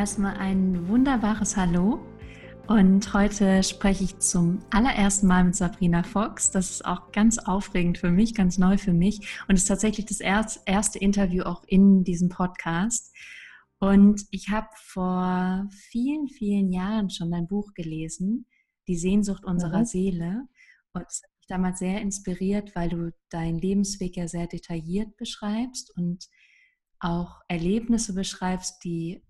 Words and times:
Erstmal 0.00 0.38
ein 0.38 0.88
wunderbares 0.88 1.58
Hallo. 1.58 2.00
Und 2.66 3.12
heute 3.12 3.62
spreche 3.62 4.04
ich 4.04 4.18
zum 4.18 4.64
allerersten 4.70 5.26
Mal 5.26 5.44
mit 5.44 5.54
Sabrina 5.54 6.02
Fox. 6.04 6.50
Das 6.50 6.70
ist 6.70 6.86
auch 6.86 7.12
ganz 7.12 7.36
aufregend 7.36 7.98
für 7.98 8.10
mich, 8.10 8.34
ganz 8.34 8.56
neu 8.56 8.78
für 8.78 8.94
mich. 8.94 9.18
Und 9.46 9.56
es 9.56 9.64
ist 9.64 9.68
tatsächlich 9.68 10.06
das 10.06 10.20
erste 10.20 10.98
Interview 10.98 11.42
auch 11.42 11.64
in 11.66 12.02
diesem 12.02 12.30
Podcast. 12.30 13.14
Und 13.78 14.22
ich 14.30 14.48
habe 14.48 14.68
vor 14.74 15.68
vielen, 15.90 16.28
vielen 16.28 16.72
Jahren 16.72 17.10
schon 17.10 17.30
dein 17.30 17.46
Buch 17.46 17.74
gelesen, 17.74 18.46
Die 18.88 18.96
Sehnsucht 18.96 19.44
unserer 19.44 19.80
mhm. 19.80 19.84
Seele. 19.84 20.48
Und 20.94 21.04
es 21.06 21.22
hat 21.22 21.30
mich 21.40 21.46
damals 21.46 21.78
sehr 21.78 22.00
inspiriert, 22.00 22.74
weil 22.74 22.88
du 22.88 23.12
deinen 23.28 23.58
Lebensweg 23.58 24.16
ja 24.16 24.26
sehr 24.28 24.46
detailliert 24.46 25.18
beschreibst 25.18 25.94
und 25.94 26.24
auch 27.00 27.42
Erlebnisse 27.48 28.14
beschreibst, 28.14 28.82
die 28.82 29.22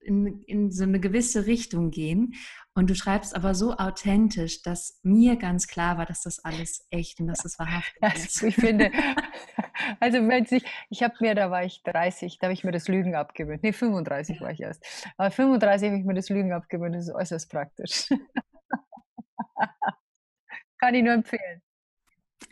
in, 0.00 0.42
in 0.42 0.70
so 0.70 0.84
eine 0.84 1.00
gewisse 1.00 1.46
Richtung 1.46 1.90
gehen. 1.90 2.34
Und 2.74 2.88
du 2.88 2.94
schreibst 2.94 3.36
aber 3.36 3.54
so 3.54 3.76
authentisch, 3.76 4.62
dass 4.62 4.98
mir 5.02 5.36
ganz 5.36 5.66
klar 5.66 5.98
war, 5.98 6.06
dass 6.06 6.22
das 6.22 6.42
alles 6.44 6.86
echt 6.90 7.20
und 7.20 7.26
dass 7.26 7.42
das 7.42 7.58
wahrhaftig 7.58 8.02
ist. 8.02 8.42
Also 8.42 8.46
ich 8.46 8.56
finde, 8.56 8.90
also 10.00 10.26
wenn 10.26 10.46
sich, 10.46 10.64
ich 10.88 11.02
habe 11.02 11.14
mir, 11.20 11.34
da 11.34 11.50
war 11.50 11.64
ich 11.64 11.82
30, 11.82 12.38
da 12.38 12.46
habe 12.46 12.54
ich 12.54 12.64
mir 12.64 12.72
das 12.72 12.88
Lügen 12.88 13.14
abgewöhnt. 13.14 13.62
Nee, 13.62 13.72
35 13.72 14.40
war 14.40 14.52
ich 14.52 14.60
erst. 14.60 14.84
Aber 15.16 15.30
35 15.30 15.88
habe 15.88 15.98
ich 15.98 16.04
mir 16.04 16.14
das 16.14 16.30
Lügen 16.30 16.52
abgewöhnt, 16.52 16.94
das 16.94 17.08
ist 17.08 17.14
äußerst 17.14 17.50
praktisch. 17.50 18.08
Kann 20.78 20.94
ich 20.94 21.02
nur 21.02 21.14
empfehlen. 21.14 21.62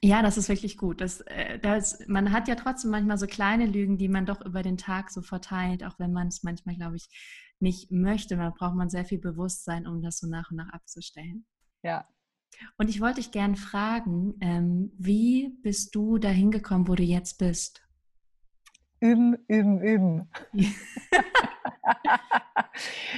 Ja, 0.03 0.23
das 0.23 0.39
ist 0.39 0.49
wirklich 0.49 0.79
gut. 0.79 1.01
Das, 1.03 1.21
äh, 1.23 1.59
das, 1.59 1.99
man 2.07 2.33
hat 2.33 2.49
ja 2.49 2.55
trotzdem 2.55 2.91
manchmal 2.91 3.19
so 3.19 3.27
kleine 3.27 3.67
Lügen, 3.67 3.99
die 3.99 4.09
man 4.09 4.25
doch 4.25 4.41
über 4.41 4.63
den 4.63 4.79
Tag 4.79 5.11
so 5.11 5.21
verteilt, 5.21 5.85
auch 5.85 5.99
wenn 5.99 6.13
man 6.13 6.29
es 6.29 6.43
manchmal, 6.43 6.77
glaube 6.77 6.97
ich, 6.97 7.09
nicht 7.61 7.91
möchte. 7.91 8.37
Da 8.37 8.51
braucht 8.51 8.75
man 8.75 8.89
sehr 8.89 9.05
viel 9.05 9.19
Bewusstsein, 9.19 9.87
um 9.87 10.01
das 10.01 10.19
so 10.19 10.27
nach 10.27 10.51
und 10.51 10.57
nach 10.57 10.73
abzustellen. 10.73 11.45
Ja. 11.83 12.09
Und 12.79 12.89
ich 12.89 13.01
wollte 13.01 13.17
dich 13.17 13.31
gerne 13.31 13.57
fragen, 13.57 14.35
ähm, 14.41 14.93
wie 14.99 15.51
bist 15.63 15.95
du 15.95 16.19
dahin 16.19 16.51
gekommen, 16.51 16.89
wo 16.89 16.95
du 16.95 17.03
jetzt 17.03 17.39
bist? 17.39 17.83
Üben, 19.01 19.37
üben, 19.49 19.81
üben. 19.83 20.31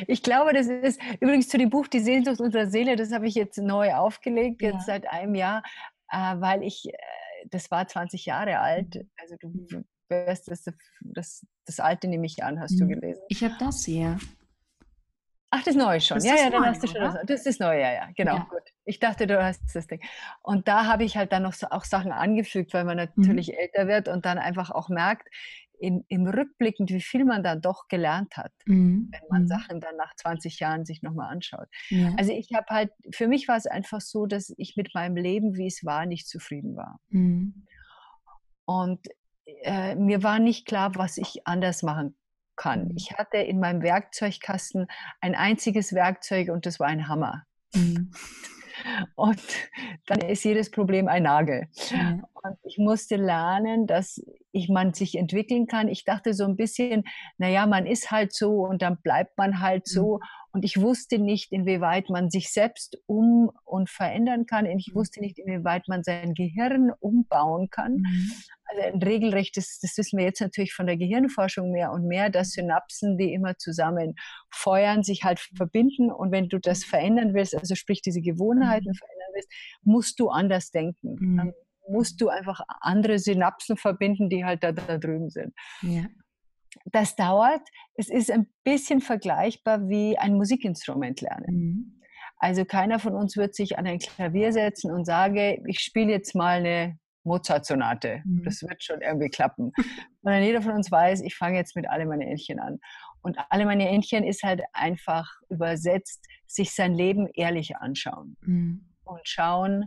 ich 0.06 0.22
glaube, 0.22 0.53
das 0.53 0.69
ist 0.69 1.00
übrigens 1.21 1.48
zu 1.48 1.59
dem 1.59 1.71
Buch 1.71 1.88
Die 1.88 2.00
Sehnsucht 2.00 2.41
unserer 2.41 2.66
Seele, 2.66 2.94
das 2.94 3.12
habe 3.12 3.26
ich 3.26 3.34
jetzt 3.34 3.59
neu 3.59 3.94
aufgelegt, 3.94 4.62
jetzt 4.62 4.75
ja. 4.75 4.94
seit 4.94 5.09
einem 5.09 5.34
Jahr 5.34 5.62
äh, 6.12 6.41
weil 6.41 6.62
ich, 6.62 6.87
äh, 6.87 6.93
das 7.50 7.71
war 7.71 7.89
20 7.89 8.27
Jahre 8.27 8.59
alt, 8.59 8.95
mhm. 8.95 9.11
also 9.21 9.37
du 9.41 9.49
mhm. 9.49 9.84
wirst 10.09 10.50
das, 10.50 10.65
das, 11.00 11.47
das 11.67 11.81
alte 11.81 12.06
nehme 12.06 12.27
ich 12.27 12.45
an, 12.45 12.61
hast 12.61 12.78
du 12.78 12.84
mhm. 12.84 12.91
gelesen. 12.91 13.23
Ich 13.28 13.43
habe 13.43 13.55
das 13.59 13.84
hier. 13.84 14.19
Ach, 15.55 15.62
das 15.62 15.75
neue 15.75 16.01
schon. 16.01 16.17
Das 16.17 16.25
ja, 16.25 16.34
ja, 16.37 16.51
dann 16.51 16.62
neu, 16.62 16.69
hast 16.69 16.83
du 16.83 16.87
schon 16.87 17.01
das. 17.03 17.15
Das 17.27 17.41
ist 17.41 17.47
das 17.47 17.59
neue, 17.59 17.81
ja, 17.81 17.93
ja. 17.93 18.09
Genau, 18.17 18.37
ja. 18.37 18.47
gut. 18.49 18.62
Ich 18.87 19.01
dachte, 19.01 19.27
du 19.27 19.43
hast 19.43 19.61
das 19.75 19.87
Ding. 19.87 20.01
Und 20.43 20.67
da 20.67 20.87
habe 20.87 21.05
ich 21.05 21.19
halt 21.19 21.31
dann 21.31 21.43
noch 21.43 21.53
so 21.53 21.67
auch 21.69 21.84
Sachen 21.84 22.11
angefügt, 22.11 22.72
weil 22.72 22.84
man 22.84 22.97
natürlich 22.97 23.49
mhm. 23.49 23.59
älter 23.59 23.87
wird 23.87 24.09
und 24.09 24.25
dann 24.25 24.39
einfach 24.39 24.71
auch 24.71 24.89
merkt, 24.89 25.28
in, 25.82 26.04
im 26.09 26.26
Rückblickend, 26.28 26.91
wie 26.91 27.00
viel 27.00 27.25
man 27.25 27.43
dann 27.43 27.60
doch 27.60 27.88
gelernt 27.88 28.37
hat, 28.37 28.53
mhm. 28.66 29.09
wenn 29.10 29.28
man 29.28 29.43
mhm. 29.43 29.47
Sachen 29.48 29.81
dann 29.81 29.97
nach 29.97 30.15
20 30.15 30.60
Jahren 30.60 30.84
sich 30.84 31.03
nochmal 31.03 31.31
anschaut. 31.31 31.66
Ja. 31.88 32.15
Also 32.16 32.32
ich 32.32 32.50
habe 32.54 32.66
halt, 32.70 32.93
für 33.10 33.26
mich 33.26 33.48
war 33.48 33.56
es 33.56 33.66
einfach 33.66 34.00
so, 34.00 34.26
dass 34.26 34.54
ich 34.56 34.76
mit 34.76 34.94
meinem 34.94 35.16
Leben, 35.16 35.56
wie 35.56 35.66
es 35.66 35.84
war, 35.84 36.06
nicht 36.06 36.28
zufrieden 36.28 36.76
war. 36.76 37.00
Mhm. 37.09 37.66
Und 38.65 39.00
äh, 39.62 39.97
mir 39.97 40.22
war 40.22 40.38
nicht 40.38 40.66
klar, 40.66 40.94
was 40.94 41.19
ich 41.19 41.47
anders 41.47 41.82
machen 41.82 42.16
kann. 42.54 42.84
Mhm. 42.84 42.94
Ich 42.97 43.12
hatte 43.19 43.38
in 43.38 43.59
meinem 43.59 43.82
Werkzeugkasten 43.82 44.87
ein 45.21 45.34
einziges 45.34 45.92
Werkzeug 45.94 46.48
und 46.50 46.65
das 46.65 46.78
war 46.78 46.87
ein 46.87 47.09
Hammer. 47.09 47.44
Mhm. 47.75 48.12
Und 49.15 49.42
dann 50.06 50.21
ist 50.22 50.44
jedes 50.44 50.71
Problem 50.71 51.06
ein 51.06 51.25
Nagel. 51.25 51.69
Ja. 51.91 52.21
Und 52.32 52.56
ich 52.65 52.78
musste 52.78 53.16
lernen, 53.16 53.87
dass 53.87 54.21
ich, 54.53 54.69
man 54.69 54.95
sich 54.95 55.17
entwickeln 55.17 55.67
kann. 55.67 55.89
Ich 55.89 56.05
dachte 56.05 56.35
so 56.35 56.45
ein 56.45 56.57
bisschen, 56.57 57.05
naja, 57.39 57.67
man 57.67 57.87
ist 57.87 58.11
halt 58.11 58.33
so 58.33 58.67
und 58.67 58.83
dann 58.83 58.99
bleibt 59.03 59.37
man 59.39 59.61
halt 59.61 59.89
so. 59.89 60.19
Mhm. 60.19 60.27
Und 60.55 60.65
ich 60.67 60.79
wusste 60.79 61.19
nicht, 61.19 61.51
inwieweit 61.51 62.11
man 62.11 62.29
sich 62.31 62.53
selbst 62.53 62.99
um 63.07 63.51
und 63.65 63.89
verändern 63.89 64.45
kann. 64.45 64.67
Ich 64.67 64.91
mhm. 64.93 64.97
wusste 64.97 65.21
nicht, 65.21 65.39
inwieweit 65.39 65.89
man 65.89 66.03
sein 66.03 66.35
Gehirn 66.35 66.93
umbauen 67.01 67.71
kann. 67.71 67.95
Mhm. 67.95 68.33
Also 68.65 68.83
ein 68.95 69.03
regelrechtes, 69.03 69.81
das 69.81 69.97
wissen 69.97 70.19
wir 70.19 70.27
jetzt 70.27 70.41
natürlich 70.41 70.75
von 70.75 70.87
der 70.87 70.99
Gehirnforschung 70.99 71.71
mehr 71.73 71.91
und 71.93 72.07
mehr, 72.07 72.29
dass 72.29 72.51
Synapsen, 72.51 73.17
die 73.17 73.33
immer 73.33 73.57
zusammen 73.57 74.15
feuern, 74.51 75.03
sich 75.03 75.25
halt 75.25 75.41
verbinden. 75.57 76.13
Und 76.13 76.31
wenn 76.31 76.49
du 76.49 76.59
das 76.59 76.84
verändern 76.84 77.33
willst, 77.33 77.57
also 77.57 77.75
sprich 77.75 78.03
diese 78.03 78.21
Gewohnheiten 78.21 78.95
verändern 78.95 79.28
willst, 79.34 79.51
musst 79.83 80.21
du 80.21 80.28
anders 80.28 80.71
denken. 80.71 81.16
Mhm. 81.19 81.53
Musst 81.89 82.21
du 82.21 82.29
einfach 82.29 82.61
andere 82.81 83.19
Synapsen 83.19 83.77
verbinden, 83.77 84.29
die 84.29 84.45
halt 84.45 84.63
da, 84.63 84.73
da 84.73 84.99
drüben 84.99 85.31
sind. 85.31 85.53
Ja 85.83 86.05
das 86.87 87.17
dauert. 87.17 87.61
Es 87.95 88.09
ist 88.09 88.31
ein 88.31 88.47
bisschen 88.65 89.01
vergleichbar 89.01 89.89
wie 89.89 90.19
ein 90.19 90.34
Musikinstrument 90.34 91.21
lernen. 91.21 91.47
Mhm. 91.47 92.01
Also 92.39 92.65
keiner 92.65 92.99
von 92.99 93.15
uns 93.15 93.37
wird 93.37 93.55
sich 93.55 93.79
an 93.79 93.87
ein 93.87 93.99
Klavier 93.99 94.53
setzen 94.53 94.91
und 94.91 95.05
sage, 95.05 95.63
ich 95.67 95.81
spiele 95.81 96.11
jetzt 96.11 96.34
mal 96.34 96.59
eine 96.59 96.99
Mozart-Sonate. 97.25 98.23
Mhm. 98.25 98.43
Das 98.45 98.63
wird 98.63 98.83
schon 98.83 99.01
irgendwie 99.01 99.29
klappen. 99.29 99.73
Sondern 100.23 100.43
jeder 100.43 100.63
von 100.63 100.73
uns 100.73 100.91
weiß, 100.91 101.21
ich 101.23 101.37
fange 101.37 101.59
jetzt 101.59 101.77
mit 101.77 101.89
alle 101.89 102.07
meine 102.07 102.27
Entchen 102.27 102.59
an. 102.59 102.79
Und 103.23 103.39
alle 103.51 103.65
meine 103.65 103.89
Entchen 103.89 104.25
ist 104.25 104.43
halt 104.43 104.63
einfach 104.73 105.31
übersetzt, 105.49 106.27
sich 106.49 106.75
sein 106.75 106.95
Leben 106.95 107.29
ehrlich 107.34 107.77
anschauen 107.77 108.37
mhm. 108.41 108.93
und 109.05 109.21
schauen, 109.23 109.84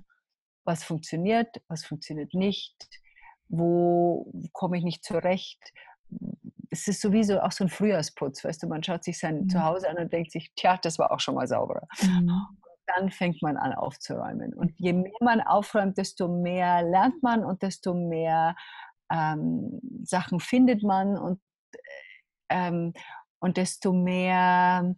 was 0.66 0.84
funktioniert, 0.84 1.62
was 1.68 1.86
funktioniert 1.86 2.34
nicht, 2.34 2.76
wo 3.48 4.32
komme 4.52 4.78
ich 4.78 4.84
nicht 4.84 5.04
zurecht, 5.04 5.72
es 6.70 6.88
ist 6.88 7.02
sowieso 7.02 7.40
auch 7.40 7.52
so 7.52 7.64
ein 7.64 7.70
Frühjahrsputz, 7.70 8.44
weißt 8.44 8.64
du, 8.64 8.68
man 8.68 8.84
schaut 8.84 9.04
sich 9.04 9.18
sein 9.18 9.44
mhm. 9.44 9.50
Zuhause 9.50 9.90
an 9.90 9.98
und 9.98 10.12
denkt 10.12 10.32
sich, 10.32 10.52
tja, 10.56 10.78
das 10.82 11.00
war 11.00 11.12
auch 11.12 11.20
schon 11.20 11.36
mal 11.36 11.48
sauberer. 11.48 11.88
Mhm. 12.02 12.32
dann 12.88 13.10
fängt 13.10 13.42
man 13.42 13.58
an 13.58 13.74
aufzuräumen. 13.74 14.54
Und 14.54 14.74
je 14.78 14.94
mehr 14.94 15.12
man 15.22 15.42
aufräumt, 15.42 15.98
desto 15.98 16.28
mehr 16.28 16.84
lernt 16.84 17.24
man 17.24 17.44
und 17.44 17.64
desto 17.64 17.94
mehr 17.94 18.56
ähm, 19.12 19.80
Sachen 20.04 20.40
findet 20.40 20.84
man 20.84 21.18
und, 21.18 21.42
ähm, 22.50 22.94
und 23.40 23.58
desto 23.58 23.92
mehr, 23.92 24.96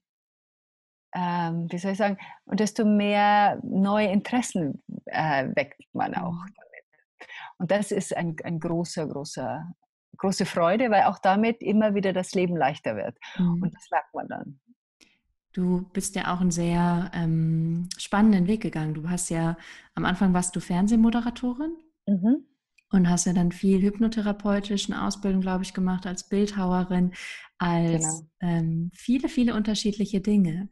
ähm, 1.16 1.68
wie 1.72 1.78
soll 1.78 1.92
ich 1.92 1.98
sagen, 1.98 2.18
und 2.46 2.60
desto 2.60 2.86
mehr 2.86 3.60
neue 3.64 4.12
Interessen 4.12 4.84
äh, 5.06 5.48
weckt 5.56 5.82
man 5.94 6.16
auch 6.16 6.34
mhm. 6.34 6.54
damit. 6.56 7.30
Und 7.60 7.72
das 7.72 7.92
ist 7.92 8.16
ein, 8.16 8.36
ein 8.44 8.60
großer, 8.60 9.08
großer 9.08 9.68
große 10.18 10.46
Freude, 10.46 10.90
weil 10.90 11.04
auch 11.04 11.20
damit 11.20 11.62
immer 11.62 11.96
wieder 11.96 12.14
das 12.14 12.34
Leben 12.34 12.58
leichter 12.58 12.96
wird. 12.96 13.18
Mhm. 13.38 13.64
Und 13.64 13.74
das 13.74 13.88
merkt 13.92 14.14
man 14.14 14.28
dann. 14.28 14.60
Du 15.54 15.90
bist 15.94 16.16
ja 16.16 16.34
auch 16.34 16.42
einen 16.42 16.52
sehr 16.52 17.10
ähm, 17.14 17.90
spannenden 17.98 18.48
Weg 18.48 18.62
gegangen. 18.62 18.94
Du 18.94 19.10
hast 19.10 19.30
ja, 19.30 19.58
am 19.96 20.06
Anfang 20.06 20.34
warst 20.34 20.56
du 20.56 20.60
Fernsehmoderatorin 20.60 21.76
mhm. 22.06 22.46
und 22.92 23.10
hast 23.10 23.26
ja 23.26 23.34
dann 23.34 23.52
viel 23.52 23.82
hypnotherapeutische 23.82 25.02
Ausbildung, 25.02 25.42
glaube 25.42 25.64
ich, 25.64 25.74
gemacht 25.74 26.06
als 26.06 26.30
Bildhauerin, 26.30 27.14
als 27.58 28.04
genau. 28.04 28.30
ähm, 28.42 28.92
viele, 28.94 29.30
viele 29.30 29.56
unterschiedliche 29.56 30.22
Dinge. 30.22 30.70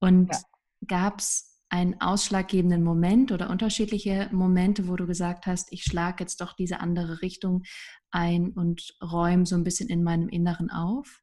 Und 0.00 0.32
ja. 0.32 0.40
gab 0.86 1.20
es 1.20 1.48
einen 1.70 2.00
ausschlaggebenden 2.00 2.82
Moment 2.82 3.30
oder 3.30 3.50
unterschiedliche 3.50 4.28
Momente, 4.32 4.88
wo 4.88 4.96
du 4.96 5.06
gesagt 5.06 5.46
hast, 5.46 5.72
ich 5.72 5.84
schlage 5.84 6.24
jetzt 6.24 6.40
doch 6.40 6.54
diese 6.54 6.80
andere 6.80 7.20
Richtung 7.20 7.62
ein 8.10 8.52
und 8.52 8.94
räume 9.02 9.44
so 9.44 9.54
ein 9.54 9.64
bisschen 9.64 9.88
in 9.88 10.02
meinem 10.02 10.28
Inneren 10.28 10.70
auf? 10.70 11.20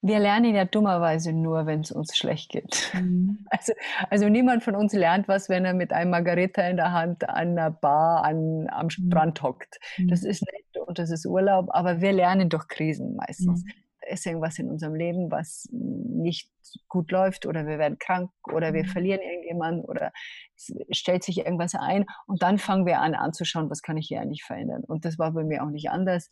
Wir 0.00 0.18
lernen 0.18 0.54
ja 0.54 0.66
dummerweise 0.66 1.32
nur, 1.32 1.64
wenn 1.64 1.80
es 1.80 1.90
uns 1.90 2.14
schlecht 2.16 2.50
geht. 2.50 2.90
Mhm. 2.94 3.46
Also, 3.50 3.72
also 4.10 4.28
niemand 4.28 4.62
von 4.62 4.74
uns 4.74 4.92
lernt 4.92 5.28
was, 5.28 5.48
wenn 5.48 5.64
er 5.64 5.74
mit 5.74 5.92
einem 5.92 6.10
Margarita 6.10 6.62
in 6.62 6.76
der 6.76 6.92
Hand 6.92 7.28
an 7.28 7.58
einer 7.58 7.70
Bar 7.70 8.24
an, 8.24 8.66
am 8.68 8.86
mhm. 8.86 8.90
Strand 8.90 9.42
hockt. 9.42 9.78
Mhm. 9.96 10.08
Das 10.08 10.24
ist 10.24 10.42
nett 10.42 10.86
und 10.86 10.98
das 10.98 11.10
ist 11.10 11.24
Urlaub, 11.24 11.68
aber 11.70 12.00
wir 12.00 12.12
lernen 12.12 12.48
durch 12.48 12.66
Krisen 12.68 13.16
meistens. 13.16 13.64
Mhm 13.64 13.83
ist 14.14 14.26
irgendwas 14.26 14.58
in 14.58 14.70
unserem 14.70 14.94
Leben, 14.94 15.30
was 15.30 15.68
nicht 15.70 16.50
gut 16.88 17.10
läuft 17.10 17.46
oder 17.46 17.66
wir 17.66 17.78
werden 17.78 17.98
krank 17.98 18.30
oder 18.52 18.72
wir 18.72 18.84
mhm. 18.84 18.88
verlieren 18.88 19.20
irgendjemanden 19.20 19.84
oder 19.84 20.12
es 20.56 20.72
stellt 20.90 21.22
sich 21.22 21.38
irgendwas 21.38 21.74
ein 21.74 22.06
und 22.26 22.42
dann 22.42 22.58
fangen 22.58 22.86
wir 22.86 23.00
an 23.00 23.14
anzuschauen, 23.14 23.70
was 23.70 23.82
kann 23.82 23.96
ich 23.96 24.08
hier 24.08 24.20
eigentlich 24.20 24.44
verändern. 24.44 24.82
Und 24.84 25.04
das 25.04 25.18
war 25.18 25.32
bei 25.32 25.44
mir 25.44 25.62
auch 25.62 25.70
nicht 25.70 25.90
anders. 25.90 26.28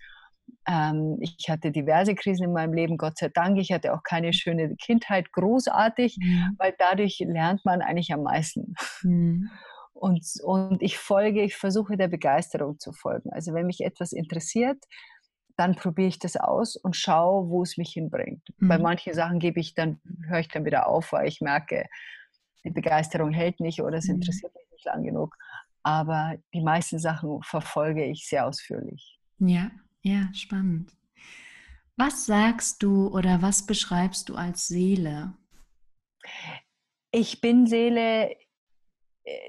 Ähm, 0.67 1.19
ich 1.21 1.49
hatte 1.49 1.71
diverse 1.71 2.15
Krisen 2.15 2.45
in 2.45 2.53
meinem 2.53 2.73
Leben, 2.73 2.97
Gott 2.97 3.19
sei 3.19 3.29
Dank. 3.29 3.59
Ich 3.59 3.73
hatte 3.73 3.95
auch 3.95 4.03
keine 4.03 4.33
schöne 4.33 4.75
Kindheit, 4.77 5.33
großartig, 5.33 6.19
mhm. 6.21 6.57
weil 6.59 6.75
dadurch 6.79 7.19
lernt 7.21 7.65
man 7.65 7.83
eigentlich 7.83 8.13
am 8.13 8.23
meisten. 8.23 8.75
Mhm. 9.03 9.51
Und, 9.93 10.27
und 10.43 10.83
ich 10.83 10.99
folge, 10.99 11.43
ich 11.43 11.57
versuche 11.57 11.97
der 11.97 12.09
Begeisterung 12.09 12.79
zu 12.79 12.93
folgen. 12.93 13.31
Also 13.31 13.55
wenn 13.55 13.67
mich 13.67 13.83
etwas 13.83 14.13
interessiert, 14.13 14.83
dann 15.57 15.75
probiere 15.75 16.09
ich 16.09 16.19
das 16.19 16.37
aus 16.37 16.77
und 16.77 16.97
schaue, 16.97 17.49
wo 17.49 17.63
es 17.63 17.77
mich 17.77 17.93
hinbringt. 17.93 18.43
Mhm. 18.59 18.69
Bei 18.69 18.79
manchen 18.79 19.15
Sachen 19.15 19.39
gebe 19.39 19.61
ich 19.61 19.75
dann, 19.75 20.01
höre 20.27 20.41
ich 20.41 20.49
dann 20.49 20.65
wieder 20.65 20.87
auf, 20.87 21.13
weil 21.13 21.29
ich 21.29 21.41
merke, 21.41 21.87
die 22.65 22.71
Begeisterung 22.71 23.33
hält 23.33 23.61
nicht 23.61 23.81
oder 23.83 23.99
es 23.99 24.09
mhm. 24.09 24.17
interessiert 24.17 24.55
mich 24.55 24.71
nicht 24.73 24.85
lang 24.85 25.03
genug. 25.03 25.37
Aber 25.83 26.37
die 26.55 26.61
meisten 26.61 26.99
Sachen 26.99 27.43
verfolge 27.43 28.05
ich 28.05 28.29
sehr 28.29 28.47
ausführlich. 28.47 29.19
Ja, 29.39 29.71
ja, 30.03 30.29
spannend. 30.33 30.93
Was 31.97 32.27
sagst 32.27 32.83
du 32.83 33.09
oder 33.09 33.43
was 33.43 33.67
beschreibst 33.67 34.29
du 34.29 34.37
als 34.37 34.69
Seele? 34.69 35.35
Ich 37.11 37.41
bin 37.41 37.67
Seele, 37.67 38.35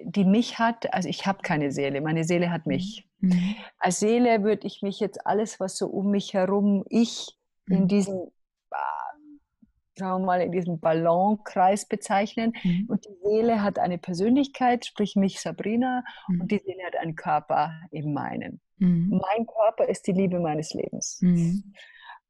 die 0.03 0.25
mich 0.25 0.59
hat, 0.59 0.93
also 0.93 1.09
ich 1.09 1.25
habe 1.25 1.41
keine 1.41 1.71
Seele, 1.71 2.01
meine 2.01 2.23
Seele 2.23 2.51
hat 2.51 2.65
mich. 2.65 3.07
Mhm. 3.19 3.29
mhm. 3.29 3.55
Als 3.79 3.99
Seele 3.99 4.43
würde 4.43 4.67
ich 4.67 4.81
mich 4.81 4.99
jetzt 4.99 5.25
alles, 5.25 5.59
was 5.59 5.77
so 5.77 5.87
um 5.87 6.11
mich 6.11 6.33
herum, 6.33 6.85
ich 6.89 7.35
mhm. 7.65 7.75
in 7.75 7.87
diesem, 7.87 8.31
ah, 8.71 8.77
sagen 9.95 10.21
wir 10.21 10.25
mal, 10.25 10.41
in 10.41 10.51
diesem 10.51 10.79
Ballonkreis 10.79 11.87
bezeichnen. 11.87 12.53
Mhm. 12.63 12.85
Und 12.87 13.05
die 13.05 13.15
Seele 13.23 13.63
hat 13.63 13.79
eine 13.79 13.97
Persönlichkeit, 13.97 14.85
sprich 14.85 15.15
mich 15.15 15.41
Sabrina, 15.41 16.03
mhm. 16.27 16.41
und 16.41 16.51
die 16.51 16.59
Seele 16.59 16.83
hat 16.85 16.95
einen 16.97 17.15
Körper, 17.15 17.73
eben 17.91 18.13
meinen. 18.13 18.61
Mhm. 18.77 19.21
Mein 19.21 19.47
Körper 19.47 19.89
ist 19.89 20.05
die 20.05 20.13
Liebe 20.13 20.39
meines 20.39 20.73
Lebens. 20.73 21.19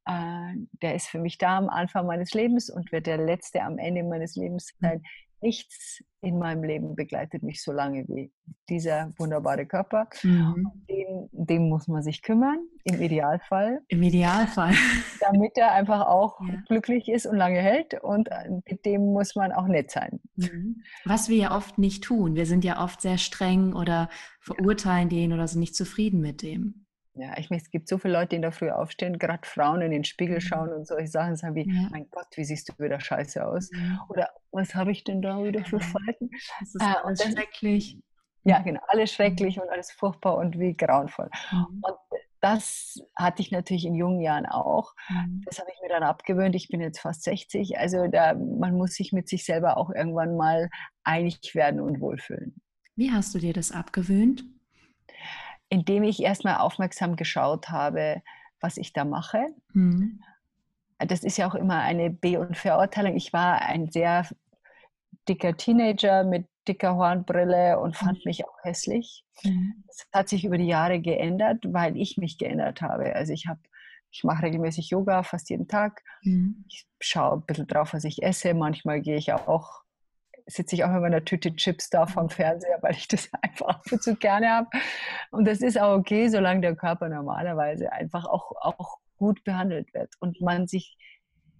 Äh, 0.05 0.55
der 0.81 0.95
ist 0.95 1.07
für 1.07 1.19
mich 1.19 1.37
da 1.37 1.57
am 1.57 1.69
Anfang 1.69 2.05
meines 2.05 2.33
Lebens 2.33 2.69
und 2.69 2.91
wird 2.91 3.07
der 3.07 3.17
letzte 3.17 3.61
am 3.61 3.77
Ende 3.77 4.03
meines 4.03 4.35
Lebens 4.35 4.73
sein 4.81 5.01
nichts 5.43 6.01
in 6.21 6.39
meinem 6.39 6.63
Leben 6.63 6.95
begleitet 6.95 7.43
mich 7.43 7.61
so 7.61 7.73
lange 7.73 8.05
wie 8.07 8.31
dieser 8.69 9.11
wunderbare 9.17 9.65
Körper. 9.65 10.07
Mhm. 10.23 10.71
Dem, 10.89 11.29
dem, 11.31 11.69
muss 11.69 11.87
man 11.87 12.01
sich 12.01 12.21
kümmern, 12.21 12.59
im 12.85 13.01
Idealfall. 13.01 13.81
Im 13.89 14.01
Idealfall. 14.01 14.73
Damit 15.19 15.57
er 15.57 15.73
einfach 15.73 16.07
auch 16.07 16.39
ja. 16.41 16.55
glücklich 16.67 17.09
ist 17.09 17.25
und 17.25 17.35
lange 17.35 17.59
hält 17.59 18.01
und 18.01 18.29
äh, 18.31 18.49
mit 18.69 18.85
dem 18.85 19.11
muss 19.11 19.35
man 19.35 19.51
auch 19.51 19.67
nett 19.67 19.91
sein. 19.91 20.21
Mhm. 20.37 20.81
Was 21.03 21.27
wir 21.27 21.37
ja 21.37 21.55
oft 21.55 21.77
nicht 21.77 22.05
tun. 22.05 22.35
Wir 22.35 22.45
sind 22.45 22.63
ja 22.63 22.81
oft 22.81 23.01
sehr 23.01 23.17
streng 23.17 23.73
oder 23.73 24.09
verurteilen 24.39 25.09
den 25.09 25.33
oder 25.33 25.47
sind 25.47 25.59
nicht 25.59 25.75
zufrieden 25.75 26.21
mit 26.21 26.41
dem. 26.41 26.82
Ja, 27.15 27.37
ich 27.37 27.51
meine, 27.51 27.61
es 27.61 27.69
gibt 27.69 27.87
so 27.87 27.99
viele 27.99 28.13
Leute, 28.13 28.29
die 28.29 28.35
in 28.37 28.41
der 28.41 28.51
Früh 28.51 28.71
aufstehen, 28.71 29.19
gerade 29.19 29.47
Frauen 29.47 29.81
in 29.81 29.91
den 29.91 30.03
Spiegel 30.03 30.37
mhm. 30.37 30.41
schauen 30.41 30.73
und 30.73 30.87
solche 30.87 31.07
Sachen 31.07 31.35
sagen 31.35 31.55
wie, 31.55 31.67
ja. 31.71 31.89
mein 31.91 32.09
Gott, 32.09 32.27
wie 32.35 32.43
siehst 32.43 32.69
du 32.69 32.83
wieder 32.83 32.99
scheiße 32.99 33.45
aus? 33.45 33.69
Mhm. 33.71 33.99
Oder 34.09 34.29
was 34.51 34.73
habe 34.73 34.91
ich 34.91 35.03
denn 35.03 35.21
da 35.21 35.43
wieder 35.43 35.63
für 35.63 35.79
Falten? 35.79 36.31
Das 36.59 36.73
ist 36.73 36.81
äh, 36.81 36.85
alles 37.03 37.19
dann, 37.19 37.33
schrecklich. 37.33 37.99
Ja, 38.45 38.59
genau, 38.61 38.81
alles 38.87 39.11
mhm. 39.11 39.15
schrecklich 39.15 39.61
und 39.61 39.69
alles 39.69 39.91
furchtbar 39.91 40.37
und 40.37 40.57
wie 40.59 40.75
grauenvoll. 40.75 41.29
Mhm. 41.51 41.81
Und 41.81 41.97
das 42.41 42.99
hatte 43.15 43.41
ich 43.41 43.51
natürlich 43.51 43.85
in 43.85 43.95
jungen 43.95 44.19
Jahren 44.19 44.45
auch. 44.45 44.93
Mhm. 45.07 45.43
Das 45.45 45.59
habe 45.59 45.69
ich 45.73 45.81
mir 45.81 45.89
dann 45.89 46.03
abgewöhnt. 46.03 46.55
Ich 46.55 46.67
bin 46.67 46.81
jetzt 46.81 46.99
fast 46.99 47.23
60. 47.23 47.77
Also 47.77 48.07
da, 48.07 48.33
man 48.33 48.75
muss 48.75 48.95
sich 48.95 49.13
mit 49.13 49.29
sich 49.29 49.45
selber 49.45 49.77
auch 49.77 49.91
irgendwann 49.91 50.35
mal 50.35 50.69
einig 51.03 51.53
werden 51.53 51.79
und 51.79 52.01
wohlfühlen. 52.01 52.55
Wie 52.95 53.11
hast 53.11 53.33
du 53.33 53.39
dir 53.39 53.53
das 53.53 53.71
abgewöhnt? 53.71 54.43
Indem 55.69 56.03
ich 56.03 56.21
erstmal 56.21 56.57
aufmerksam 56.57 57.15
geschaut 57.15 57.69
habe, 57.69 58.21
was 58.59 58.77
ich 58.77 58.93
da 58.93 59.05
mache. 59.05 59.47
Mhm. 59.73 60.21
Das 60.99 61.23
ist 61.23 61.37
ja 61.37 61.49
auch 61.49 61.55
immer 61.55 61.79
eine 61.79 62.09
Be- 62.09 62.39
und 62.39 62.57
Verurteilung. 62.57 63.15
Ich 63.15 63.33
war 63.33 63.61
ein 63.61 63.89
sehr 63.89 64.27
dicker 65.27 65.55
Teenager 65.55 66.23
mit 66.23 66.47
dicker 66.67 66.95
Hornbrille 66.95 67.79
und 67.79 67.97
fand 67.97 68.19
mhm. 68.19 68.29
mich 68.29 68.45
auch 68.45 68.57
hässlich. 68.63 69.25
Mhm. 69.43 69.83
Das 69.87 70.07
hat 70.13 70.29
sich 70.29 70.45
über 70.45 70.57
die 70.57 70.67
Jahre 70.67 71.01
geändert, 71.01 71.65
weil 71.67 71.97
ich 71.97 72.17
mich 72.17 72.37
geändert 72.37 72.81
habe. 72.81 73.15
Also 73.15 73.33
ich 73.33 73.47
habe 73.47 73.59
ich 74.13 74.23
mache 74.23 74.43
regelmäßig 74.43 74.91
Yoga, 74.91 75.23
fast 75.23 75.49
jeden 75.49 75.67
Tag. 75.67 76.03
Mhm. 76.21 76.65
Ich 76.69 76.85
schaue 76.99 77.37
ein 77.37 77.45
bisschen 77.45 77.67
drauf, 77.67 77.93
was 77.93 78.03
ich 78.03 78.21
esse. 78.21 78.53
Manchmal 78.53 79.01
gehe 79.01 79.17
ich 79.17 79.33
auch 79.33 79.82
sitze 80.45 80.75
ich 80.75 80.83
auch 80.83 80.91
mit 80.91 81.01
meiner 81.01 81.23
Tüte 81.23 81.55
Chips 81.55 81.89
da 81.89 82.05
vom 82.05 82.29
Fernseher, 82.29 82.79
weil 82.81 82.93
ich 82.93 83.07
das 83.07 83.29
einfach 83.41 83.67
ab 83.67 83.83
und 83.91 84.01
zu 84.03 84.15
gerne 84.15 84.49
habe. 84.49 84.69
Und 85.31 85.45
das 85.45 85.61
ist 85.61 85.79
auch 85.79 85.97
okay, 85.97 86.27
solange 86.29 86.61
der 86.61 86.75
Körper 86.75 87.09
normalerweise 87.09 87.91
einfach 87.91 88.25
auch, 88.25 88.51
auch 88.61 88.97
gut 89.17 89.43
behandelt 89.43 89.93
wird 89.93 90.13
und 90.19 90.41
man 90.41 90.67
sich 90.67 90.97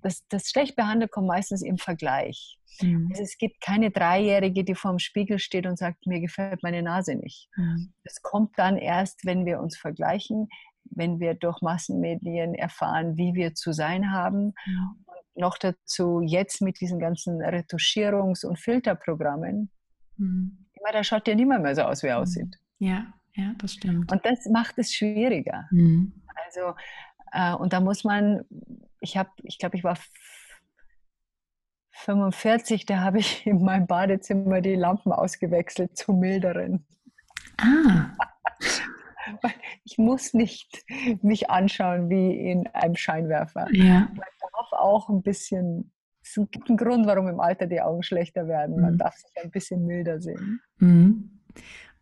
das, 0.02 0.28
das 0.28 0.50
schlecht 0.50 0.76
behandelt 0.76 1.12
kommt 1.12 1.28
meistens 1.28 1.62
im 1.62 1.78
Vergleich. 1.78 2.60
Mhm. 2.82 3.08
Also 3.12 3.24
es 3.24 3.38
gibt 3.38 3.62
keine 3.62 3.90
Dreijährige, 3.90 4.66
die 4.66 4.76
vor 4.76 4.92
dem 4.92 5.00
Spiegel 5.00 5.40
steht 5.40 5.66
und 5.66 5.78
sagt, 5.78 6.06
mir 6.06 6.20
gefällt 6.20 6.62
meine 6.62 6.84
Nase 6.84 7.16
nicht. 7.16 7.48
Mhm. 7.56 7.94
Das 8.04 8.22
kommt 8.22 8.52
dann 8.58 8.78
erst, 8.78 9.26
wenn 9.26 9.46
wir 9.46 9.62
uns 9.62 9.78
vergleichen, 9.78 10.50
wenn 10.84 11.22
wir 11.22 11.36
durch 11.36 11.62
Massenmedien 11.62 12.54
erfahren, 12.54 13.16
wie 13.16 13.34
wir 13.34 13.56
zu 13.56 13.72
sein 13.72 14.12
haben. 14.12 14.54
Mhm 14.66 15.04
noch 15.36 15.58
dazu 15.58 16.22
jetzt 16.22 16.62
mit 16.62 16.80
diesen 16.80 17.00
ganzen 17.00 17.42
Retuschierungs- 17.42 18.46
und 18.46 18.60
Filterprogrammen, 18.60 19.72
mhm. 20.18 20.66
da 20.92 21.04
schaut 21.04 21.28
ja 21.28 21.36
niemand 21.36 21.64
mehr 21.64 21.76
so 21.76 21.84
aus, 21.84 22.04
wie 22.04 22.08
er 22.08 22.18
mhm. 22.18 22.24
aussieht. 22.24 22.60
Ja, 22.80 23.14
ja, 23.36 23.54
das 23.58 23.74
stimmt. 23.74 24.12
Und 24.12 24.26
das 24.26 24.46
macht 24.52 24.78
es 24.78 24.94
schwieriger. 24.94 25.68
Mhm. 25.72 26.14
Also, 26.46 26.76
äh, 27.32 27.54
und 27.56 27.74
da 27.74 27.80
muss 27.80 28.04
man, 28.04 28.42
ich 29.00 29.18
habe, 29.18 29.30
ich 29.44 29.58
glaube, 29.58 29.78
ich 29.78 29.84
war 29.84 29.98
45, 31.92 32.86
da 32.86 33.00
habe 33.00 33.20
ich 33.20 33.46
in 33.48 33.64
meinem 33.64 33.88
Badezimmer 33.88 34.62
die 34.62 34.76
Lampen 34.76 35.12
ausgewechselt 35.12 35.98
zu 35.98 36.14
milderen. 36.14 36.86
Ah. 37.58 38.12
Ich 39.86 39.98
muss 39.98 40.34
nicht 40.34 40.84
mich 41.22 41.50
anschauen 41.50 42.10
wie 42.10 42.52
in 42.52 42.68
einem 42.68 42.98
Scheinwerfer. 42.98 43.68
Ja 43.72 44.10
darf 44.12 44.33
auch 44.84 45.10
ein 45.10 45.22
bisschen, 45.22 45.92
es 46.22 46.36
gibt 46.52 46.70
einen 46.70 46.78
Grund, 46.78 47.08
warum 47.08 47.28
im 47.28 47.40
Alter 47.40 47.66
die 47.68 47.82
Augen 47.82 48.04
schlechter 48.04 48.48
werden. 48.48 48.80
Man 48.80 48.94
mhm. 48.94 48.98
darf 48.98 49.16
sich 49.16 49.32
ein 49.42 49.52
bisschen 49.52 49.86
milder 49.86 50.22
sehen. 50.22 50.62
Mhm. 50.78 51.42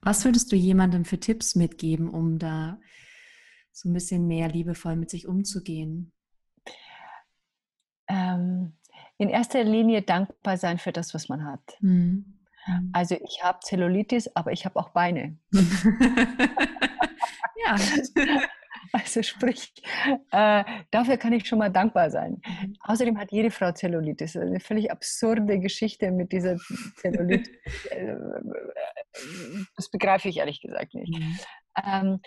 Was 0.02 0.26
würdest 0.26 0.52
du 0.52 0.56
jemandem 0.56 1.06
für 1.06 1.20
Tipps 1.20 1.56
mitgeben, 1.56 2.10
um 2.10 2.40
da 2.40 2.80
so 3.72 3.90
ein 3.90 3.94
bisschen 3.94 4.28
mehr 4.28 4.50
liebevoll 4.50 4.96
mit 4.96 5.10
sich 5.10 5.28
umzugehen? 5.28 6.12
Ähm, 8.08 8.74
in 9.18 9.30
erster 9.30 9.64
Linie 9.64 10.02
dankbar 10.02 10.58
sein 10.58 10.80
für 10.80 10.92
das, 10.92 11.14
was 11.14 11.30
man 11.30 11.46
hat. 11.46 11.78
Mhm. 11.80 12.40
Also 12.94 13.16
ich 13.16 13.44
habe 13.44 13.60
Zellulitis, 13.64 14.36
aber 14.36 14.52
ich 14.52 14.66
habe 14.66 14.80
auch 14.80 14.90
Beine. 14.90 15.38
ja. 17.66 17.76
Also 19.03 19.24
sprich, 19.24 19.74
äh, 20.31 20.63
dafür 20.91 21.17
kann 21.17 21.33
ich 21.33 21.48
schon 21.48 21.60
mal 21.60 21.71
dankbar 21.71 22.10
sein. 22.10 22.41
Mhm. 22.45 22.75
Außerdem 22.81 23.17
hat 23.17 23.31
jede 23.31 23.51
Frau 23.51 23.71
Zellulitis. 23.71 24.36
Eine 24.36 24.60
völlig 24.60 24.91
absurde 24.91 25.60
Geschichte 25.60 26.12
mit 26.12 26.31
dieser 26.31 26.57
Zellulitis. 26.98 27.50
Äh, 27.91 28.15
das 29.75 29.89
begreife 29.89 30.29
ich 30.29 30.38
ehrlich 30.38 30.62
gesagt 30.62 30.93
nicht. 30.93 31.17
Mhm. 31.17 31.39
Ähm, 31.86 32.21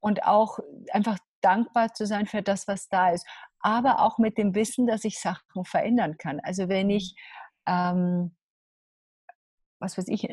und 0.00 0.24
auch 0.24 0.58
einfach 0.92 1.18
dankbar 1.40 1.94
zu 1.94 2.06
sein 2.06 2.26
für 2.26 2.42
das, 2.42 2.66
was 2.66 2.88
da 2.88 3.10
ist. 3.10 3.26
Aber 3.60 4.00
auch 4.00 4.18
mit 4.18 4.38
dem 4.38 4.54
Wissen, 4.54 4.86
dass 4.86 5.04
ich 5.04 5.20
Sachen 5.20 5.64
verändern 5.64 6.16
kann. 6.18 6.40
Also 6.40 6.68
wenn 6.68 6.90
ich 6.90 7.14
ähm, 7.66 8.34
was 9.82 9.98
weiß 9.98 10.06
ich, 10.08 10.28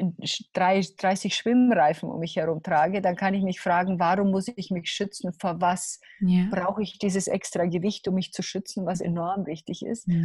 30 0.53 1.35
Schwimmreifen 1.35 2.09
um 2.09 2.19
mich 2.19 2.35
herum 2.35 2.61
trage, 2.61 3.01
dann 3.01 3.15
kann 3.15 3.33
ich 3.33 3.43
mich 3.43 3.59
fragen, 3.59 3.99
warum 3.99 4.29
muss 4.29 4.47
ich 4.55 4.69
mich 4.69 4.89
schützen? 4.91 5.33
Vor 5.33 5.59
was 5.59 5.99
ja. 6.21 6.47
brauche 6.51 6.83
ich 6.83 6.99
dieses 6.99 7.27
extra 7.27 7.65
Gewicht, 7.65 8.07
um 8.07 8.15
mich 8.15 8.31
zu 8.31 8.43
schützen, 8.43 8.85
was 8.85 9.01
enorm 9.01 9.47
wichtig 9.47 9.83
ist? 9.83 10.07
Ja. 10.07 10.23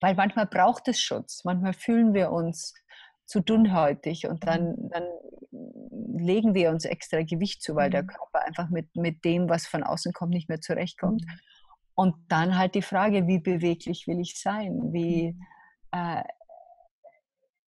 Weil 0.00 0.14
manchmal 0.14 0.46
braucht 0.46 0.86
es 0.88 1.00
Schutz. 1.00 1.44
Manchmal 1.44 1.72
fühlen 1.72 2.12
wir 2.12 2.30
uns 2.30 2.74
zu 3.24 3.40
dünnhäutig 3.40 4.28
und 4.28 4.46
dann, 4.46 4.76
dann 4.90 5.04
legen 6.18 6.54
wir 6.54 6.70
uns 6.70 6.84
extra 6.84 7.22
Gewicht 7.22 7.62
zu, 7.62 7.74
weil 7.74 7.90
der 7.90 8.04
Körper 8.04 8.44
einfach 8.46 8.68
mit, 8.68 8.94
mit 8.94 9.24
dem, 9.24 9.48
was 9.48 9.66
von 9.66 9.82
außen 9.82 10.12
kommt, 10.12 10.32
nicht 10.32 10.48
mehr 10.48 10.60
zurechtkommt. 10.60 11.24
Und 11.94 12.14
dann 12.28 12.58
halt 12.58 12.74
die 12.74 12.82
Frage, 12.82 13.26
wie 13.26 13.38
beweglich 13.38 14.06
will 14.06 14.20
ich 14.20 14.38
sein? 14.38 14.92
Wie, 14.92 15.34
äh, 15.92 16.22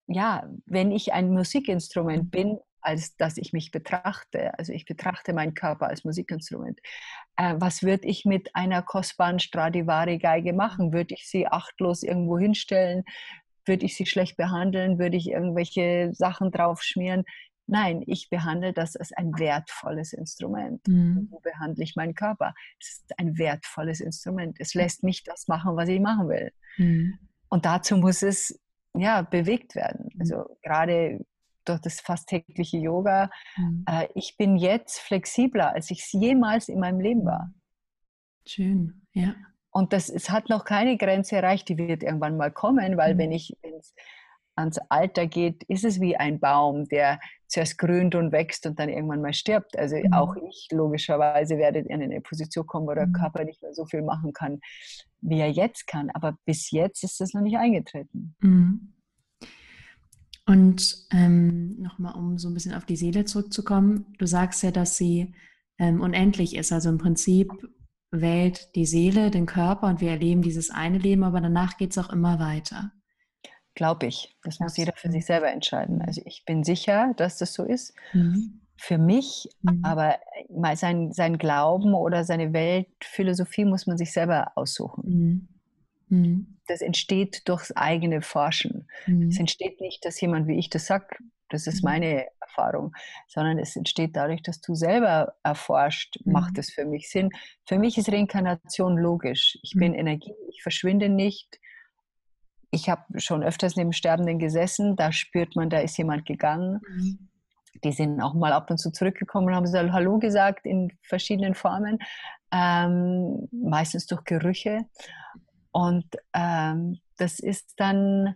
ja, 0.09 0.49
wenn 0.67 0.91
ich 0.91 1.13
ein 1.13 1.31
Musikinstrument 1.31 2.31
bin, 2.31 2.59
als 2.81 3.17
dass 3.17 3.37
ich 3.37 3.53
mich 3.53 3.71
betrachte, 3.71 4.59
also 4.59 4.73
ich 4.73 4.87
betrachte 4.87 5.35
meinen 5.35 5.55
Körper 5.55 5.89
als 5.89 6.05
Musikinstrument, 6.05 6.81
äh, 7.37 7.55
was 7.59 7.83
würde 7.83 8.09
ich 8.09 8.25
mit 8.25 8.55
einer 8.55 8.83
kostbaren 8.83 9.39
Stradivari-Geige 9.39 10.55
machen? 10.55 10.93
Würde 10.93 11.15
ich 11.15 11.29
sie 11.29 11.47
achtlos 11.47 12.03
irgendwo 12.03 12.39
hinstellen? 12.39 13.05
Würde 13.67 13.85
ich 13.85 13.97
sie 13.97 14.07
schlecht 14.07 14.39
behandeln? 14.39 14.99
Würde 14.99 15.17
ich 15.17 15.29
irgendwelche 15.29 16.11
Sachen 16.15 16.51
drauf 16.51 16.83
schmieren? 16.83 17.25
Nein, 17.67 18.03
ich 18.07 18.31
behandle 18.31 18.73
das 18.73 18.97
als 18.97 19.13
ein 19.13 19.39
wertvolles 19.39 20.15
Instrument. 20.15 20.89
Mhm. 20.89 21.29
So 21.31 21.39
behandle 21.41 21.85
ich 21.85 21.97
meinen 21.97 22.15
Körper. 22.15 22.55
Es 22.81 22.93
ist 22.93 23.19
ein 23.19 23.37
wertvolles 23.37 24.01
Instrument. 24.01 24.57
Es 24.59 24.73
lässt 24.73 25.03
mich 25.03 25.23
das 25.23 25.49
machen, 25.49 25.77
was 25.77 25.91
ich 25.91 26.01
machen 26.01 26.31
will. 26.31 26.51
Mhm. 26.79 27.19
Und 27.51 27.67
dazu 27.67 27.99
muss 27.99 28.23
es 28.23 28.59
ja, 28.95 29.23
bewegt 29.23 29.75
werden. 29.75 30.11
Mhm. 30.15 30.21
Also 30.21 30.57
gerade 30.63 31.21
durch 31.65 31.81
das 31.81 32.01
fast 32.01 32.29
tägliche 32.29 32.79
Yoga. 32.79 33.31
Mhm. 33.57 33.85
Äh, 33.89 34.09
ich 34.15 34.37
bin 34.37 34.57
jetzt 34.57 35.01
flexibler, 35.01 35.75
als 35.75 35.91
ich 35.91 36.01
es 36.01 36.13
jemals 36.13 36.69
in 36.69 36.81
meinem 36.81 37.01
Leben 37.01 37.25
war. 37.25 37.53
Schön, 38.47 39.07
ja. 39.13 39.35
Und 39.71 39.93
das, 39.93 40.09
es 40.09 40.31
hat 40.31 40.49
noch 40.49 40.65
keine 40.65 40.97
Grenze 40.97 41.37
erreicht, 41.37 41.69
die 41.69 41.77
wird 41.77 42.03
irgendwann 42.03 42.37
mal 42.37 42.51
kommen, 42.51 42.97
weil 42.97 43.15
mhm. 43.15 43.19
wenn 43.19 43.33
ich 43.33 43.63
ins, 43.63 43.95
ans 44.59 44.79
Alter 44.89 45.27
geht, 45.27 45.63
ist 45.65 45.85
es 45.85 46.01
wie 46.01 46.17
ein 46.17 46.41
Baum, 46.41 46.87
der 46.89 47.21
zuerst 47.47 47.79
grünt 47.79 48.15
und 48.15 48.33
wächst 48.33 48.67
und 48.67 48.79
dann 48.79 48.89
irgendwann 48.89 49.23
mal 49.23 49.33
stirbt. 49.33 49.79
Also 49.79 49.97
mhm. 49.97 50.13
auch 50.13 50.37
ich 50.37 50.69
logischerweise 50.71 51.57
werde 51.57 51.79
in 51.79 52.03
eine 52.03 52.21
Position 52.21 52.67
kommen, 52.67 52.87
wo 52.87 52.95
der 52.95 53.07
mhm. 53.07 53.13
Körper 53.13 53.45
nicht 53.45 53.63
mehr 53.63 53.73
so 53.73 53.87
viel 53.87 54.03
machen 54.03 54.33
kann, 54.33 54.61
wie 55.21 55.39
er 55.39 55.51
jetzt 55.51 55.87
kann. 55.87 56.11
Aber 56.11 56.37
bis 56.45 56.71
jetzt 56.71 57.03
ist 57.05 57.21
das 57.21 57.33
noch 57.33 57.43
nicht 57.43 57.57
eingetreten. 57.57 58.35
Mhm. 58.41 58.95
Und 60.47 61.07
ähm, 61.13 61.77
nochmal, 61.81 62.15
um 62.15 62.39
so 62.39 62.49
ein 62.49 62.55
bisschen 62.55 62.75
auf 62.75 62.87
die 62.87 62.97
Seele 62.97 63.25
zurückzukommen, 63.27 64.15
du 64.19 64.27
sagst 64.27 64.63
ja, 64.63 64.71
dass 64.71 64.97
sie 64.97 65.35
ähm, 65.79 66.01
unendlich 66.01 66.57
ist. 66.57 66.73
Also 66.73 66.89
im 66.89 66.99
Prinzip 66.99 67.53
wählt 68.11 68.75
die 68.75 68.87
Seele 68.87 69.31
den 69.31 69.47
Körper 69.47 69.89
und 69.89 70.01
wir 70.01 70.11
erleben 70.11 70.41
dieses 70.41 70.71
eine 70.71 70.99
Leben, 70.99 71.23
aber 71.23 71.41
danach 71.43 71.77
geht 71.77 71.91
es 71.91 71.99
auch 71.99 72.11
immer 72.11 72.39
weiter. 72.39 72.93
Glaube 73.79 74.07
ich. 74.07 74.35
Das 74.43 74.59
muss 74.59 74.77
jeder 74.77 74.93
für 74.97 75.09
sich 75.09 75.25
selber 75.25 75.53
entscheiden. 75.53 76.03
Also 76.03 76.21
ich 76.25 76.45
bin 76.45 76.65
sicher, 76.65 77.15
dass 77.17 77.39
das 77.39 77.53
so 77.55 77.63
ist. 77.63 77.95
Mhm. 78.13 78.61
Für 78.77 78.99
mich, 78.99 79.49
mhm. 79.63 79.85
aber 79.85 80.19
mal 80.51 80.77
sein, 80.77 81.13
sein 81.13 81.39
Glauben 81.39 81.95
oder 81.95 82.25
seine 82.25 82.53
Weltphilosophie 82.53 83.65
muss 83.65 83.87
man 83.87 83.97
sich 83.97 84.13
selber 84.13 84.51
aussuchen. 84.57 85.49
Mhm. 86.09 86.19
mhm 86.19 86.59
das 86.69 86.83
entsteht 86.83 87.49
durchs 87.49 87.73
eigene 87.73 88.23
Forschen. 88.23 88.89
Mhm. 89.07 89.29
Es 89.29 89.39
entsteht 89.39 89.81
nicht, 89.81 90.05
dass 90.05 90.21
jemand 90.21 90.47
wie 90.47 90.59
ich 90.59 90.71
das 90.71 90.87
sagt, 90.87 91.17
das 91.49 91.67
ist 91.67 91.83
mhm. 91.83 91.91
meine 91.91 92.27
Erfahrung, 92.41 92.93
sondern 93.27 93.59
es 93.59 93.75
entsteht 93.75 94.15
dadurch, 94.15 94.43
dass 94.43 94.61
du 94.61 94.75
selber 94.75 95.35
erforscht, 95.43 96.19
mhm. 96.25 96.33
macht 96.33 96.59
es 96.59 96.71
für 96.71 96.85
mich 96.85 97.11
Sinn. 97.11 97.31
Für 97.65 97.79
mich 97.79 97.99
ist 97.99 98.13
Reinkarnation 98.13 98.99
logisch. 98.99 99.59
Ich 99.63 99.75
mhm. 99.75 99.81
bin 99.81 99.95
Energie, 99.95 100.35
ich 100.51 100.63
verschwinde 100.63 101.09
nicht. 101.09 101.59
Ich 102.71 102.89
habe 102.89 103.21
schon 103.21 103.43
öfters 103.43 103.77
neben 103.77 103.93
Sterbenden 103.93 104.39
gesessen, 104.39 104.97
da 104.97 105.13
spürt 105.13 105.57
man, 105.57 105.71
da 105.71 105.79
ist 105.79 105.97
jemand 105.97 106.27
gegangen. 106.27 106.81
Mhm. 106.89 107.29
Die 107.85 107.93
sind 107.93 108.21
auch 108.21 108.35
mal 108.35 108.53
ab 108.53 108.71
und 108.71 108.79
zu 108.79 108.91
zurückgekommen 108.91 109.49
und 109.49 109.55
haben 109.55 109.67
so 109.67 109.79
Hallo 109.79 110.19
gesagt 110.19 110.67
in 110.67 110.93
verschiedenen 111.03 111.55
Formen, 111.55 111.99
ähm, 112.51 113.49
meistens 113.53 114.07
durch 114.07 114.25
Gerüche. 114.25 114.87
Und 115.71 116.07
ähm, 116.35 116.99
das 117.19 117.39
ist 117.39 117.75
dann 117.77 118.35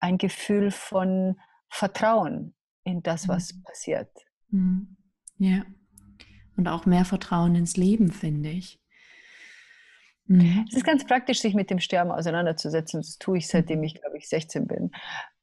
ein 0.00 0.18
Gefühl 0.18 0.70
von 0.70 1.36
Vertrauen 1.68 2.54
in 2.84 3.02
das, 3.02 3.28
was 3.28 3.54
mhm. 3.54 3.62
passiert. 3.62 4.10
Mhm. 4.50 4.96
Ja. 5.38 5.62
Und 6.56 6.68
auch 6.68 6.86
mehr 6.86 7.04
Vertrauen 7.04 7.54
ins 7.54 7.76
Leben, 7.76 8.10
finde 8.10 8.50
ich. 8.50 8.80
Mhm. 10.26 10.64
Es 10.68 10.76
ist 10.76 10.84
ganz 10.84 11.06
praktisch, 11.06 11.40
sich 11.40 11.54
mit 11.54 11.70
dem 11.70 11.80
Sterben 11.80 12.10
auseinanderzusetzen. 12.10 13.00
Das 13.00 13.18
tue 13.18 13.38
ich, 13.38 13.48
seitdem 13.48 13.82
ich, 13.82 14.00
glaube 14.00 14.16
ich, 14.18 14.28
16 14.28 14.66
bin. 14.66 14.90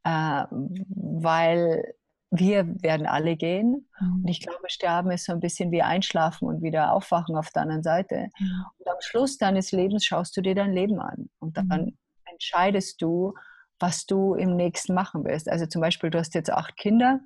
Äh, 0.03 0.45
weil 0.49 1.95
wir 2.35 2.65
werden 2.81 3.05
alle 3.05 3.35
gehen. 3.35 3.87
Mhm. 3.99 4.21
Und 4.23 4.27
ich 4.27 4.41
glaube, 4.41 4.69
Sterben 4.69 5.11
ist 5.11 5.25
so 5.25 5.33
ein 5.33 5.39
bisschen 5.39 5.71
wie 5.71 5.83
Einschlafen 5.83 6.47
und 6.47 6.61
wieder 6.61 6.91
Aufwachen 6.91 7.35
auf 7.35 7.51
der 7.51 7.61
anderen 7.61 7.83
Seite. 7.83 8.29
Und 8.77 8.87
am 8.87 8.97
Schluss 9.01 9.37
deines 9.37 9.71
Lebens 9.71 10.05
schaust 10.05 10.35
du 10.35 10.41
dir 10.41 10.55
dein 10.55 10.73
Leben 10.73 10.99
an 10.99 11.29
und 11.39 11.57
dann 11.57 11.67
mhm. 11.67 11.97
entscheidest 12.25 13.01
du, 13.01 13.35
was 13.79 14.05
du 14.05 14.33
im 14.33 14.55
nächsten 14.55 14.93
machen 14.93 15.23
willst. 15.25 15.49
Also 15.49 15.67
zum 15.67 15.81
Beispiel, 15.81 16.09
du 16.09 16.17
hast 16.17 16.33
jetzt 16.33 16.51
acht 16.51 16.75
Kinder 16.75 17.19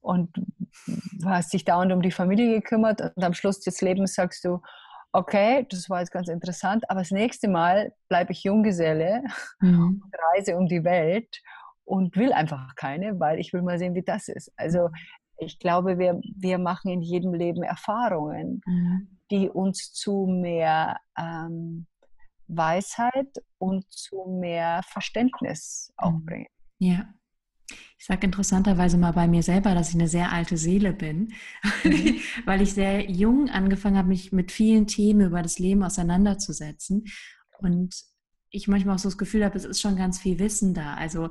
und 0.00 0.30
hast 1.24 1.52
dich 1.52 1.64
dauernd 1.64 1.92
um 1.92 2.02
die 2.02 2.10
Familie 2.10 2.60
gekümmert 2.60 3.00
und 3.00 3.24
am 3.24 3.34
Schluss 3.34 3.60
des 3.60 3.80
Lebens 3.80 4.14
sagst 4.14 4.44
du, 4.44 4.60
okay, 5.12 5.66
das 5.70 5.88
war 5.88 6.00
jetzt 6.00 6.12
ganz 6.12 6.28
interessant, 6.28 6.88
aber 6.90 7.00
das 7.00 7.10
nächste 7.10 7.48
Mal 7.48 7.92
bleibe 8.08 8.32
ich 8.32 8.44
Junggeselle 8.44 9.22
mhm. 9.60 10.02
und 10.04 10.14
reise 10.34 10.56
um 10.56 10.66
die 10.66 10.84
Welt 10.84 11.40
und 11.84 12.16
will 12.16 12.32
einfach 12.32 12.74
keine, 12.74 13.18
weil 13.18 13.38
ich 13.38 13.52
will 13.52 13.62
mal 13.62 13.78
sehen, 13.78 13.94
wie 13.94 14.02
das 14.02 14.28
ist. 14.28 14.52
Also 14.56 14.90
ich 15.38 15.58
glaube, 15.58 15.98
wir, 15.98 16.20
wir 16.36 16.58
machen 16.58 16.90
in 16.90 17.02
jedem 17.02 17.34
Leben 17.34 17.62
Erfahrungen, 17.62 18.60
mhm. 18.66 19.18
die 19.30 19.48
uns 19.48 19.92
zu 19.92 20.26
mehr 20.26 20.98
ähm, 21.18 21.86
Weisheit 22.48 23.32
und 23.58 23.90
zu 23.92 24.38
mehr 24.40 24.82
Verständnis 24.84 25.92
auch 25.96 26.12
mhm. 26.12 26.24
bringen. 26.24 26.48
Ja. 26.78 27.06
Ich 27.98 28.06
sage 28.06 28.26
interessanterweise 28.26 28.98
mal 28.98 29.12
bei 29.12 29.26
mir 29.26 29.42
selber, 29.42 29.74
dass 29.74 29.88
ich 29.90 29.94
eine 29.94 30.08
sehr 30.08 30.32
alte 30.32 30.56
Seele 30.56 30.92
bin, 30.92 31.32
mhm. 31.84 32.20
weil 32.44 32.62
ich 32.62 32.74
sehr 32.74 33.10
jung 33.10 33.48
angefangen 33.48 33.96
habe, 33.96 34.08
mich 34.08 34.32
mit 34.32 34.52
vielen 34.52 34.86
Themen 34.86 35.26
über 35.26 35.42
das 35.42 35.58
Leben 35.58 35.82
auseinanderzusetzen. 35.82 37.04
Und 37.58 37.94
ich 38.50 38.68
manchmal 38.68 38.94
auch 38.94 39.00
so 39.00 39.08
das 39.08 39.18
Gefühl 39.18 39.44
habe, 39.44 39.56
es 39.56 39.64
ist 39.64 39.80
schon 39.80 39.96
ganz 39.96 40.18
viel 40.18 40.38
Wissen 40.38 40.74
da. 40.74 40.94
Also 40.94 41.30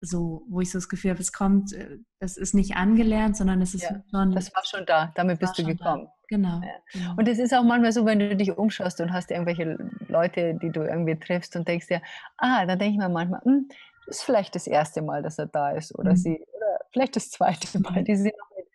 so, 0.00 0.44
wo 0.48 0.60
ich 0.60 0.70
so 0.70 0.78
das 0.78 0.88
Gefühl 0.88 1.12
habe, 1.12 1.20
es 1.20 1.32
kommt, 1.32 1.72
äh, 1.72 1.98
das 2.18 2.36
ist 2.36 2.54
nicht 2.54 2.76
angelernt, 2.76 3.36
sondern 3.36 3.62
es 3.62 3.72
ist 3.72 3.84
ja, 3.84 4.02
schon. 4.10 4.32
Das 4.32 4.52
war 4.54 4.64
schon 4.64 4.84
da, 4.84 5.12
damit 5.14 5.38
bist 5.38 5.56
du 5.56 5.64
gekommen. 5.64 6.06
Da. 6.06 6.12
Genau. 6.28 6.60
Ja. 6.60 6.72
Genau. 6.92 7.14
Und 7.16 7.28
es 7.28 7.38
ist 7.38 7.54
auch 7.54 7.62
manchmal 7.62 7.92
so, 7.92 8.04
wenn 8.04 8.18
du 8.18 8.34
dich 8.34 8.56
umschaust 8.56 9.00
und 9.00 9.12
hast 9.12 9.30
irgendwelche 9.30 9.78
Leute, 10.08 10.58
die 10.60 10.70
du 10.70 10.80
irgendwie 10.80 11.14
triffst 11.16 11.54
und 11.54 11.68
denkst 11.68 11.86
dir, 11.86 12.02
ah, 12.38 12.66
dann 12.66 12.78
denke 12.78 12.94
ich 12.94 12.98
mir 12.98 13.08
manchmal, 13.08 13.42
hm, 13.44 13.68
ist 14.06 14.22
vielleicht 14.22 14.54
das 14.54 14.66
erste 14.66 15.02
Mal, 15.02 15.22
dass 15.22 15.38
er 15.38 15.46
da 15.46 15.70
ist 15.72 15.96
oder 15.98 16.12
mhm. 16.12 16.16
sie, 16.16 16.44
oder 16.56 16.80
vielleicht 16.92 17.16
das 17.16 17.30
zweite 17.30 17.78
Mal. 17.80 18.04
Die 18.04 18.16
sind 18.16 18.34
noch 18.38 18.56
mit 18.56 18.66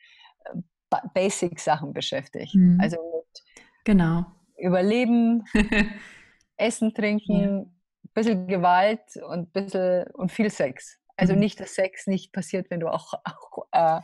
äh, 0.92 1.08
Basic-Sachen 1.14 1.94
beschäftigt. 1.94 2.56
Mhm. 2.56 2.80
Also 2.82 2.98
mit 2.98 3.44
genau. 3.84 4.26
Überleben, 4.58 5.46
Essen, 6.58 6.94
Trinken, 6.94 7.40
ja. 7.40 7.60
ein 7.60 7.72
bisschen 8.14 8.48
Gewalt 8.48 9.02
und, 9.28 9.54
bisschen, 9.54 10.08
und 10.14 10.32
viel 10.32 10.50
Sex. 10.50 11.00
Also 11.16 11.34
mhm. 11.34 11.40
nicht, 11.40 11.60
dass 11.60 11.76
Sex 11.76 12.08
nicht 12.08 12.32
passiert, 12.32 12.70
wenn 12.70 12.80
du 12.80 12.88
auch, 12.88 13.14
auch 13.24 13.68
äh, 13.72 14.02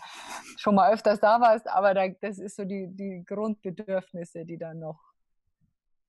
schon 0.57 0.75
mal 0.75 0.91
öfters 0.93 1.19
da 1.19 1.39
warst, 1.39 1.67
aber 1.67 1.93
da, 1.93 2.07
das 2.07 2.39
ist 2.39 2.55
so 2.55 2.65
die, 2.65 2.87
die 2.89 3.23
Grundbedürfnisse, 3.25 4.45
die 4.45 4.57
dann 4.57 4.79
noch 4.79 5.13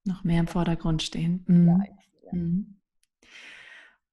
noch 0.07 0.23
mehr 0.25 0.41
im 0.41 0.47
Vordergrund 0.47 1.03
stehen. 1.03 1.45
Mhm. 1.47 1.67
Ja, 1.67 1.79
ja. 2.27 2.33
Mhm. 2.33 2.77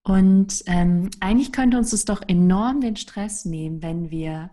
Und 0.03 0.63
ähm, 0.65 1.09
eigentlich 1.19 1.51
könnte 1.51 1.77
uns 1.77 1.91
das 1.91 2.05
doch 2.05 2.21
enorm 2.27 2.81
den 2.81 2.95
Stress 2.95 3.45
nehmen, 3.45 3.83
wenn 3.83 4.09
wir 4.09 4.51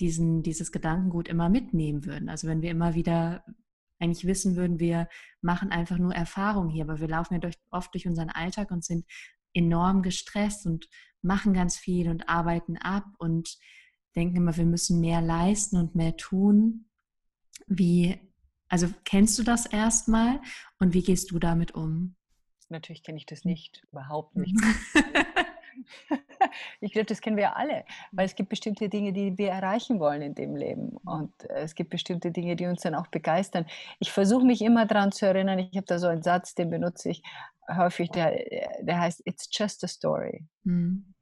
diesen, 0.00 0.42
dieses 0.42 0.70
Gedankengut 0.72 1.28
immer 1.28 1.48
mitnehmen 1.48 2.04
würden. 2.04 2.28
Also 2.28 2.46
wenn 2.46 2.62
wir 2.62 2.70
immer 2.70 2.94
wieder 2.94 3.44
eigentlich 3.98 4.26
wissen 4.26 4.56
würden, 4.56 4.78
wir 4.78 5.08
machen 5.40 5.70
einfach 5.70 5.98
nur 5.98 6.14
Erfahrung 6.14 6.68
hier, 6.68 6.84
aber 6.84 7.00
wir 7.00 7.08
laufen 7.08 7.34
ja 7.34 7.40
durch, 7.40 7.56
oft 7.70 7.92
durch 7.94 8.06
unseren 8.06 8.30
Alltag 8.30 8.70
und 8.70 8.84
sind 8.84 9.04
enorm 9.52 10.02
gestresst 10.02 10.66
und 10.66 10.88
machen 11.22 11.54
ganz 11.54 11.76
viel 11.76 12.08
und 12.08 12.28
arbeiten 12.28 12.76
ab 12.76 13.06
und 13.18 13.56
denken 14.14 14.36
immer, 14.36 14.56
wir 14.56 14.66
müssen 14.66 15.00
mehr 15.00 15.20
leisten 15.20 15.76
und 15.76 15.94
mehr 15.94 16.16
tun. 16.16 16.86
Wie, 17.66 18.18
also 18.68 18.88
kennst 19.04 19.38
du 19.38 19.42
das 19.42 19.66
erstmal 19.66 20.40
und 20.78 20.92
wie 20.92 21.02
gehst 21.02 21.30
du 21.30 21.38
damit 21.38 21.72
um? 21.74 22.16
Natürlich 22.74 23.04
kenne 23.04 23.18
ich 23.18 23.26
das 23.26 23.44
nicht, 23.44 23.84
überhaupt 23.92 24.34
nicht. 24.34 24.52
ich 26.80 26.92
glaube, 26.92 27.06
das 27.06 27.20
kennen 27.20 27.36
wir 27.36 27.56
alle, 27.56 27.84
weil 28.10 28.26
es 28.26 28.34
gibt 28.34 28.48
bestimmte 28.48 28.88
Dinge, 28.88 29.12
die 29.12 29.38
wir 29.38 29.50
erreichen 29.50 30.00
wollen 30.00 30.22
in 30.22 30.34
dem 30.34 30.56
Leben 30.56 30.96
und 31.04 31.32
es 31.50 31.76
gibt 31.76 31.90
bestimmte 31.90 32.32
Dinge, 32.32 32.56
die 32.56 32.66
uns 32.66 32.82
dann 32.82 32.96
auch 32.96 33.06
begeistern. 33.06 33.64
Ich 34.00 34.10
versuche 34.10 34.44
mich 34.44 34.60
immer 34.60 34.86
daran 34.86 35.12
zu 35.12 35.24
erinnern, 35.24 35.60
ich 35.60 35.76
habe 35.76 35.86
da 35.86 36.00
so 36.00 36.08
einen 36.08 36.24
Satz, 36.24 36.56
den 36.56 36.70
benutze 36.70 37.10
ich 37.10 37.22
häufig, 37.72 38.10
der, 38.10 38.42
der 38.80 38.98
heißt, 38.98 39.22
it's 39.24 39.48
just 39.52 39.84
a 39.84 39.86
story. 39.86 40.44
Mhm. 40.64 41.14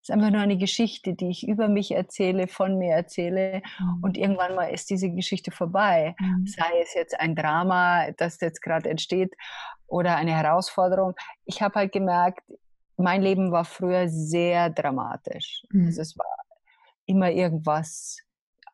Es 0.00 0.08
ist 0.08 0.14
einfach 0.14 0.30
nur 0.30 0.40
eine 0.40 0.58
Geschichte, 0.58 1.14
die 1.14 1.28
ich 1.28 1.46
über 1.46 1.68
mich 1.68 1.92
erzähle, 1.92 2.46
von 2.46 2.78
mir 2.78 2.94
erzähle. 2.94 3.62
Mhm. 3.78 4.02
Und 4.02 4.18
irgendwann 4.18 4.54
mal 4.54 4.66
ist 4.66 4.90
diese 4.90 5.10
Geschichte 5.10 5.50
vorbei. 5.50 6.14
Mhm. 6.18 6.46
Sei 6.46 6.80
es 6.82 6.94
jetzt 6.94 7.18
ein 7.18 7.34
Drama, 7.34 8.10
das 8.12 8.38
jetzt 8.40 8.60
gerade 8.60 8.90
entsteht, 8.90 9.34
oder 9.94 10.16
eine 10.16 10.32
Herausforderung. 10.32 11.14
Ich 11.44 11.62
habe 11.62 11.76
halt 11.76 11.92
gemerkt, 11.92 12.42
mein 12.96 13.22
Leben 13.22 13.52
war 13.52 13.64
früher 13.64 14.08
sehr 14.08 14.68
dramatisch. 14.68 15.62
Mhm. 15.70 15.86
Also 15.86 16.02
es 16.02 16.18
war 16.18 16.26
immer 17.06 17.30
irgendwas, 17.30 18.18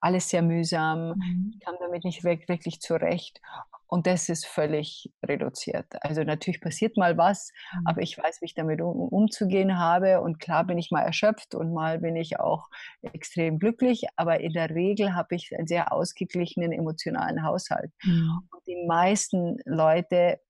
alles 0.01 0.31
sehr 0.31 0.41
mühsam. 0.41 1.11
Mhm. 1.11 1.53
Ich 1.53 1.61
kam 1.61 1.75
damit 1.79 2.05
nicht 2.05 2.25
wirklich 2.25 2.81
zurecht. 2.81 3.43
Und 3.87 4.07
das 4.07 4.31
ist 4.31 4.47
völlig 4.47 5.13
reduziert. 5.23 5.87
Also 6.01 6.23
natürlich 6.23 6.61
passiert 6.61 6.97
mal 6.97 7.19
was, 7.19 7.53
mhm. 7.75 7.87
aber 7.89 8.01
ich 8.01 8.17
weiß, 8.17 8.41
wie 8.41 8.47
ich 8.47 8.55
damit 8.55 8.81
um, 8.81 9.01
umzugehen 9.01 9.79
habe. 9.79 10.23
Und 10.23 10.39
klar 10.39 10.65
bin 10.65 10.79
ich 10.79 10.91
mal 10.91 11.03
erschöpft 11.03 11.55
und 11.55 11.75
mal 11.75 11.99
bin 11.99 12.17
ich 12.17 12.41
auch 12.41 12.71
extrem 13.03 13.59
glücklich. 13.59 14.07
Aber 14.17 14.41
in 14.41 14.55
der 14.55 14.71
Regel 14.71 15.15
habe 15.15 15.35
ich 15.35 15.51
einen 15.55 15.67
sehr 15.67 15.93
ausgeglichenen 15.93 16.73
emotionalen 16.73 17.43
Haushalt. 17.43 17.93
Mhm. 18.05 18.49
Und 18.51 18.67
die 18.67 18.87
meisten 18.87 19.59
Leute, 19.67 20.41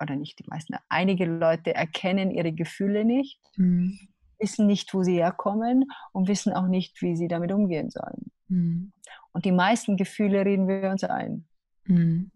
oder 0.00 0.16
nicht 0.16 0.38
die 0.38 0.44
meisten, 0.48 0.74
einige 0.88 1.24
Leute 1.24 1.74
erkennen 1.74 2.30
ihre 2.30 2.52
Gefühle 2.52 3.04
nicht, 3.04 3.40
mhm. 3.56 3.98
wissen 4.38 4.66
nicht, 4.66 4.92
wo 4.94 5.02
sie 5.02 5.16
herkommen 5.16 5.84
und 6.12 6.28
wissen 6.28 6.52
auch 6.52 6.66
nicht, 6.66 7.00
wie 7.02 7.16
sie 7.16 7.28
damit 7.28 7.52
umgehen 7.52 7.90
sollen. 7.90 8.30
Mhm. 8.48 8.92
Und 9.32 9.44
die 9.44 9.52
meisten 9.52 9.96
Gefühle 9.96 10.44
reden 10.44 10.68
wir 10.68 10.90
uns 10.90 11.04
ein. 11.04 11.46
Mhm. 11.86 12.30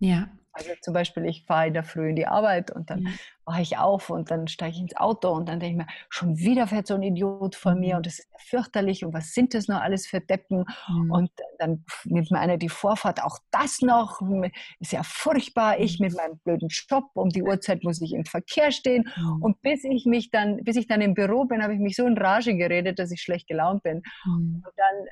Ja, 0.00 0.28
Also 0.54 0.70
zum 0.80 0.94
Beispiel, 0.94 1.24
ich 1.26 1.44
fahre 1.46 1.66
in 1.66 1.74
der 1.74 1.82
Früh 1.82 2.10
in 2.10 2.16
die 2.16 2.28
Arbeit 2.28 2.70
und 2.70 2.88
dann 2.88 3.00
mhm. 3.00 3.18
wache 3.44 3.60
ich 3.60 3.76
auf 3.76 4.08
und 4.08 4.30
dann 4.30 4.46
steige 4.46 4.76
ich 4.76 4.80
ins 4.80 4.96
Auto 4.96 5.30
und 5.30 5.48
dann 5.48 5.58
denke 5.58 5.72
ich 5.72 5.86
mir, 5.86 5.92
schon 6.08 6.38
wieder 6.38 6.68
fährt 6.68 6.86
so 6.86 6.94
ein 6.94 7.02
Idiot 7.02 7.56
vor 7.56 7.74
mir 7.74 7.94
mhm. 7.94 7.96
und 7.96 8.06
das 8.06 8.20
ist 8.20 8.28
ja 8.30 8.38
fürchterlich 8.38 9.04
und 9.04 9.12
was 9.12 9.32
sind 9.34 9.52
das 9.52 9.66
noch 9.66 9.80
alles 9.80 10.06
für 10.06 10.20
Deppen? 10.20 10.64
Mhm. 10.88 11.10
Und 11.10 11.30
dann 11.58 11.84
nimmt 12.04 12.30
mir 12.30 12.38
einer 12.38 12.56
die 12.56 12.68
Vorfahrt, 12.68 13.20
auch 13.20 13.38
das 13.50 13.80
noch, 13.80 14.20
ist 14.78 14.92
ja 14.92 15.02
furchtbar, 15.02 15.80
ich 15.80 15.98
mhm. 15.98 16.06
mit 16.06 16.16
meinem 16.16 16.38
blöden 16.38 16.68
Job, 16.68 17.06
um 17.14 17.30
die 17.30 17.42
Uhrzeit 17.42 17.82
muss 17.82 18.00
ich 18.00 18.12
im 18.12 18.24
Verkehr 18.24 18.70
stehen 18.70 19.10
mhm. 19.16 19.42
und 19.42 19.60
bis 19.60 19.82
ich 19.82 20.06
mich 20.06 20.30
dann, 20.30 20.62
bis 20.62 20.76
ich 20.76 20.86
dann 20.86 21.00
im 21.00 21.14
Büro 21.14 21.46
bin, 21.46 21.64
habe 21.64 21.74
ich 21.74 21.80
mich 21.80 21.96
so 21.96 22.06
in 22.06 22.16
Rage 22.16 22.56
geredet, 22.56 23.00
dass 23.00 23.10
ich 23.10 23.20
schlecht 23.20 23.48
gelaunt 23.48 23.82
bin. 23.82 24.02
Mhm. 24.24 24.62
Und 24.64 24.72
dann 24.76 25.06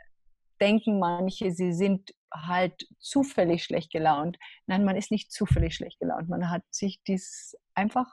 denken 0.61 1.01
manche, 1.01 1.51
sie 1.51 1.73
sind 1.73 2.13
halt 2.35 2.87
zufällig 2.99 3.65
schlecht 3.65 3.93
gelaunt. 3.93 4.39
Nein, 4.67 4.85
man 4.85 4.97
ist 4.97 5.11
nicht 5.11 5.33
zufällig 5.33 5.75
schlecht 5.75 5.99
gelaunt. 6.01 6.29
Man 6.29 6.51
hat 6.51 6.63
sich 6.71 7.03
dies 7.07 7.57
einfach 7.75 8.07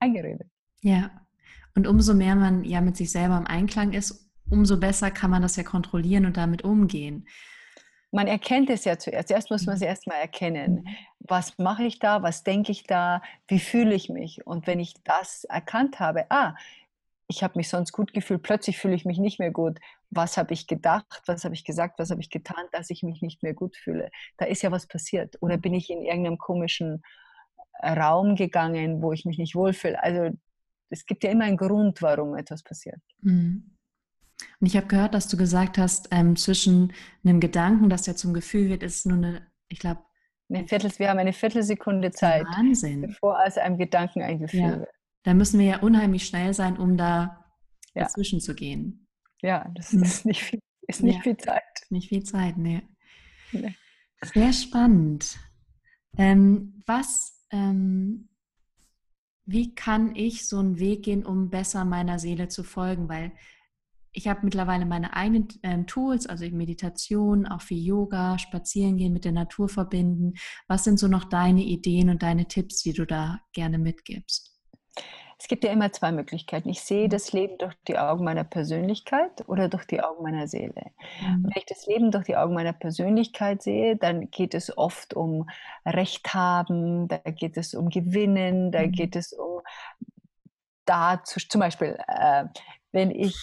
eingeredet. 0.00 0.48
Ja. 0.82 1.10
Und 1.74 1.86
umso 1.86 2.14
mehr 2.14 2.34
man 2.34 2.64
ja 2.64 2.80
mit 2.80 2.96
sich 2.96 3.10
selber 3.10 3.36
im 3.36 3.46
Einklang 3.46 3.92
ist, 3.92 4.30
umso 4.50 4.78
besser 4.78 5.10
kann 5.10 5.30
man 5.30 5.42
das 5.42 5.56
ja 5.56 5.62
kontrollieren 5.62 6.26
und 6.26 6.36
damit 6.36 6.62
umgehen. 6.62 7.28
Man 8.10 8.26
erkennt 8.26 8.70
es 8.70 8.84
ja 8.84 8.98
zuerst. 8.98 9.28
Zuerst 9.28 9.50
muss 9.50 9.66
man 9.66 9.74
es 9.74 9.82
mhm. 9.82 9.88
erstmal 9.88 10.18
erkennen. 10.18 10.84
Mhm. 10.84 10.88
Was 11.20 11.58
mache 11.58 11.84
ich 11.84 11.98
da? 11.98 12.22
Was 12.22 12.42
denke 12.42 12.72
ich 12.72 12.84
da? 12.84 13.22
Wie 13.48 13.58
fühle 13.58 13.94
ich 13.94 14.08
mich? 14.08 14.46
Und 14.46 14.66
wenn 14.66 14.80
ich 14.80 14.94
das 15.04 15.44
erkannt 15.44 16.00
habe, 16.00 16.30
ah, 16.30 16.54
ich 17.28 17.42
habe 17.42 17.58
mich 17.58 17.68
sonst 17.68 17.92
gut 17.92 18.14
gefühlt, 18.14 18.42
plötzlich 18.42 18.78
fühle 18.78 18.94
ich 18.94 19.04
mich 19.04 19.18
nicht 19.18 19.38
mehr 19.38 19.50
gut. 19.50 19.78
Was 20.10 20.36
habe 20.36 20.54
ich 20.54 20.66
gedacht, 20.66 21.22
was 21.26 21.44
habe 21.44 21.54
ich 21.54 21.64
gesagt, 21.64 21.98
was 21.98 22.10
habe 22.10 22.20
ich 22.20 22.30
getan, 22.30 22.64
dass 22.72 22.90
ich 22.90 23.02
mich 23.02 23.20
nicht 23.20 23.42
mehr 23.42 23.54
gut 23.54 23.76
fühle? 23.76 24.10
Da 24.38 24.46
ist 24.46 24.62
ja 24.62 24.70
was 24.70 24.86
passiert. 24.86 25.36
Oder 25.40 25.58
bin 25.58 25.74
ich 25.74 25.90
in 25.90 26.02
irgendeinem 26.02 26.38
komischen 26.38 27.02
Raum 27.82 28.34
gegangen, 28.34 29.02
wo 29.02 29.12
ich 29.12 29.24
mich 29.24 29.38
nicht 29.38 29.54
wohlfühle? 29.54 30.02
Also 30.02 30.30
es 30.90 31.04
gibt 31.04 31.24
ja 31.24 31.30
immer 31.30 31.44
einen 31.44 31.58
Grund, 31.58 32.00
warum 32.00 32.36
etwas 32.36 32.62
passiert. 32.62 33.00
Mhm. 33.20 33.76
Und 34.60 34.66
ich 34.66 34.76
habe 34.76 34.86
gehört, 34.86 35.14
dass 35.14 35.28
du 35.28 35.36
gesagt 35.36 35.78
hast, 35.78 36.08
ähm, 36.10 36.36
zwischen 36.36 36.92
einem 37.24 37.40
Gedanken, 37.40 37.90
das 37.90 38.06
ja 38.06 38.14
zum 38.14 38.32
Gefühl 38.32 38.68
wird, 38.68 38.82
ist 38.82 39.04
nur 39.04 39.18
eine, 39.18 39.46
ich 39.68 39.78
glaube, 39.80 40.02
wir 40.48 41.10
haben 41.10 41.18
eine 41.18 41.34
Viertelsekunde 41.34 42.10
Zeit, 42.10 42.46
Wahnsinn. 42.46 43.02
bevor 43.02 43.44
aus 43.44 43.58
einem 43.58 43.76
Gedanken 43.76 44.22
ein 44.22 44.38
Gefühl 44.38 44.60
ja. 44.60 44.78
wird 44.78 44.88
da 45.28 45.34
müssen 45.34 45.60
wir 45.60 45.66
ja 45.66 45.80
unheimlich 45.80 46.26
schnell 46.26 46.54
sein, 46.54 46.78
um 46.78 46.96
da 46.96 47.44
ja. 47.94 48.04
dazwischen 48.04 48.40
zu 48.40 48.54
gehen. 48.54 49.07
Ja, 49.42 49.70
das 49.74 49.92
hm. 49.92 50.02
ist 50.02 50.26
nicht 50.26 50.42
viel, 50.42 50.60
ist 50.86 51.02
nicht 51.02 51.16
ja. 51.16 51.22
viel 51.22 51.36
Zeit. 51.36 51.62
Nicht 51.90 52.08
viel 52.08 52.22
Zeit, 52.22 52.56
nee. 52.56 52.82
nee. 53.52 53.74
Sehr 54.22 54.52
spannend. 54.52 55.38
Ähm, 56.16 56.82
was, 56.86 57.46
ähm, 57.50 58.28
wie 59.44 59.74
kann 59.74 60.14
ich 60.16 60.46
so 60.48 60.58
einen 60.58 60.78
Weg 60.78 61.04
gehen, 61.04 61.24
um 61.24 61.50
besser 61.50 61.84
meiner 61.84 62.18
Seele 62.18 62.48
zu 62.48 62.64
folgen? 62.64 63.08
Weil 63.08 63.32
ich 64.12 64.26
habe 64.26 64.40
mittlerweile 64.42 64.84
meine 64.86 65.14
eigenen 65.14 65.48
ähm, 65.62 65.86
Tools, 65.86 66.26
also 66.26 66.44
Meditation, 66.50 67.46
auch 67.46 67.62
für 67.62 67.74
Yoga, 67.74 68.38
Spazieren 68.38 68.96
gehen, 68.96 69.12
mit 69.12 69.24
der 69.24 69.32
Natur 69.32 69.68
verbinden. 69.68 70.34
Was 70.66 70.84
sind 70.84 70.98
so 70.98 71.06
noch 71.06 71.24
deine 71.24 71.62
Ideen 71.62 72.10
und 72.10 72.22
deine 72.22 72.48
Tipps, 72.48 72.82
die 72.82 72.92
du 72.92 73.06
da 73.06 73.40
gerne 73.52 73.78
mitgibst? 73.78 74.58
Es 75.40 75.46
gibt 75.46 75.62
ja 75.62 75.70
immer 75.70 75.92
zwei 75.92 76.10
Möglichkeiten. 76.10 76.68
Ich 76.68 76.80
sehe 76.80 77.04
mhm. 77.04 77.10
das 77.10 77.32
Leben 77.32 77.58
durch 77.58 77.74
die 77.86 77.96
Augen 77.96 78.24
meiner 78.24 78.44
Persönlichkeit 78.44 79.48
oder 79.48 79.68
durch 79.68 79.84
die 79.84 80.00
Augen 80.00 80.22
meiner 80.22 80.48
Seele. 80.48 80.90
Mhm. 81.20 81.44
Wenn 81.44 81.52
ich 81.54 81.66
das 81.66 81.86
Leben 81.86 82.10
durch 82.10 82.24
die 82.24 82.36
Augen 82.36 82.54
meiner 82.54 82.72
Persönlichkeit 82.72 83.62
sehe, 83.62 83.96
dann 83.96 84.30
geht 84.30 84.54
es 84.54 84.76
oft 84.76 85.14
um 85.14 85.48
Recht 85.86 86.34
haben, 86.34 87.06
da 87.06 87.18
geht 87.18 87.56
es 87.56 87.74
um 87.74 87.88
Gewinnen, 87.88 88.72
da 88.72 88.82
mhm. 88.82 88.92
geht 88.92 89.14
es 89.14 89.32
um 89.32 89.60
dazu, 90.84 91.38
zum 91.38 91.60
Beispiel, 91.60 91.96
äh, 92.08 92.44
wenn 92.90 93.10
ich, 93.10 93.36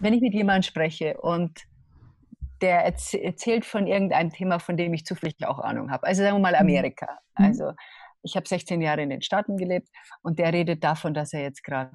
wenn 0.00 0.14
ich 0.14 0.22
mit 0.22 0.34
jemandem 0.34 0.62
spreche 0.62 1.20
und 1.20 1.60
der 2.62 2.84
erzählt 2.84 3.64
von 3.64 3.86
irgendeinem 3.86 4.30
Thema, 4.30 4.58
von 4.60 4.76
dem 4.76 4.94
ich 4.94 5.04
zufällig 5.04 5.36
auch 5.46 5.58
Ahnung 5.58 5.90
habe. 5.90 6.06
Also 6.06 6.22
sagen 6.22 6.36
wir 6.36 6.40
mal 6.40 6.52
mhm. 6.52 6.60
Amerika. 6.60 7.18
Also 7.34 7.72
ich 8.22 8.36
habe 8.36 8.48
16 8.48 8.80
Jahre 8.80 9.02
in 9.02 9.10
den 9.10 9.22
Staaten 9.22 9.56
gelebt 9.56 9.88
und 10.22 10.38
der 10.38 10.52
redet 10.52 10.82
davon, 10.84 11.14
dass 11.14 11.32
er 11.32 11.42
jetzt 11.42 11.62
gerade 11.64 11.92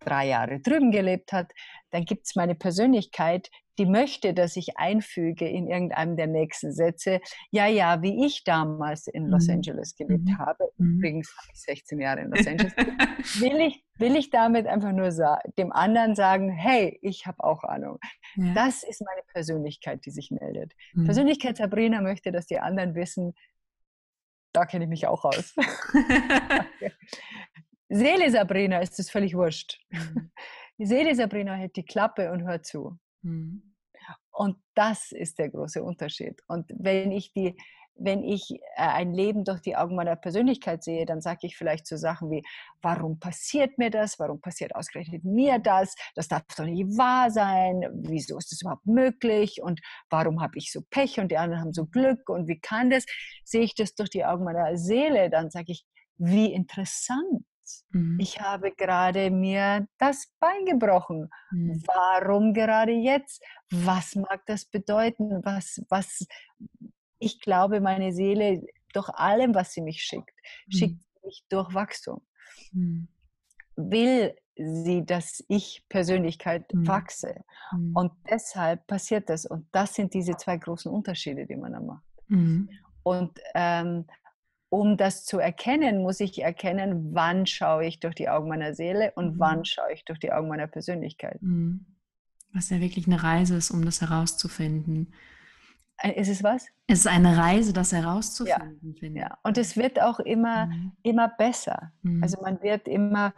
drei 0.00 0.28
Jahre 0.28 0.60
drüben 0.60 0.90
gelebt 0.90 1.32
hat. 1.32 1.52
Dann 1.90 2.04
gibt 2.04 2.26
es 2.26 2.36
meine 2.36 2.54
Persönlichkeit, 2.54 3.50
die 3.78 3.86
möchte, 3.86 4.32
dass 4.32 4.56
ich 4.56 4.78
einfüge 4.78 5.46
in 5.48 5.68
irgendeinem 5.68 6.16
der 6.16 6.28
nächsten 6.28 6.72
Sätze, 6.72 7.20
ja, 7.50 7.66
ja, 7.66 8.00
wie 8.02 8.24
ich 8.24 8.42
damals 8.44 9.06
in 9.06 9.26
Los 9.26 9.48
mhm. 9.48 9.54
Angeles 9.54 9.94
gelebt 9.96 10.24
mhm. 10.24 10.38
habe, 10.38 10.70
mhm. 10.78 10.98
übrigens 10.98 11.34
habe 11.36 11.48
ich 11.52 11.60
16 11.60 12.00
Jahre 12.00 12.20
in 12.22 12.30
Los 12.30 12.46
Angeles 12.46 12.72
will 13.40 13.60
ich, 13.60 13.84
will 13.98 14.16
ich 14.16 14.30
damit 14.30 14.66
einfach 14.66 14.92
nur 14.92 15.10
dem 15.58 15.72
anderen 15.72 16.14
sagen, 16.14 16.50
hey, 16.50 16.98
ich 17.02 17.26
habe 17.26 17.42
auch 17.44 17.64
Ahnung. 17.64 17.98
Ja. 18.36 18.54
Das 18.54 18.82
ist 18.82 19.02
meine 19.02 19.22
Persönlichkeit, 19.32 20.04
die 20.06 20.10
sich 20.10 20.30
meldet. 20.30 20.72
Mhm. 20.94 21.04
Persönlichkeit 21.04 21.58
Sabrina 21.58 22.00
möchte, 22.00 22.32
dass 22.32 22.46
die 22.46 22.58
anderen 22.58 22.94
wissen, 22.94 23.34
da 24.56 24.64
kenne 24.64 24.84
ich 24.84 24.88
mich 24.88 25.06
auch 25.06 25.24
aus. 25.24 25.54
Seele 27.90 28.30
Sabrina 28.30 28.78
ist 28.78 28.98
es 28.98 29.10
völlig 29.10 29.34
wurscht. 29.34 29.78
Mhm. 29.90 30.30
Die 30.78 30.86
Seele 30.86 31.14
Sabrina 31.14 31.54
hält 31.54 31.76
die 31.76 31.84
Klappe 31.84 32.32
und 32.32 32.44
hört 32.44 32.64
zu. 32.64 32.98
Mhm. 33.20 33.74
Und 34.30 34.56
das 34.74 35.12
ist 35.12 35.38
der 35.38 35.50
große 35.50 35.82
Unterschied. 35.82 36.40
Und 36.48 36.70
wenn 36.74 37.12
ich 37.12 37.34
die, 37.34 37.54
wenn 37.98 38.22
ich 38.22 38.50
äh, 38.50 38.58
ein 38.76 39.12
Leben 39.12 39.44
durch 39.44 39.60
die 39.60 39.76
Augen 39.76 39.96
meiner 39.96 40.16
Persönlichkeit 40.16 40.84
sehe, 40.84 41.06
dann 41.06 41.20
sage 41.20 41.46
ich 41.46 41.56
vielleicht 41.56 41.86
so 41.86 41.96
Sachen 41.96 42.30
wie, 42.30 42.42
warum 42.82 43.18
passiert 43.18 43.78
mir 43.78 43.90
das? 43.90 44.18
Warum 44.18 44.40
passiert 44.40 44.74
ausgerechnet 44.74 45.24
mir 45.24 45.58
das? 45.58 45.94
Das 46.14 46.28
darf 46.28 46.42
doch 46.56 46.64
nicht 46.64 46.96
wahr 46.96 47.30
sein. 47.30 47.82
Wieso 47.92 48.38
ist 48.38 48.52
das 48.52 48.62
überhaupt 48.62 48.86
möglich? 48.86 49.62
Und 49.62 49.80
warum 50.10 50.40
habe 50.40 50.58
ich 50.58 50.72
so 50.72 50.82
Pech 50.90 51.18
und 51.20 51.30
die 51.30 51.38
anderen 51.38 51.62
haben 51.62 51.72
so 51.72 51.86
Glück? 51.86 52.28
Und 52.28 52.48
wie 52.48 52.60
kann 52.60 52.90
das? 52.90 53.06
Sehe 53.44 53.62
ich 53.62 53.74
das 53.74 53.94
durch 53.94 54.10
die 54.10 54.24
Augen 54.24 54.44
meiner 54.44 54.76
Seele, 54.76 55.30
dann 55.30 55.50
sage 55.50 55.72
ich, 55.72 55.84
wie 56.18 56.52
interessant. 56.52 57.44
Mhm. 57.90 58.18
Ich 58.20 58.40
habe 58.40 58.72
gerade 58.72 59.30
mir 59.30 59.86
das 59.98 60.32
Bein 60.38 60.64
gebrochen. 60.64 61.30
Mhm. 61.50 61.82
Warum 61.86 62.54
gerade 62.54 62.92
jetzt? 62.92 63.42
Was 63.70 64.14
mag 64.14 64.42
das 64.46 64.64
bedeuten? 64.64 65.40
Was, 65.44 65.82
was, 65.88 66.26
ich 67.18 67.40
glaube, 67.40 67.80
meine 67.80 68.12
Seele, 68.12 68.62
durch 68.92 69.08
allem, 69.10 69.54
was 69.54 69.72
sie 69.72 69.82
mich 69.82 70.02
schickt, 70.02 70.34
mhm. 70.66 70.72
schickt 70.72 71.04
mich 71.24 71.44
durch 71.48 71.74
Wachstum. 71.74 72.20
Mhm. 72.72 73.08
Will 73.76 74.34
sie, 74.56 75.04
dass 75.04 75.44
ich 75.48 75.84
Persönlichkeit 75.88 76.72
mhm. 76.72 76.86
wachse. 76.86 77.44
Mhm. 77.72 77.92
Und 77.94 78.12
deshalb 78.28 78.86
passiert 78.86 79.28
das. 79.28 79.44
Und 79.44 79.66
das 79.72 79.94
sind 79.94 80.14
diese 80.14 80.36
zwei 80.36 80.56
großen 80.56 80.90
Unterschiede, 80.90 81.46
die 81.46 81.56
man 81.56 81.72
da 81.72 81.80
macht. 81.80 82.04
Mhm. 82.28 82.70
Und 83.02 83.38
ähm, 83.54 84.06
um 84.68 84.96
das 84.96 85.24
zu 85.24 85.38
erkennen, 85.38 86.02
muss 86.02 86.20
ich 86.20 86.42
erkennen, 86.42 87.14
wann 87.14 87.46
schaue 87.46 87.86
ich 87.86 88.00
durch 88.00 88.14
die 88.14 88.28
Augen 88.28 88.48
meiner 88.48 88.74
Seele 88.74 89.12
und 89.14 89.34
mhm. 89.34 89.38
wann 89.38 89.64
schaue 89.64 89.92
ich 89.92 90.04
durch 90.04 90.18
die 90.18 90.32
Augen 90.32 90.48
meiner 90.48 90.66
Persönlichkeit. 90.66 91.38
Was 92.52 92.70
ja 92.70 92.80
wirklich 92.80 93.06
eine 93.06 93.22
Reise 93.22 93.56
ist, 93.56 93.70
um 93.70 93.84
das 93.84 94.00
herauszufinden. 94.00 95.12
Ist 96.02 96.28
es 96.28 96.42
was? 96.42 96.66
Es 96.86 97.00
ist 97.00 97.06
eine 97.06 97.36
Reise, 97.36 97.72
das 97.72 97.92
herauszufinden, 97.92 98.92
ja. 98.92 98.98
finde 99.00 99.20
ich. 99.20 99.24
Ja, 99.24 99.38
und 99.42 99.56
es 99.56 99.76
wird 99.76 100.00
auch 100.00 100.20
immer, 100.20 100.66
mhm. 100.66 100.92
immer 101.02 101.28
besser. 101.28 101.92
Mhm. 102.02 102.22
Also 102.22 102.40
man 102.42 102.62
wird 102.62 102.86
immer, 102.86 103.32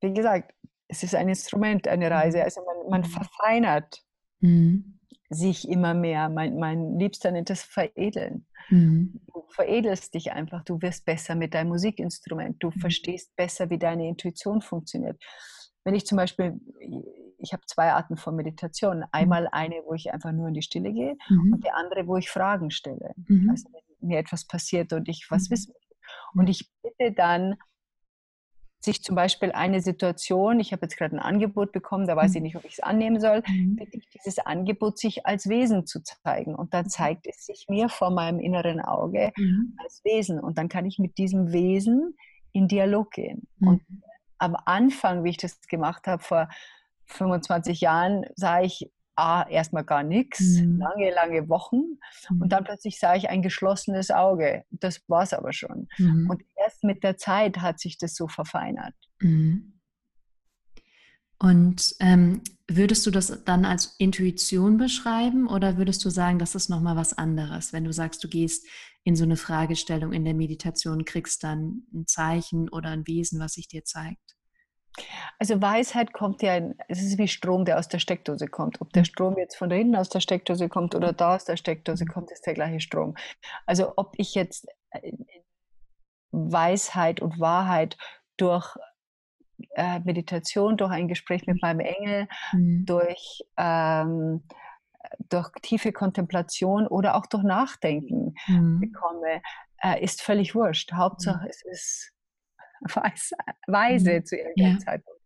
wie 0.00 0.12
gesagt, 0.12 0.54
es 0.88 1.02
ist 1.02 1.14
ein 1.14 1.28
Instrument, 1.28 1.88
eine 1.88 2.10
Reise. 2.10 2.38
Mhm. 2.38 2.44
Also 2.44 2.60
man, 2.64 2.90
man 2.90 3.00
mhm. 3.02 3.04
verfeinert 3.06 4.04
mhm. 4.40 4.98
sich 5.30 5.68
immer 5.68 5.94
mehr. 5.94 6.28
Mein, 6.28 6.58
mein 6.58 6.98
Liebster 6.98 7.30
nennt 7.30 7.48
das 7.48 7.62
Veredeln. 7.62 8.46
Mhm. 8.68 9.20
Du 9.32 9.44
veredelst 9.48 10.14
dich 10.14 10.32
einfach, 10.32 10.62
du 10.64 10.80
wirst 10.82 11.04
besser 11.06 11.34
mit 11.34 11.54
deinem 11.54 11.68
Musikinstrument, 11.68 12.62
du 12.62 12.70
verstehst 12.70 13.34
besser, 13.34 13.70
wie 13.70 13.78
deine 13.78 14.08
Intuition 14.08 14.60
funktioniert. 14.60 15.20
Wenn 15.84 15.94
ich 15.94 16.06
zum 16.06 16.16
Beispiel 16.16 16.60
ich 17.40 17.52
habe 17.52 17.62
zwei 17.66 17.92
Arten 17.92 18.16
von 18.16 18.36
Meditation. 18.36 18.98
Mhm. 18.98 19.04
Einmal 19.12 19.48
eine, 19.50 19.76
wo 19.86 19.94
ich 19.94 20.12
einfach 20.12 20.32
nur 20.32 20.48
in 20.48 20.54
die 20.54 20.62
Stille 20.62 20.92
gehe 20.92 21.16
mhm. 21.28 21.54
und 21.54 21.64
die 21.64 21.70
andere, 21.70 22.06
wo 22.06 22.16
ich 22.16 22.30
Fragen 22.30 22.70
stelle. 22.70 23.12
Mhm. 23.26 23.50
Also 23.50 23.68
wenn 23.72 24.08
mir 24.08 24.18
etwas 24.18 24.46
passiert 24.46 24.92
und 24.92 25.08
ich 25.08 25.26
was 25.30 25.48
mhm. 25.48 25.52
wissen 25.52 25.74
will. 25.74 26.40
Und 26.40 26.48
ich 26.48 26.70
bitte 26.82 27.12
dann, 27.12 27.56
sich 28.82 29.02
zum 29.02 29.14
Beispiel 29.14 29.52
eine 29.52 29.82
Situation, 29.82 30.58
ich 30.58 30.72
habe 30.72 30.86
jetzt 30.86 30.96
gerade 30.96 31.14
ein 31.14 31.20
Angebot 31.20 31.70
bekommen, 31.70 32.06
da 32.06 32.16
weiß 32.16 32.30
ich 32.30 32.38
mhm. 32.38 32.44
nicht, 32.44 32.56
ob 32.56 32.64
ich 32.64 32.72
es 32.72 32.80
annehmen 32.80 33.20
soll, 33.20 33.42
mhm. 33.46 33.76
bitte 33.76 33.98
ich 33.98 34.08
dieses 34.08 34.38
Angebot 34.38 34.98
sich 34.98 35.26
als 35.26 35.50
Wesen 35.50 35.86
zu 35.86 36.02
zeigen. 36.02 36.54
Und 36.54 36.72
dann 36.72 36.88
zeigt 36.88 37.26
es 37.26 37.44
sich 37.44 37.66
mir 37.68 37.90
vor 37.90 38.10
meinem 38.10 38.40
inneren 38.40 38.80
Auge 38.80 39.32
als 39.76 40.02
Wesen. 40.04 40.40
Und 40.40 40.56
dann 40.56 40.70
kann 40.70 40.86
ich 40.86 40.98
mit 40.98 41.18
diesem 41.18 41.52
Wesen 41.52 42.16
in 42.52 42.68
Dialog 42.68 43.10
gehen. 43.10 43.46
Und 43.60 43.82
am 44.38 44.56
Anfang, 44.64 45.24
wie 45.24 45.30
ich 45.30 45.36
das 45.36 45.60
gemacht 45.68 46.06
habe, 46.06 46.22
vor 46.22 46.48
25 47.10 47.80
Jahren 47.80 48.24
sah 48.36 48.62
ich 48.62 48.90
ah, 49.16 49.46
erstmal 49.48 49.84
gar 49.84 50.02
nichts, 50.02 50.40
mhm. 50.40 50.78
lange, 50.78 51.12
lange 51.14 51.48
Wochen. 51.48 51.98
Mhm. 52.28 52.42
Und 52.42 52.52
dann 52.52 52.64
plötzlich 52.64 52.98
sah 52.98 53.14
ich 53.14 53.28
ein 53.28 53.42
geschlossenes 53.42 54.10
Auge. 54.10 54.64
Das 54.70 55.02
war 55.08 55.22
es 55.22 55.32
aber 55.32 55.52
schon. 55.52 55.88
Mhm. 55.98 56.30
Und 56.30 56.42
erst 56.56 56.84
mit 56.84 57.04
der 57.04 57.16
Zeit 57.16 57.58
hat 57.58 57.78
sich 57.78 57.98
das 57.98 58.14
so 58.14 58.28
verfeinert. 58.28 58.94
Mhm. 59.20 59.80
Und 61.38 61.94
ähm, 62.00 62.42
würdest 62.68 63.06
du 63.06 63.10
das 63.10 63.44
dann 63.44 63.64
als 63.64 63.94
Intuition 63.98 64.76
beschreiben 64.76 65.48
oder 65.48 65.78
würdest 65.78 66.04
du 66.04 66.10
sagen, 66.10 66.38
das 66.38 66.54
ist 66.54 66.68
nochmal 66.68 66.96
was 66.96 67.16
anderes? 67.16 67.72
Wenn 67.72 67.84
du 67.84 67.92
sagst, 67.92 68.22
du 68.22 68.28
gehst 68.28 68.66
in 69.04 69.16
so 69.16 69.24
eine 69.24 69.36
Fragestellung 69.36 70.12
in 70.12 70.26
der 70.26 70.34
Meditation, 70.34 71.06
kriegst 71.06 71.42
dann 71.42 71.84
ein 71.94 72.06
Zeichen 72.06 72.68
oder 72.68 72.90
ein 72.90 73.06
Wesen, 73.06 73.40
was 73.40 73.54
sich 73.54 73.68
dir 73.68 73.84
zeigt? 73.84 74.36
Also 75.38 75.60
Weisheit 75.62 76.12
kommt 76.12 76.42
ja, 76.42 76.60
es 76.88 77.02
ist 77.02 77.18
wie 77.18 77.28
Strom, 77.28 77.64
der 77.64 77.78
aus 77.78 77.88
der 77.88 77.98
Steckdose 77.98 78.48
kommt. 78.48 78.80
Ob 78.80 78.92
der 78.92 79.04
Strom 79.04 79.38
jetzt 79.38 79.56
von 79.56 79.70
da 79.70 79.76
hinten 79.76 79.96
aus 79.96 80.08
der 80.08 80.20
Steckdose 80.20 80.68
kommt 80.68 80.94
oder 80.94 81.12
da 81.12 81.36
aus 81.36 81.44
der 81.44 81.56
Steckdose 81.56 82.04
kommt, 82.04 82.30
ist 82.30 82.46
der 82.46 82.54
gleiche 82.54 82.80
Strom. 82.80 83.16
Also 83.66 83.94
ob 83.96 84.14
ich 84.16 84.34
jetzt 84.34 84.66
äh, 84.90 85.12
Weisheit 86.32 87.20
und 87.20 87.40
Wahrheit 87.40 87.96
durch 88.36 88.76
äh, 89.74 90.00
Meditation, 90.00 90.76
durch 90.76 90.90
ein 90.90 91.08
Gespräch 91.08 91.46
mit 91.46 91.62
meinem 91.62 91.80
Engel, 91.80 92.28
mhm. 92.52 92.84
durch, 92.86 93.42
ähm, 93.56 94.42
durch 95.28 95.50
tiefe 95.62 95.92
Kontemplation 95.92 96.86
oder 96.86 97.16
auch 97.16 97.26
durch 97.26 97.42
Nachdenken 97.42 98.34
mhm. 98.46 98.80
bekomme, 98.80 99.42
äh, 99.82 100.02
ist 100.02 100.22
völlig 100.22 100.54
wurscht. 100.54 100.92
Hauptsache, 100.92 101.44
mhm. 101.44 101.48
es 101.48 101.62
ist 101.62 102.12
weise, 102.80 103.36
weise 103.66 104.20
mhm. 104.20 104.24
zu 104.24 104.36
irgendeinem 104.36 104.72
ja. 104.74 104.78
Zeitpunkt. 104.78 105.20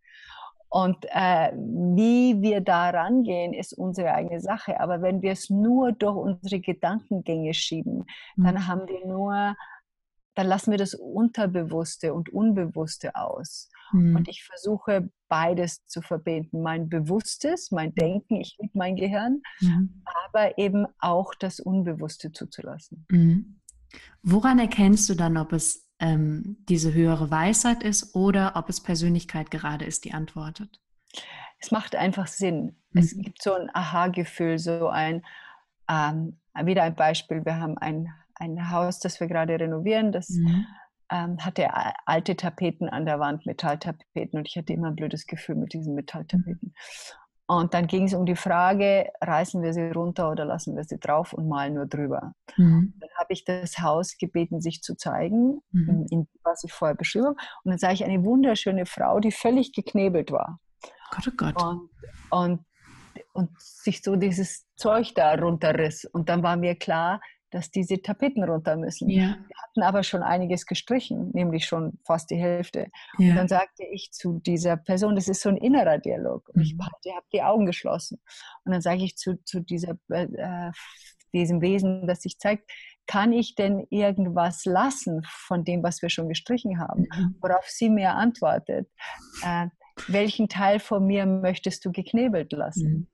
Und 0.69 1.05
äh, 1.09 1.53
wie 1.55 2.41
wir 2.41 2.59
da 2.59 2.89
rangehen, 2.89 3.53
ist 3.53 3.71
unsere 3.71 4.13
eigene 4.13 4.41
Sache. 4.41 4.79
Aber 4.79 5.01
wenn 5.01 5.21
wir 5.21 5.31
es 5.31 5.49
nur 5.49 5.93
durch 5.93 6.17
unsere 6.17 6.59
Gedankengänge 6.59 7.53
schieben, 7.53 8.05
mhm. 8.35 8.43
dann 8.43 8.67
haben 8.67 8.87
wir 8.87 9.07
nur, 9.07 9.55
dann 10.33 10.47
lassen 10.47 10.71
wir 10.71 10.77
das 10.77 10.93
Unterbewusste 10.93 12.13
und 12.13 12.27
Unbewusste 12.27 13.15
aus. 13.15 13.69
Mhm. 13.93 14.17
Und 14.17 14.27
ich 14.27 14.43
versuche 14.43 15.09
beides 15.29 15.85
zu 15.85 16.01
verbinden. 16.01 16.61
Mein 16.61 16.89
Bewusstes, 16.89 17.71
mein 17.71 17.93
Denken, 17.95 18.35
ich 18.41 18.57
liebe 18.59 18.77
mein 18.77 18.97
Gehirn, 18.97 19.41
mhm. 19.61 20.03
aber 20.25 20.57
eben 20.57 20.87
auch 20.99 21.33
das 21.35 21.61
Unbewusste 21.61 22.33
zuzulassen. 22.33 23.05
Woran 24.23 24.59
erkennst 24.59 25.09
du 25.09 25.15
dann, 25.15 25.37
ob 25.37 25.53
es 25.53 25.87
ähm, 25.99 26.57
diese 26.67 26.93
höhere 26.93 27.31
Weisheit 27.31 27.83
ist 27.83 28.15
oder 28.15 28.53
ob 28.55 28.69
es 28.69 28.81
Persönlichkeit 28.81 29.51
gerade 29.51 29.85
ist, 29.85 30.05
die 30.05 30.13
antwortet? 30.13 30.81
Es 31.59 31.71
macht 31.71 31.95
einfach 31.95 32.27
Sinn. 32.27 32.75
Mhm. 32.91 33.01
Es 33.01 33.17
gibt 33.17 33.41
so 33.41 33.53
ein 33.53 33.69
Aha-Gefühl, 33.73 34.59
so 34.59 34.89
ein, 34.89 35.23
ähm, 35.89 36.39
wieder 36.63 36.83
ein 36.83 36.95
Beispiel. 36.95 37.45
Wir 37.45 37.59
haben 37.59 37.77
ein, 37.77 38.09
ein 38.35 38.71
Haus, 38.71 38.99
das 38.99 39.19
wir 39.19 39.27
gerade 39.27 39.59
renovieren, 39.59 40.11
das 40.11 40.29
mhm. 40.29 40.65
ähm, 41.09 41.37
hatte 41.39 41.69
alte 42.05 42.35
Tapeten 42.35 42.89
an 42.89 43.05
der 43.05 43.19
Wand, 43.19 43.45
Metalltapeten 43.45 44.39
und 44.39 44.47
ich 44.47 44.57
hatte 44.57 44.73
immer 44.73 44.87
ein 44.87 44.95
blödes 44.95 45.27
Gefühl 45.27 45.55
mit 45.55 45.73
diesen 45.73 45.95
Metalltapeten. 45.95 46.73
Mhm. 46.73 47.24
Und 47.47 47.75
dann 47.75 47.85
ging 47.85 48.05
es 48.05 48.13
um 48.13 48.25
die 48.25 48.35
Frage, 48.35 49.11
reißen 49.21 49.61
wir 49.61 49.73
sie 49.73 49.89
runter 49.91 50.31
oder 50.31 50.45
lassen 50.45 50.75
wir 50.75 50.83
sie 50.83 50.97
drauf 50.97 51.31
und 51.31 51.47
malen 51.47 51.75
nur 51.75 51.85
drüber. 51.85 52.33
Mhm. 52.57 52.95
Dann 52.99 53.09
habe 53.19 53.33
ich 53.33 53.45
das 53.45 53.79
Haus 53.79 54.17
gebeten, 54.17 54.61
sich 54.61 54.81
zu 54.81 54.95
zeigen, 54.95 55.61
mhm. 55.71 56.07
in, 56.09 56.27
was 56.43 56.63
ich 56.63 56.73
vorher 56.73 56.95
beschrieben 56.95 57.27
habe. 57.27 57.37
Und 57.63 57.71
dann 57.71 57.77
sah 57.77 57.91
ich 57.91 58.03
eine 58.03 58.23
wunderschöne 58.23 58.87
Frau, 58.87 59.19
die 59.19 59.31
völlig 59.31 59.73
geknebelt 59.73 60.31
war. 60.31 60.59
Gott, 61.11 61.27
oh 61.27 61.31
Gott. 61.37 61.61
Und, 61.61 61.89
und, 62.31 62.65
und 63.33 63.61
sich 63.61 64.01
so 64.01 64.15
dieses 64.15 64.65
Zeug 64.75 65.13
da 65.13 65.35
runterriss. 65.35 66.05
Und 66.05 66.29
dann 66.29 66.41
war 66.41 66.57
mir 66.57 66.75
klar, 66.75 67.21
dass 67.55 67.71
diese 67.71 68.01
Tapeten 68.01 68.43
runter 68.43 68.75
müssen. 68.75 69.09
Ja. 69.09 69.37
Wir 69.47 69.57
hatten 69.63 69.81
aber 69.81 70.03
schon 70.03 70.21
einiges 70.23 70.65
gestrichen, 70.65 71.31
nämlich 71.33 71.65
schon 71.65 71.97
fast 72.03 72.29
die 72.29 72.35
Hälfte. 72.35 72.91
Ja. 73.17 73.29
Und 73.29 73.35
dann 73.37 73.47
sagte 73.47 73.85
ich 73.89 74.11
zu 74.11 74.39
dieser 74.39 74.75
Person, 74.75 75.15
das 75.15 75.29
ist 75.29 75.41
so 75.41 75.47
ein 75.47 75.55
innerer 75.55 75.97
Dialog. 75.97 76.49
Und 76.49 76.61
ich 76.61 76.75
mhm. 76.75 76.83
habe 76.83 77.25
die 77.31 77.41
Augen 77.41 77.65
geschlossen. 77.65 78.19
Und 78.65 78.73
dann 78.73 78.81
sage 78.81 79.05
ich 79.05 79.15
zu, 79.15 79.41
zu 79.45 79.61
dieser, 79.61 79.97
äh, 80.09 80.71
diesem 81.33 81.61
Wesen, 81.61 82.07
das 82.07 82.23
sich 82.23 82.39
zeigt, 82.39 82.69
kann 83.07 83.31
ich 83.31 83.55
denn 83.55 83.87
irgendwas 83.89 84.65
lassen 84.65 85.25
von 85.29 85.63
dem, 85.63 85.81
was 85.81 86.01
wir 86.01 86.09
schon 86.09 86.27
gestrichen 86.27 86.81
haben? 86.81 87.03
Mhm. 87.03 87.35
Worauf 87.39 87.69
sie 87.69 87.89
mir 87.89 88.15
antwortet, 88.15 88.89
äh, 89.45 89.67
welchen 90.09 90.49
Teil 90.49 90.79
von 90.79 91.07
mir 91.07 91.25
möchtest 91.25 91.85
du 91.85 91.93
geknebelt 91.93 92.51
lassen? 92.51 92.91
Mhm. 92.91 93.07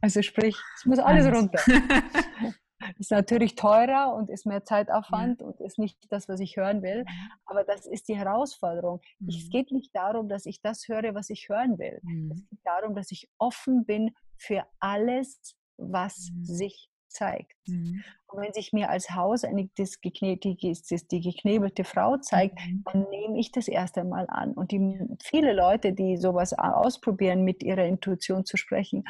Also 0.00 0.22
sprich, 0.22 0.56
es 0.78 0.86
muss 0.86 0.98
alles. 0.98 1.26
runter. 1.26 1.60
ist 2.98 3.10
natürlich 3.10 3.54
teurer 3.54 4.14
und 4.14 4.30
ist 4.30 4.46
mehr 4.46 4.64
Zeitaufwand 4.64 5.40
ja. 5.40 5.46
und 5.46 5.60
ist 5.60 5.78
nicht 5.78 5.98
das, 6.10 6.28
was 6.28 6.40
ich 6.40 6.56
hören 6.56 6.82
will. 6.82 7.04
Mhm. 7.04 7.30
Aber 7.44 7.64
das 7.64 7.86
ist 7.86 8.08
die 8.08 8.16
Herausforderung. 8.16 9.00
Mhm. 9.18 9.28
Es 9.28 9.50
geht 9.50 9.72
nicht 9.72 9.94
darum, 9.94 10.28
dass 10.28 10.46
ich 10.46 10.60
das 10.60 10.88
höre, 10.88 11.14
was 11.14 11.30
ich 11.30 11.48
hören 11.48 11.78
will. 11.78 12.00
Mhm. 12.02 12.32
Es 12.32 12.48
geht 12.48 12.60
darum, 12.64 12.94
dass 12.94 13.10
ich 13.10 13.28
offen 13.38 13.84
bin 13.84 14.14
für 14.36 14.64
alles, 14.80 15.56
was 15.76 16.30
mhm. 16.32 16.44
sich 16.44 16.88
zeigt. 17.12 17.56
Mhm. 17.66 18.02
Und 18.26 18.42
wenn 18.42 18.52
sich 18.52 18.72
mir 18.72 18.90
als 18.90 19.10
Haus 19.10 19.44
eine, 19.44 19.68
die 19.76 21.20
geknebelte 21.20 21.84
Frau 21.84 22.16
zeigt, 22.16 22.58
mhm. 22.58 22.82
dann 22.90 23.10
nehme 23.10 23.38
ich 23.38 23.52
das 23.52 23.68
erst 23.68 23.98
einmal 23.98 24.26
an. 24.28 24.52
Und 24.52 24.72
die, 24.72 24.98
viele 25.22 25.52
Leute, 25.52 25.92
die 25.92 26.16
sowas 26.16 26.54
ausprobieren, 26.54 27.44
mit 27.44 27.62
ihrer 27.62 27.84
Intuition 27.84 28.44
zu 28.44 28.56
sprechen, 28.56 29.04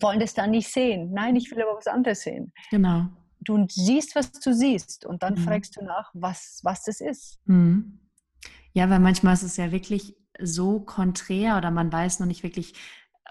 wollen 0.00 0.20
das 0.20 0.34
dann 0.34 0.50
nicht 0.50 0.68
sehen. 0.68 1.12
Nein, 1.12 1.36
ich 1.36 1.50
will 1.50 1.62
aber 1.62 1.76
was 1.76 1.86
anderes 1.86 2.20
sehen. 2.22 2.52
Genau. 2.70 3.06
Du 3.40 3.66
siehst, 3.68 4.14
was 4.14 4.32
du 4.32 4.52
siehst 4.52 5.06
und 5.06 5.22
dann 5.22 5.34
mhm. 5.34 5.38
fragst 5.38 5.76
du 5.76 5.84
nach, 5.84 6.10
was, 6.14 6.60
was 6.64 6.82
das 6.84 7.00
ist. 7.00 7.38
Mhm. 7.44 8.00
Ja, 8.72 8.90
weil 8.90 9.00
manchmal 9.00 9.34
ist 9.34 9.42
es 9.42 9.56
ja 9.56 9.72
wirklich 9.72 10.16
so 10.40 10.80
konträr 10.80 11.56
oder 11.56 11.70
man 11.70 11.92
weiß 11.92 12.20
noch 12.20 12.26
nicht 12.26 12.42
wirklich, 12.42 12.74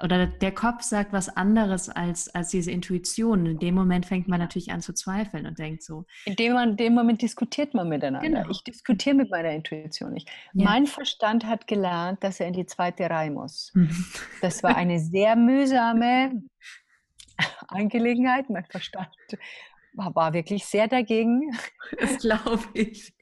oder 0.03 0.27
der 0.27 0.51
Kopf 0.51 0.83
sagt 0.83 1.11
was 1.11 1.29
anderes 1.29 1.89
als, 1.89 2.33
als 2.33 2.49
diese 2.49 2.71
Intuition. 2.71 3.45
In 3.45 3.59
dem 3.59 3.73
Moment 3.73 4.05
fängt 4.05 4.27
man 4.27 4.39
natürlich 4.39 4.71
an 4.71 4.81
zu 4.81 4.93
zweifeln 4.93 5.47
und 5.47 5.57
denkt 5.57 5.81
so. 5.83 6.05
In 6.25 6.35
dem, 6.35 6.55
in 6.57 6.77
dem 6.77 6.93
Moment 6.93 7.21
diskutiert 7.21 7.73
man 7.73 7.89
miteinander. 7.89 8.27
Genau. 8.27 8.49
Ich 8.49 8.63
diskutiere 8.63 9.15
mit 9.15 9.31
meiner 9.31 9.51
Intuition 9.51 10.13
nicht. 10.13 10.29
Ja. 10.53 10.65
Mein 10.65 10.85
Verstand 10.85 11.45
hat 11.45 11.67
gelernt, 11.67 12.23
dass 12.23 12.39
er 12.39 12.47
in 12.47 12.53
die 12.53 12.65
zweite 12.65 13.09
Reihe 13.09 13.31
muss. 13.31 13.71
Mhm. 13.73 14.05
Das 14.41 14.61
war 14.61 14.75
eine 14.75 14.99
sehr 14.99 15.35
mühsame 15.35 16.43
Angelegenheit. 17.67 18.49
Mein 18.49 18.65
Verstand 18.65 19.09
war 19.93 20.33
wirklich 20.33 20.65
sehr 20.65 20.87
dagegen. 20.87 21.51
Das 21.99 22.19
glaube 22.19 22.63
ich. 22.73 23.16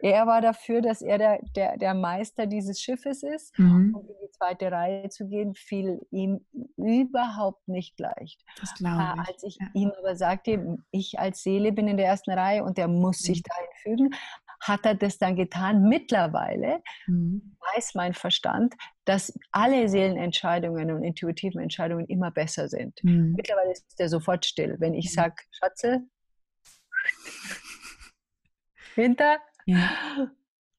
Er 0.00 0.26
war 0.26 0.40
dafür, 0.40 0.80
dass 0.80 1.02
er 1.02 1.18
der, 1.18 1.40
der, 1.56 1.76
der 1.76 1.94
Meister 1.94 2.46
dieses 2.46 2.80
Schiffes 2.80 3.22
ist. 3.22 3.58
Mhm. 3.58 3.94
Und 3.94 4.08
in 4.08 4.16
die 4.22 4.30
zweite 4.30 4.70
Reihe 4.70 5.08
zu 5.08 5.28
gehen, 5.28 5.54
fiel 5.54 6.00
ihm 6.10 6.44
überhaupt 6.76 7.66
nicht 7.68 7.98
leicht. 7.98 8.42
Das 8.58 8.74
glaube 8.74 9.02
äh, 9.02 9.22
ich. 9.22 9.28
Als 9.28 9.42
ich 9.42 9.56
ja. 9.60 9.66
ihm 9.74 9.92
aber 9.98 10.16
sagte, 10.16 10.78
ich 10.90 11.18
als 11.18 11.42
Seele 11.42 11.72
bin 11.72 11.88
in 11.88 11.96
der 11.96 12.06
ersten 12.06 12.30
Reihe 12.30 12.64
und 12.64 12.78
er 12.78 12.88
muss 12.88 13.20
mhm. 13.20 13.24
sich 13.26 13.42
dahin 13.42 13.68
fügen, 13.82 14.14
hat 14.60 14.84
er 14.84 14.94
das 14.94 15.18
dann 15.18 15.36
getan. 15.36 15.88
Mittlerweile 15.88 16.82
mhm. 17.06 17.56
weiß 17.74 17.94
mein 17.94 18.14
Verstand, 18.14 18.74
dass 19.04 19.32
alle 19.52 19.88
Seelenentscheidungen 19.88 20.90
und 20.90 21.02
intuitiven 21.02 21.60
Entscheidungen 21.60 22.06
immer 22.06 22.30
besser 22.30 22.68
sind. 22.68 22.98
Mhm. 23.02 23.34
Mittlerweile 23.36 23.72
ist 23.72 23.98
er 23.98 24.08
sofort 24.08 24.44
still. 24.44 24.76
Wenn 24.78 24.94
ich 24.94 25.06
mhm. 25.06 25.14
sage, 25.14 25.34
Schatze, 25.50 26.02
hinter, 28.94 29.38
ja. 29.70 30.30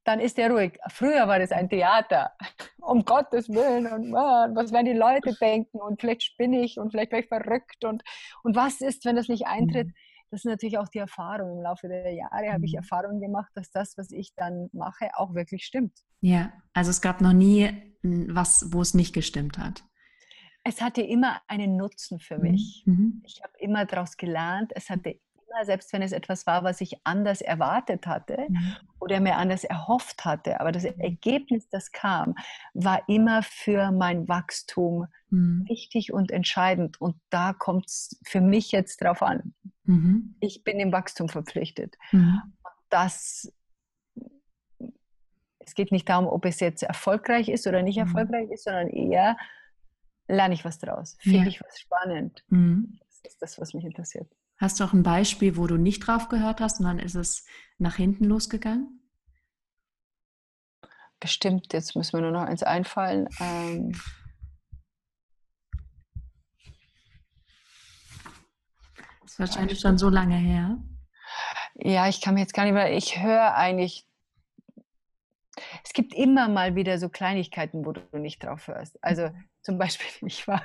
Dann 0.03 0.19
ist 0.19 0.39
er 0.39 0.49
ruhig. 0.51 0.79
Früher 0.89 1.27
war 1.27 1.37
das 1.39 1.51
ein 1.51 1.69
Theater. 1.69 2.31
Um 2.83 3.05
Gottes 3.05 3.47
Willen. 3.47 3.85
Und 3.85 4.11
was 4.11 4.71
werden 4.71 4.87
die 4.87 4.93
Leute 4.93 5.35
denken? 5.39 5.79
Und 5.79 6.01
vielleicht 6.01 6.23
spinne 6.23 6.63
ich 6.63 6.79
und 6.79 6.89
vielleicht 6.89 7.11
werde 7.11 7.23
ich 7.23 7.29
verrückt. 7.29 7.85
Und, 7.85 8.01
und 8.43 8.55
was 8.55 8.81
ist, 8.81 9.05
wenn 9.05 9.15
das 9.15 9.27
nicht 9.27 9.45
eintritt? 9.45 9.87
Mhm. 9.87 9.93
Das 10.31 10.39
ist 10.39 10.45
natürlich 10.45 10.79
auch 10.79 10.87
die 10.87 10.97
Erfahrung. 10.97 11.57
Im 11.57 11.61
Laufe 11.61 11.87
der 11.87 12.11
Jahre 12.11 12.51
habe 12.51 12.65
ich 12.65 12.71
mhm. 12.71 12.79
Erfahrungen 12.79 13.21
gemacht, 13.21 13.51
dass 13.53 13.69
das, 13.69 13.97
was 13.97 14.11
ich 14.11 14.33
dann 14.35 14.69
mache, 14.73 15.11
auch 15.15 15.35
wirklich 15.35 15.63
stimmt. 15.63 15.93
Ja, 16.21 16.51
also 16.73 16.89
es 16.89 17.01
gab 17.01 17.21
noch 17.21 17.33
nie 17.33 17.69
was, 18.01 18.73
wo 18.73 18.81
es 18.81 18.95
nicht 18.95 19.13
gestimmt 19.13 19.59
hat. 19.59 19.83
Es 20.63 20.81
hatte 20.81 21.01
immer 21.01 21.41
einen 21.47 21.75
Nutzen 21.75 22.19
für 22.19 22.37
mhm. 22.37 22.41
mich. 22.41 22.83
Mhm. 22.85 23.21
Ich 23.25 23.41
habe 23.43 23.53
immer 23.59 23.85
daraus 23.85 24.17
gelernt. 24.17 24.71
Es 24.75 24.89
hatte 24.89 25.19
immer, 25.51 25.65
selbst 25.65 25.91
wenn 25.93 26.01
es 26.01 26.11
etwas 26.11 26.47
war, 26.47 26.63
was 26.63 26.81
ich 26.81 26.95
anders 27.03 27.41
erwartet 27.41 28.07
hatte 28.07 28.45
mhm. 28.47 28.75
oder 28.99 29.19
mir 29.19 29.37
anders 29.37 29.63
erhofft 29.63 30.25
hatte. 30.25 30.59
Aber 30.59 30.71
das 30.71 30.83
Ergebnis, 30.83 31.69
das 31.69 31.91
kam, 31.91 32.35
war 32.73 33.01
immer 33.07 33.43
für 33.43 33.91
mein 33.91 34.27
Wachstum 34.27 35.07
mhm. 35.29 35.65
wichtig 35.67 36.13
und 36.13 36.31
entscheidend. 36.31 36.99
Und 36.99 37.15
da 37.29 37.53
kommt 37.53 37.87
es 37.87 38.19
für 38.25 38.41
mich 38.41 38.71
jetzt 38.71 39.01
drauf 39.01 39.21
an. 39.21 39.53
Mhm. 39.83 40.35
Ich 40.39 40.63
bin 40.63 40.79
im 40.79 40.91
Wachstum 40.91 41.29
verpflichtet. 41.29 41.95
Mhm. 42.11 42.41
Das 42.89 43.51
es 45.63 45.75
geht 45.75 45.91
nicht 45.91 46.09
darum, 46.09 46.27
ob 46.27 46.43
es 46.45 46.59
jetzt 46.59 46.83
erfolgreich 46.83 47.47
ist 47.47 47.67
oder 47.67 47.81
nicht 47.81 47.97
mhm. 47.97 48.03
erfolgreich 48.03 48.49
ist, 48.49 48.63
sondern 48.65 48.89
eher, 48.89 49.37
lerne 50.27 50.53
ich 50.53 50.65
was 50.65 50.79
draus. 50.79 51.17
Finde 51.19 51.39
ja. 51.39 51.47
ich 51.47 51.61
was 51.61 51.79
spannend. 51.79 52.43
Mhm. 52.49 52.99
Das 52.99 53.33
ist 53.33 53.41
das, 53.41 53.59
was 53.59 53.73
mich 53.73 53.85
interessiert. 53.85 54.27
Hast 54.61 54.79
du 54.79 54.83
auch 54.83 54.93
ein 54.93 55.01
Beispiel, 55.01 55.57
wo 55.57 55.65
du 55.65 55.77
nicht 55.77 56.05
drauf 56.05 56.29
gehört 56.29 56.61
hast 56.61 56.79
und 56.79 56.85
dann 56.85 56.99
ist 56.99 57.15
es 57.15 57.47
nach 57.79 57.95
hinten 57.95 58.25
losgegangen? 58.25 59.01
Bestimmt, 61.19 61.73
jetzt 61.73 61.95
müssen 61.95 62.13
wir 62.13 62.21
nur 62.21 62.31
noch 62.31 62.43
eins 62.43 62.61
einfallen. 62.61 63.27
Ähm, 63.39 63.99
das 69.21 69.31
ist 69.31 69.39
wahrscheinlich 69.39 69.79
schon 69.79 69.97
so 69.97 70.09
lange 70.09 70.35
her. 70.35 70.77
Ja, 71.73 72.07
ich 72.07 72.21
kann 72.21 72.35
mir 72.35 72.41
jetzt 72.41 72.53
gar 72.53 72.65
nicht 72.65 72.73
mehr, 72.73 72.95
ich 72.95 73.19
höre 73.19 73.55
eigentlich, 73.55 74.05
es 75.83 75.93
gibt 75.93 76.13
immer 76.13 76.49
mal 76.49 76.75
wieder 76.75 76.99
so 76.99 77.09
Kleinigkeiten, 77.09 77.83
wo 77.83 77.93
du 77.93 78.01
nicht 78.19 78.43
drauf 78.43 78.67
hörst. 78.67 79.03
Also 79.03 79.31
zum 79.63 79.79
Beispiel, 79.79 80.07
ich 80.27 80.47
war, 80.47 80.61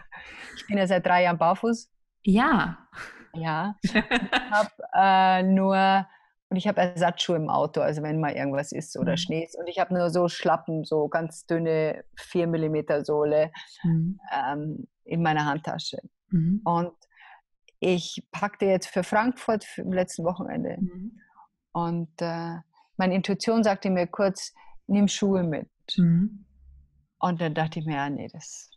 ich 0.54 0.66
bin 0.66 0.76
ja 0.76 0.86
seit 0.86 1.06
drei 1.06 1.22
Jahren 1.22 1.38
barfuß. 1.38 1.90
Ja. 2.24 2.90
Ja. 3.38 3.76
Ich 3.82 3.94
habe 4.50 4.70
äh, 4.94 5.42
nur 5.42 6.06
und 6.48 6.56
ich 6.56 6.68
habe 6.68 6.80
Ersatzschuhe 6.80 7.36
im 7.36 7.50
Auto, 7.50 7.80
also 7.80 8.02
wenn 8.02 8.20
mal 8.20 8.32
irgendwas 8.32 8.70
ist 8.70 8.96
oder 8.96 9.12
mhm. 9.12 9.16
Schnee 9.16 9.44
ist. 9.44 9.58
Und 9.58 9.66
ich 9.66 9.80
habe 9.80 9.94
nur 9.94 10.10
so 10.10 10.28
Schlappen, 10.28 10.84
so 10.84 11.08
ganz 11.08 11.44
dünne 11.46 12.04
4 12.16 12.46
mm 12.46 13.04
Sohle 13.04 13.50
mhm. 13.82 14.20
ähm, 14.32 14.86
in 15.04 15.22
meiner 15.22 15.44
Handtasche. 15.44 15.98
Mhm. 16.30 16.60
Und 16.64 16.92
ich 17.80 18.26
packte 18.30 18.66
jetzt 18.66 18.86
für 18.86 19.02
Frankfurt 19.02 19.66
im 19.76 19.92
letzten 19.92 20.24
Wochenende. 20.24 20.76
Mhm. 20.80 21.18
Und 21.72 22.12
äh, 22.20 22.58
meine 22.96 23.14
Intuition 23.14 23.64
sagte 23.64 23.90
mir 23.90 24.06
kurz, 24.06 24.54
nimm 24.86 25.08
Schuhe 25.08 25.42
mit. 25.42 25.68
Mhm. 25.96 26.46
Und 27.18 27.40
dann 27.40 27.54
dachte 27.54 27.80
ich 27.80 27.86
mir, 27.86 27.96
ja, 27.96 28.08
nee, 28.08 28.28
das 28.32 28.70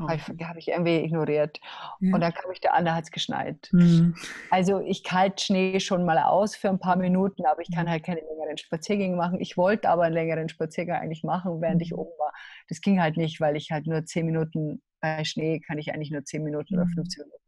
habe 0.00 0.16
ich, 0.16 0.46
hab 0.46 0.56
ich, 0.56 0.68
irgendwie 0.68 0.96
ignoriert. 0.96 1.60
Ja. 2.00 2.14
Und 2.14 2.20
dann 2.20 2.32
kam 2.32 2.50
ich 2.50 2.60
da 2.60 2.70
an, 2.70 2.84
da 2.84 2.94
hat 2.94 3.04
es 3.04 3.10
geschneit. 3.10 3.68
Mhm. 3.72 4.14
Also 4.50 4.80
ich 4.80 5.04
kalt 5.04 5.40
Schnee 5.40 5.80
schon 5.80 6.04
mal 6.04 6.18
aus 6.18 6.56
für 6.56 6.68
ein 6.68 6.78
paar 6.78 6.96
Minuten, 6.96 7.46
aber 7.46 7.62
ich 7.62 7.70
kann 7.74 7.86
mhm. 7.86 7.90
halt 7.90 8.04
keine 8.04 8.20
längeren 8.20 8.58
Spaziergänge 8.58 9.16
machen. 9.16 9.40
Ich 9.40 9.56
wollte 9.56 9.88
aber 9.88 10.04
einen 10.04 10.14
längeren 10.14 10.48
Spaziergang 10.48 11.00
eigentlich 11.00 11.24
machen, 11.24 11.60
während 11.60 11.82
ich 11.82 11.92
mhm. 11.92 12.00
oben 12.00 12.18
war. 12.18 12.32
Das 12.68 12.80
ging 12.80 13.00
halt 13.00 13.16
nicht, 13.16 13.40
weil 13.40 13.56
ich 13.56 13.70
halt 13.70 13.86
nur 13.86 14.04
zehn 14.04 14.26
Minuten 14.26 14.82
bei 15.00 15.24
Schnee 15.24 15.60
kann 15.60 15.78
ich 15.78 15.92
eigentlich 15.92 16.10
nur 16.10 16.24
zehn 16.24 16.42
Minuten 16.42 16.74
oder 16.74 16.86
15 16.86 17.22
mhm. 17.22 17.28
Minuten 17.28 17.40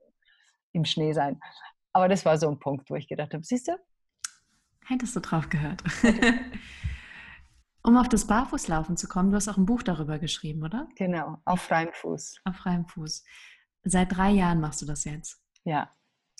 im 0.72 0.84
Schnee 0.84 1.12
sein. 1.12 1.38
Aber 1.92 2.08
das 2.08 2.24
war 2.24 2.38
so 2.38 2.48
ein 2.48 2.58
Punkt, 2.58 2.90
wo 2.90 2.96
ich 2.96 3.08
gedacht 3.08 3.34
habe, 3.34 3.44
siehst 3.44 3.68
du? 3.68 3.72
Hättest 4.86 5.14
du 5.14 5.20
drauf 5.20 5.48
gehört. 5.48 5.82
Um 7.84 7.96
auf 7.96 8.08
das 8.08 8.26
Barfußlaufen 8.26 8.96
zu 8.96 9.08
kommen, 9.08 9.30
du 9.30 9.36
hast 9.36 9.48
auch 9.48 9.56
ein 9.56 9.66
Buch 9.66 9.82
darüber 9.82 10.18
geschrieben, 10.18 10.62
oder? 10.62 10.88
Genau, 10.96 11.38
auf 11.44 11.62
freiem 11.62 11.92
Fuß. 11.92 12.36
Auf 12.44 12.56
freiem 12.56 12.86
Fuß. 12.86 13.24
Seit 13.82 14.16
drei 14.16 14.30
Jahren 14.30 14.60
machst 14.60 14.82
du 14.82 14.86
das 14.86 15.04
jetzt. 15.04 15.42
Ja. 15.64 15.90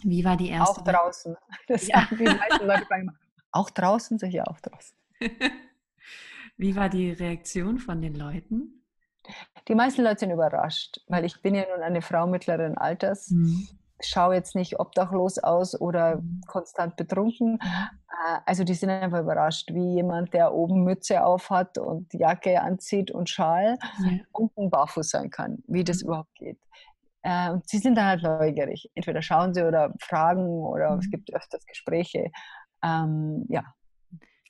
Wie 0.05 0.24
war 0.24 0.37
die 0.37 0.48
erste? 0.48 0.81
Auch 0.81 0.85
draußen. 0.85 1.37
Das 1.66 1.87
ja. 1.88 2.07
die 2.11 2.24
meisten 2.24 2.66
Leute 2.66 2.87
fragen 2.87 3.18
auch 3.50 3.70
draußen? 3.70 4.18
Sag 4.18 4.28
ich 4.28 4.37
ja, 4.37 4.44
auch 4.44 4.61
draußen. 4.61 4.96
Wie 6.57 6.76
war 6.76 6.88
die 6.88 7.11
Reaktion 7.11 7.78
von 7.78 8.00
den 8.00 8.14
Leuten? 8.14 8.85
Die 9.68 9.74
meisten 9.74 10.02
Leute 10.02 10.20
sind 10.20 10.31
überrascht, 10.31 11.00
weil 11.09 11.24
ich 11.24 11.40
bin 11.42 11.55
ja 11.55 11.64
nun 11.72 11.83
eine 11.83 12.02
Frau 12.02 12.26
mittleren 12.26 12.76
Alters. 12.78 13.31
Mhm 13.31 13.68
schaue 14.07 14.35
jetzt 14.35 14.55
nicht 14.55 14.81
obdachlos 14.81 15.38
aus 15.38 15.81
oder 15.81 16.17
mhm. 16.17 16.41
konstant 16.47 16.97
betrunken. 16.97 17.53
Mhm. 17.53 17.59
Äh, 17.61 18.41
also 18.47 18.65
die 18.65 18.75
sind 18.75 18.91
einfach 18.91 19.21
überrascht, 19.21 19.73
wie 19.73 19.95
jemand, 19.95 20.33
der 20.35 20.53
oben 20.53 20.85
Mütze 20.85 21.25
auf 21.25 21.51
hat 21.51 21.79
und 21.79 22.12
Jacke 22.12 22.61
anzieht 22.61 23.11
und 23.11 23.29
Schal 23.31 23.79
ja. 24.05 24.19
unten 24.33 24.71
barfuß 24.71 25.11
sein 25.11 25.31
kann, 25.31 25.62
wie 25.67 25.85
das 25.85 26.03
mhm. 26.03 26.09
überhaupt 26.09 26.35
geht. 26.35 26.59
Äh, 27.23 27.51
und 27.51 27.69
sie 27.69 27.79
sind 27.79 27.97
dann 27.97 28.07
halt 28.07 28.23
neugierig. 28.23 28.91
Entweder 28.95 29.23
schauen 29.23 29.55
sie 29.55 29.62
oder 29.62 29.93
fragen 30.01 30.47
oder 30.47 30.99
es 30.99 31.11
gibt 31.11 31.33
öfters 31.35 31.65
Gespräche. 31.67 32.31
Ähm, 32.83 33.47
ja. 33.49 33.65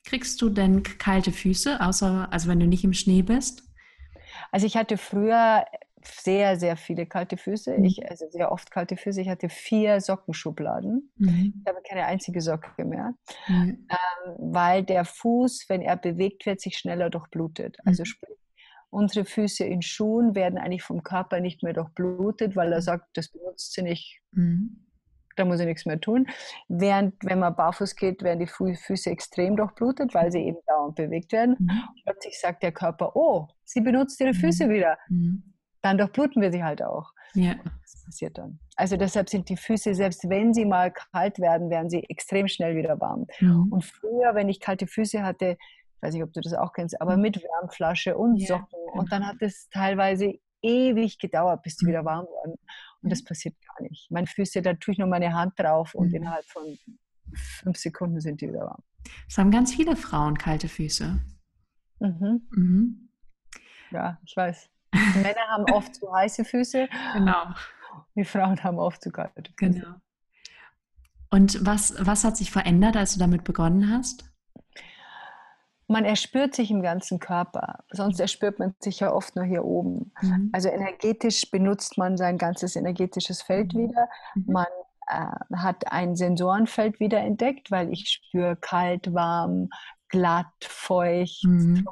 Kriegst 0.05 0.41
du 0.41 0.49
denn 0.49 0.83
kalte 0.83 1.31
Füße, 1.31 1.79
außer 1.79 2.27
also 2.31 2.49
wenn 2.49 2.59
du 2.59 2.67
nicht 2.67 2.83
im 2.83 2.93
Schnee 2.93 3.21
bist? 3.21 3.63
Also 4.51 4.65
ich 4.65 4.75
hatte 4.75 4.97
früher 4.97 5.65
sehr, 6.07 6.57
sehr 6.57 6.77
viele 6.77 7.05
kalte 7.05 7.37
Füße. 7.37 7.77
Mhm. 7.77 7.85
Ich, 7.85 8.09
also 8.09 8.25
sehr 8.29 8.51
oft 8.51 8.71
kalte 8.71 8.97
Füße. 8.97 9.21
Ich 9.21 9.29
hatte 9.29 9.49
vier 9.49 10.01
Sockenschubladen. 10.01 11.11
Mhm. 11.17 11.53
Ich 11.61 11.69
habe 11.69 11.81
keine 11.87 12.05
einzige 12.05 12.41
Socke 12.41 12.85
mehr, 12.85 13.13
mhm. 13.47 13.87
ähm, 13.89 14.35
weil 14.37 14.83
der 14.83 15.05
Fuß, 15.05 15.65
wenn 15.67 15.81
er 15.81 15.97
bewegt 15.97 16.45
wird, 16.45 16.61
sich 16.61 16.77
schneller 16.77 17.09
durchblutet. 17.09 17.77
Also 17.85 18.01
mhm. 18.01 18.05
sprich, 18.05 18.37
unsere 18.89 19.25
Füße 19.25 19.65
in 19.65 19.81
Schuhen 19.81 20.35
werden 20.35 20.57
eigentlich 20.57 20.83
vom 20.83 21.03
Körper 21.03 21.39
nicht 21.39 21.63
mehr 21.63 21.73
durchblutet, 21.73 22.55
weil 22.55 22.71
er 22.71 22.79
mhm. 22.79 22.83
sagt, 22.83 23.17
das 23.17 23.29
benutzt 23.29 23.73
sie 23.73 23.81
nicht. 23.81 24.21
Mhm. 24.31 24.79
Da 25.35 25.45
muss 25.45 25.59
ich 25.59 25.65
nichts 25.65 25.87
mehr 25.87 25.99
tun. 25.99 26.27
Während, 26.67 27.15
wenn 27.23 27.39
man 27.39 27.55
barfuß 27.55 27.95
geht, 27.95 28.21
werden 28.21 28.39
die 28.39 28.75
Füße 28.75 29.09
extrem 29.09 29.55
durchblutet, 29.55 30.13
weil 30.13 30.31
sie 30.31 30.41
eben 30.41 30.59
dauernd 30.67 30.95
bewegt 30.95 31.31
werden. 31.31 31.55
Mhm. 31.59 31.81
plötzlich 32.03 32.39
sagt 32.39 32.61
der 32.61 32.71
Körper, 32.71 33.15
oh, 33.15 33.47
sie 33.63 33.81
benutzt 33.81 34.19
ihre 34.21 34.35
Füße 34.35 34.69
wieder 34.69 34.97
dann 35.83 35.97
durchbluten 35.97 36.41
wir 36.41 36.51
sie 36.51 36.63
halt 36.63 36.81
auch. 36.81 37.11
Ja. 37.35 37.55
Das 37.81 38.05
passiert 38.05 38.37
dann. 38.37 38.59
Also 38.75 38.97
deshalb 38.97 39.29
sind 39.29 39.49
die 39.49 39.57
Füße, 39.57 39.93
selbst 39.93 40.27
wenn 40.29 40.53
sie 40.53 40.65
mal 40.65 40.91
kalt 40.91 41.39
werden, 41.39 41.69
werden 41.69 41.89
sie 41.89 42.03
extrem 42.09 42.47
schnell 42.47 42.75
wieder 42.75 42.99
warm. 42.99 43.27
Mhm. 43.39 43.67
Und 43.71 43.85
früher, 43.85 44.33
wenn 44.33 44.49
ich 44.49 44.59
kalte 44.59 44.87
Füße 44.87 45.23
hatte, 45.23 45.57
ich 45.59 46.01
weiß 46.01 46.13
nicht, 46.13 46.23
ob 46.23 46.33
du 46.33 46.41
das 46.41 46.53
auch 46.53 46.73
kennst, 46.73 46.99
aber 47.01 47.15
mhm. 47.15 47.23
mit 47.23 47.43
Wärmflasche 47.43 48.17
und 48.17 48.37
ja. 48.37 48.47
Socken. 48.47 48.79
Und 48.93 49.11
dann 49.11 49.25
hat 49.25 49.37
es 49.41 49.69
teilweise 49.69 50.33
ewig 50.61 51.19
gedauert, 51.19 51.61
bis 51.63 51.75
die 51.75 51.85
mhm. 51.85 51.89
wieder 51.89 52.05
warm 52.05 52.25
wurden. 52.25 52.55
Und 53.01 53.11
das 53.11 53.23
passiert 53.23 53.55
gar 53.67 53.83
nicht. 53.83 54.09
Meine 54.09 54.27
Füße, 54.27 54.61
da 54.61 54.73
tue 54.73 54.93
ich 54.93 54.97
nur 54.97 55.07
meine 55.07 55.33
Hand 55.33 55.53
drauf 55.57 55.93
und 55.93 56.09
mhm. 56.09 56.15
innerhalb 56.15 56.45
von 56.45 56.77
fünf 57.35 57.77
Sekunden 57.77 58.21
sind 58.21 58.41
die 58.41 58.47
wieder 58.47 58.61
warm. 58.61 58.81
Es 59.27 59.37
haben 59.37 59.51
ganz 59.51 59.73
viele 59.73 59.95
Frauen 59.95 60.37
kalte 60.37 60.69
Füße. 60.69 61.19
Mhm. 61.99 62.47
Mhm. 62.51 63.09
Ja, 63.91 64.19
ich 64.25 64.35
weiß. 64.35 64.69
Die 64.93 65.19
Männer 65.19 65.47
haben 65.49 65.65
oft 65.71 65.95
zu 65.95 66.13
heiße 66.13 66.45
Füße. 66.45 66.87
Genau. 67.13 67.45
Die 68.15 68.25
Frauen 68.25 68.63
haben 68.63 68.79
oft 68.79 69.01
zu 69.01 69.11
kalte 69.11 69.51
Füße. 69.57 69.73
Genau. 69.79 69.95
Und 71.31 71.65
was, 71.65 71.95
was 71.99 72.23
hat 72.23 72.37
sich 72.37 72.51
verändert, 72.51 72.95
als 72.95 73.13
du 73.13 73.19
damit 73.19 73.43
begonnen 73.43 73.91
hast? 73.91 74.25
Man 75.87 76.05
erspürt 76.05 76.55
sich 76.55 76.71
im 76.71 76.81
ganzen 76.81 77.19
Körper, 77.19 77.83
sonst 77.91 78.19
erspürt 78.19 78.57
man 78.59 78.73
sich 78.79 78.99
ja 78.99 79.11
oft 79.11 79.35
nur 79.35 79.43
hier 79.43 79.65
oben. 79.65 80.11
Mhm. 80.21 80.49
Also 80.53 80.69
energetisch 80.69 81.49
benutzt 81.51 81.97
man 81.97 82.17
sein 82.17 82.37
ganzes 82.37 82.75
energetisches 82.75 83.41
Feld 83.41 83.73
mhm. 83.73 83.89
wieder. 83.89 84.09
Mhm. 84.35 84.53
Man 84.53 84.67
äh, 85.07 85.57
hat 85.57 85.91
ein 85.91 86.15
Sensorenfeld 86.15 86.99
wieder 86.99 87.19
entdeckt, 87.19 87.71
weil 87.71 87.91
ich 87.91 88.09
spüre 88.09 88.55
kalt, 88.55 89.13
warm, 89.13 89.69
glatt, 90.09 90.45
feucht, 90.61 91.43
mhm 91.43 91.85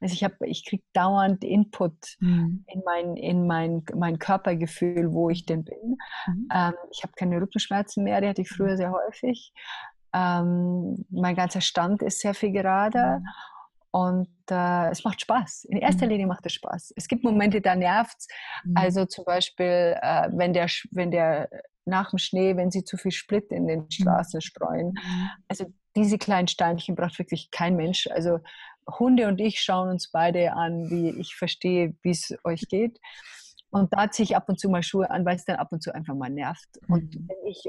also 0.00 0.12
ich 0.12 0.24
habe, 0.24 0.36
ich 0.46 0.64
kriege 0.64 0.84
dauernd 0.92 1.44
Input 1.44 2.16
mhm. 2.20 2.64
in 2.66 2.82
mein, 2.84 3.16
in 3.16 3.46
mein, 3.46 3.84
mein 3.94 4.18
Körpergefühl, 4.18 5.12
wo 5.12 5.30
ich 5.30 5.46
denn 5.46 5.64
bin. 5.64 5.96
Mhm. 6.26 6.48
Ähm, 6.52 6.74
ich 6.90 7.02
habe 7.02 7.12
keine 7.16 7.40
Rückenschmerzen 7.40 8.04
mehr, 8.04 8.20
die 8.20 8.28
hatte 8.28 8.42
ich 8.42 8.50
früher 8.50 8.72
mhm. 8.72 8.76
sehr 8.76 8.92
häufig. 8.92 9.52
Ähm, 10.14 11.04
mein 11.10 11.34
ganzer 11.34 11.60
Stand 11.60 12.02
ist 12.02 12.20
sehr 12.20 12.34
viel 12.34 12.52
gerader. 12.52 13.20
Mhm. 13.20 13.26
Und 13.90 14.28
äh, 14.50 14.90
es 14.90 15.04
macht 15.04 15.20
Spaß. 15.20 15.66
In 15.66 15.78
erster 15.78 16.06
mhm. 16.06 16.12
Linie 16.12 16.26
macht 16.26 16.44
es 16.46 16.52
Spaß. 16.54 16.94
Es 16.96 17.06
gibt 17.06 17.22
Momente, 17.22 17.60
da 17.60 17.76
nervt 17.76 18.16
es. 18.18 18.26
Mhm. 18.64 18.76
Also 18.76 19.04
zum 19.04 19.24
Beispiel, 19.24 19.96
äh, 20.02 20.28
wenn, 20.32 20.52
der, 20.52 20.66
wenn 20.90 21.12
der 21.12 21.48
nach 21.84 22.10
dem 22.10 22.18
Schnee, 22.18 22.56
wenn 22.56 22.70
sie 22.70 22.84
zu 22.84 22.96
viel 22.96 23.12
Split 23.12 23.50
in 23.50 23.66
den 23.66 23.90
Straßen 23.90 24.40
streuen. 24.40 24.94
Also 25.48 25.66
diese 25.96 26.18
kleinen 26.18 26.48
Steinchen 26.48 26.96
braucht 26.96 27.18
wirklich 27.18 27.50
kein 27.50 27.76
Mensch. 27.76 28.08
Also 28.08 28.40
Hunde 28.88 29.28
und 29.28 29.40
ich 29.40 29.60
schauen 29.60 29.88
uns 29.88 30.10
beide 30.10 30.52
an, 30.52 30.90
wie 30.90 31.10
ich 31.10 31.34
verstehe, 31.34 31.94
wie 32.02 32.10
es 32.10 32.34
euch 32.44 32.62
geht. 32.68 33.00
Und 33.70 33.92
da 33.92 34.10
ziehe 34.10 34.24
ich 34.24 34.36
ab 34.36 34.48
und 34.48 34.60
zu 34.60 34.68
mal 34.68 34.82
Schuhe 34.82 35.10
an, 35.10 35.24
weil 35.24 35.36
es 35.36 35.44
dann 35.44 35.56
ab 35.56 35.72
und 35.72 35.82
zu 35.82 35.92
einfach 35.92 36.14
mal 36.14 36.30
nervt. 36.30 36.68
Mhm. 36.86 36.94
Und, 36.94 37.18
ich, 37.46 37.64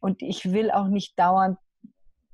und 0.00 0.22
ich 0.22 0.52
will 0.52 0.70
auch 0.70 0.88
nicht 0.88 1.18
dauernd, 1.18 1.58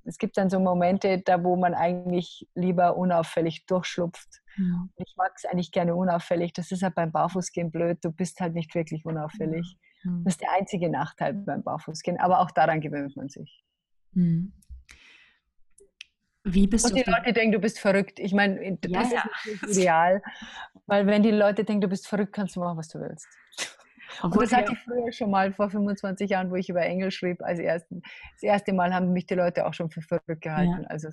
es 0.04 0.18
gibt 0.18 0.36
dann 0.36 0.50
so 0.50 0.60
Momente, 0.60 1.20
da 1.20 1.42
wo 1.42 1.56
man 1.56 1.74
eigentlich 1.74 2.46
lieber 2.54 2.96
unauffällig 2.96 3.66
durchschlupft. 3.66 4.42
Mhm. 4.56 4.90
Ich 4.96 5.14
mag 5.16 5.32
es 5.36 5.44
eigentlich 5.44 5.72
gerne 5.72 5.94
unauffällig. 5.94 6.52
Das 6.52 6.70
ist 6.70 6.82
halt 6.82 6.94
beim 6.94 7.10
Barfußgehen 7.10 7.70
blöd. 7.70 7.98
Du 8.02 8.12
bist 8.12 8.40
halt 8.40 8.54
nicht 8.54 8.74
wirklich 8.74 9.04
unauffällig. 9.04 9.76
Mhm. 10.02 10.24
Das 10.24 10.34
ist 10.34 10.42
der 10.42 10.52
einzige 10.52 10.90
Nachteil 10.90 11.34
beim 11.34 11.62
Barfußgehen. 11.62 12.18
Aber 12.20 12.40
auch 12.40 12.50
daran 12.50 12.80
gewöhnt 12.80 13.16
man 13.16 13.28
sich. 13.28 13.64
Wie 16.44 16.66
bist 16.66 16.84
und 16.84 16.94
die 16.94 17.10
Leute 17.10 17.32
denken, 17.32 17.52
du 17.52 17.58
bist 17.58 17.80
verrückt. 17.80 18.18
Ich 18.18 18.34
meine, 18.34 18.76
das 18.82 18.90
ja, 18.92 19.00
ist 19.00 19.12
ja. 19.12 19.68
ideal, 19.70 20.22
weil 20.86 21.06
wenn 21.06 21.22
die 21.22 21.30
Leute 21.30 21.64
denken, 21.64 21.80
du 21.80 21.88
bist 21.88 22.06
verrückt, 22.06 22.34
kannst 22.34 22.56
du 22.56 22.60
machen, 22.60 22.76
was 22.76 22.88
du 22.88 23.00
willst. 23.00 23.26
Obwohl 24.22 24.42
und 24.42 24.52
das 24.52 24.58
hatte 24.58 24.72
ich 24.72 24.78
früher 24.80 25.10
schon 25.12 25.30
mal 25.30 25.52
vor 25.52 25.70
25 25.70 26.30
Jahren, 26.30 26.50
wo 26.50 26.56
ich 26.56 26.68
über 26.68 26.82
Engel 26.82 27.10
schrieb. 27.10 27.42
Als 27.42 27.58
ersten, 27.58 28.02
das 28.34 28.42
erste 28.42 28.72
Mal 28.72 28.94
haben 28.94 29.12
mich 29.12 29.26
die 29.26 29.34
Leute 29.34 29.66
auch 29.66 29.74
schon 29.74 29.90
für 29.90 30.02
verrückt 30.02 30.42
gehalten. 30.42 30.82
Ja. 30.82 30.88
Also 30.88 31.08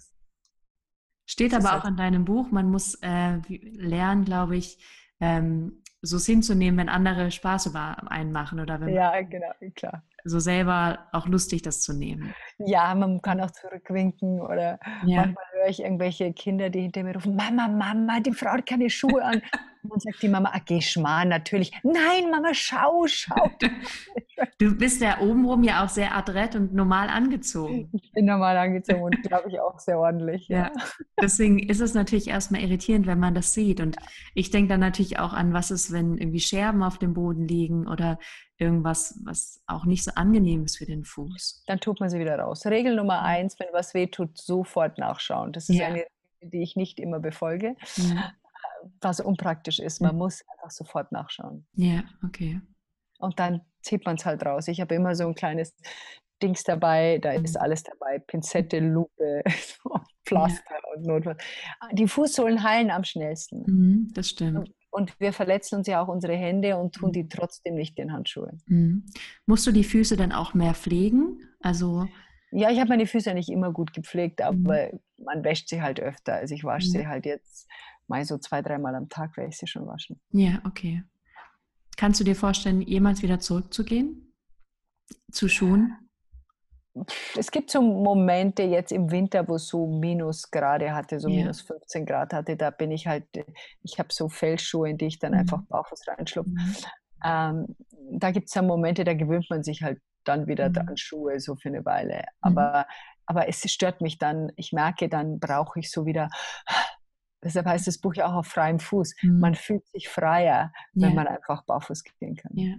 Steht 1.26 1.54
aber 1.54 1.78
auch 1.78 1.86
in 1.86 1.96
deinem 1.96 2.26
Buch, 2.26 2.52
man 2.52 2.70
muss 2.70 2.96
äh, 3.02 3.38
lernen, 3.48 4.26
glaube 4.26 4.58
ich, 4.58 4.78
ähm, 5.22 5.82
so 6.02 6.20
hinzunehmen, 6.20 6.78
wenn 6.78 6.90
andere 6.90 7.32
Spaß 7.32 7.68
über 7.68 8.12
einen 8.12 8.32
machen 8.32 8.60
oder 8.60 8.82
wenn 8.82 8.90
ja, 8.90 9.22
genau, 9.22 9.52
klar. 9.76 10.04
So 10.24 10.40
selber 10.40 11.08
auch 11.12 11.28
lustig 11.28 11.62
das 11.62 11.82
zu 11.82 11.94
nehmen. 11.94 12.34
Ja, 12.60 12.94
man 12.96 13.22
kann 13.22 13.42
auch 13.42 13.52
zurückwinken 13.52 14.42
oder 14.42 14.80
ja. 15.06 15.18
manchmal 15.18 15.46
höre 15.54 15.70
ich 15.70 15.82
irgendwelche 15.82 16.34
Kinder, 16.34 16.70
die 16.70 16.82
hinter 16.82 17.04
mir 17.04 17.16
rufen, 17.16 17.36
Mama, 17.36 17.68
Mama, 17.68 18.20
die 18.20 18.34
Frau 18.34 18.52
hat 18.52 18.66
keine 18.66 18.90
Schuhe 18.90 19.24
an. 19.24 19.42
Und 19.84 19.92
dann 19.92 20.00
sagt 20.00 20.22
die 20.22 20.30
Mama, 20.30 20.52
ah, 20.54 20.62
geh 20.66 20.82
schmarrn, 20.82 21.30
natürlich. 21.30 21.72
Nein, 21.84 22.30
Mama, 22.32 22.54
schau, 22.54 23.06
schau. 23.08 23.50
Du 24.58 24.76
bist 24.76 25.02
ja 25.02 25.20
obenrum 25.20 25.64
ja 25.64 25.84
auch 25.86 25.90
sehr 25.90 26.16
adrett 26.16 26.56
und 26.56 26.74
normal 26.74 27.10
angezogen. 27.10 27.90
Ich 27.94 28.12
bin 28.12 28.26
normal 28.26 28.58
angezogen 28.58 29.04
und 29.04 29.22
glaube 29.22 29.50
ich 29.50 29.60
auch 29.60 29.78
sehr 29.78 30.00
ordentlich. 30.00 30.48
Ja. 30.48 30.58
ja. 30.58 30.72
Deswegen 31.22 31.60
ist 31.60 31.80
es 31.80 31.94
natürlich 31.94 32.28
erstmal 32.28 32.62
irritierend, 32.62 33.06
wenn 33.06 33.20
man 33.20 33.36
das 33.36 33.54
sieht. 33.54 33.80
Und 33.80 33.98
ich 34.34 34.50
denke 34.50 34.70
dann 34.70 34.80
natürlich 34.80 35.20
auch 35.20 35.34
an, 35.34 35.54
was 35.54 35.70
ist, 35.70 35.92
wenn 35.92 36.18
irgendwie 36.18 36.40
Scherben 36.40 36.82
auf 36.82 36.98
dem 36.98 37.14
Boden 37.14 37.48
liegen 37.48 37.88
oder 37.88 38.18
irgendwas, 38.62 39.20
was 39.26 39.62
auch 39.66 39.86
nicht 39.86 40.04
so 40.04 40.12
angenehm 40.16 40.64
ist 40.64 40.78
für 40.78 40.86
den 40.86 41.04
Fuß. 41.04 41.64
Dann 41.68 41.80
tut 41.80 42.00
man 42.00 42.10
sie 42.10 42.20
wieder 42.20 42.38
raus. 42.38 42.66
Regel 42.66 42.96
Nummer 42.96 43.22
eins, 43.24 43.60
wenn 43.60 43.68
was 43.74 43.94
weh 43.94 44.08
tut, 44.08 44.38
sofort 44.38 44.98
nachschauen. 44.98 45.52
Das 45.52 45.68
ist 45.70 45.78
ja. 45.78 45.88
eine 45.88 46.06
die 46.44 46.64
ich 46.64 46.76
nicht 46.76 47.00
immer 47.00 47.20
befolge. 47.20 47.76
Ja 47.98 48.32
was 49.02 49.20
unpraktisch 49.20 49.80
ist. 49.80 50.02
Man 50.02 50.14
mhm. 50.14 50.20
muss 50.20 50.44
einfach 50.48 50.72
sofort 50.72 51.12
nachschauen. 51.12 51.66
Ja, 51.74 52.04
okay. 52.26 52.62
Und 53.20 53.40
dann 53.40 53.62
zieht 53.82 54.06
man 54.06 54.16
es 54.16 54.26
halt 54.26 54.46
raus. 54.46 54.68
Ich 54.68 54.82
habe 54.82 54.96
immer 54.96 55.16
so 55.16 55.28
ein 55.28 55.36
kleines 55.36 55.76
Dings 56.42 56.64
dabei, 56.64 57.20
da 57.20 57.34
ist 57.34 57.56
mhm. 57.56 57.62
alles 57.62 57.84
dabei. 57.84 58.20
Pinzette, 58.20 58.80
Lupe, 58.80 59.44
Pflaster 60.26 60.64
ja. 60.72 60.96
und 60.96 61.06
Notfall. 61.06 61.38
Die 61.92 62.08
Fußsohlen 62.08 62.64
heilen 62.64 62.90
am 62.90 63.04
schnellsten. 63.04 63.64
Mhm, 63.68 64.12
das 64.14 64.30
stimmt. 64.30 64.72
Und, 64.92 65.20
wir 65.20 65.34
verletzen 65.34 65.78
uns 65.78 65.88
ja 65.88 66.04
auch 66.04 66.10
unsere 66.10 66.36
Hände 66.36 66.78
und 66.78 66.94
tun 66.94 67.10
mhm. 67.10 67.14
die 67.14 67.30
trotzdem 67.30 67.76
nicht 67.76 67.98
in 67.98 68.12
Handschuhe. 68.12 68.58
Mhm. 68.68 69.06
Musst 69.46 69.66
du 69.66 69.72
die 69.72 69.84
Füße 69.84 70.18
dann 70.18 70.32
auch 70.32 70.54
mehr 70.54 70.74
pflegen? 70.74 71.40
Also 71.62 72.08
ja, 72.52 72.70
ich 72.70 72.80
habe 72.80 72.90
meine 72.90 73.08
Füße 73.08 73.34
nicht 73.34 73.50
immer 73.50 73.72
gut 73.72 73.94
gepflegt, 73.94 74.40
mhm. 74.40 74.46
aber 74.46 74.90
man 75.18 75.44
wäscht 75.44 75.70
sie 75.70 75.82
halt 75.82 76.00
öfter. 76.00 76.36
Also 76.36 76.54
ich 76.54 76.64
wasche 76.64 76.90
sie 76.90 77.08
halt 77.08 77.26
jetzt 77.26 77.68
mal 78.08 78.26
so 78.26 78.38
zwei, 78.38 78.62
dreimal 78.62 78.94
am 78.96 79.10
Tag 79.10 79.38
werde 79.38 79.50
ich 79.50 79.58
sie 79.58 79.68
schon 79.68 79.88
waschen. 79.88 80.20
Ja, 80.32 80.62
okay. 80.66 81.04
Kannst 81.98 82.20
du 82.20 82.24
dir 82.24 82.36
vorstellen, 82.36 82.82
jemals 82.82 83.22
wieder 83.22 83.40
zurückzugehen? 83.40 84.34
Zu 85.32 85.48
Schuhen? 85.48 85.98
Es 87.38 87.52
gibt 87.52 87.70
so 87.70 87.82
Momente 87.82 88.64
jetzt 88.64 88.92
im 88.92 89.12
Winter, 89.12 89.48
wo 89.48 89.56
es 89.56 89.68
so 89.68 89.88
Minusgrade 89.88 90.94
hatte, 90.94 91.20
so 91.20 91.30
ja. 91.30 91.38
minus 91.38 91.62
15 91.62 92.06
Grad 92.06 92.34
hatte. 92.34 92.58
Da 92.58 92.70
bin 92.70 92.92
ich 92.92 93.08
halt, 93.08 93.26
ich 93.84 93.98
habe 94.00 94.10
so 94.12 94.28
Fellschuhe, 94.30 94.90
in 94.90 94.98
die 94.98 95.06
ich 95.06 95.20
dann 95.20 95.32
mhm. 95.32 95.40
einfach 95.40 95.62
barfuß 95.70 96.08
reinschlupfe. 96.08 96.50
Mhm. 96.50 96.76
Ähm, 97.24 97.76
da 98.12 98.32
gibt 98.32 98.50
es 98.50 98.56
ja 98.56 98.62
Momente, 98.62 99.04
da 99.04 99.14
gewöhnt 99.14 99.48
man 99.50 99.64
sich 99.64 99.84
halt 99.84 100.02
dann 100.26 100.48
wieder 100.48 100.70
mhm. 100.70 100.90
an 100.90 100.98
Schuhe 100.98 101.40
so 101.40 101.56
für 101.56 101.70
eine 101.70 101.86
Weile. 101.86 102.18
Mhm. 102.18 102.24
Aber, 102.42 102.88
aber 103.26 103.48
es 103.48 103.62
stört 103.72 104.02
mich 104.02 104.18
dann. 104.18 104.52
Ich 104.56 104.74
merke, 104.74 105.08
dann 105.08 105.40
brauche 105.40 105.80
ich 105.80 105.92
so 105.92 106.06
wieder 106.06 106.30
Deshalb 107.44 107.66
heißt 107.66 107.88
das 107.88 107.98
Buch 107.98 108.14
ja 108.16 108.28
auch 108.28 108.36
auf 108.36 108.48
freiem 108.48 108.80
Fuß. 108.80 109.16
Mhm. 109.24 109.40
Man 109.40 109.56
fühlt 109.56 109.88
sich 109.88 110.10
freier, 110.10 110.72
wenn 110.94 111.10
ja. 111.10 111.16
man 111.16 111.28
einfach 111.28 111.66
barfuß 111.66 112.04
gehen 112.04 112.36
kann. 112.36 112.52
Ja. 112.56 112.76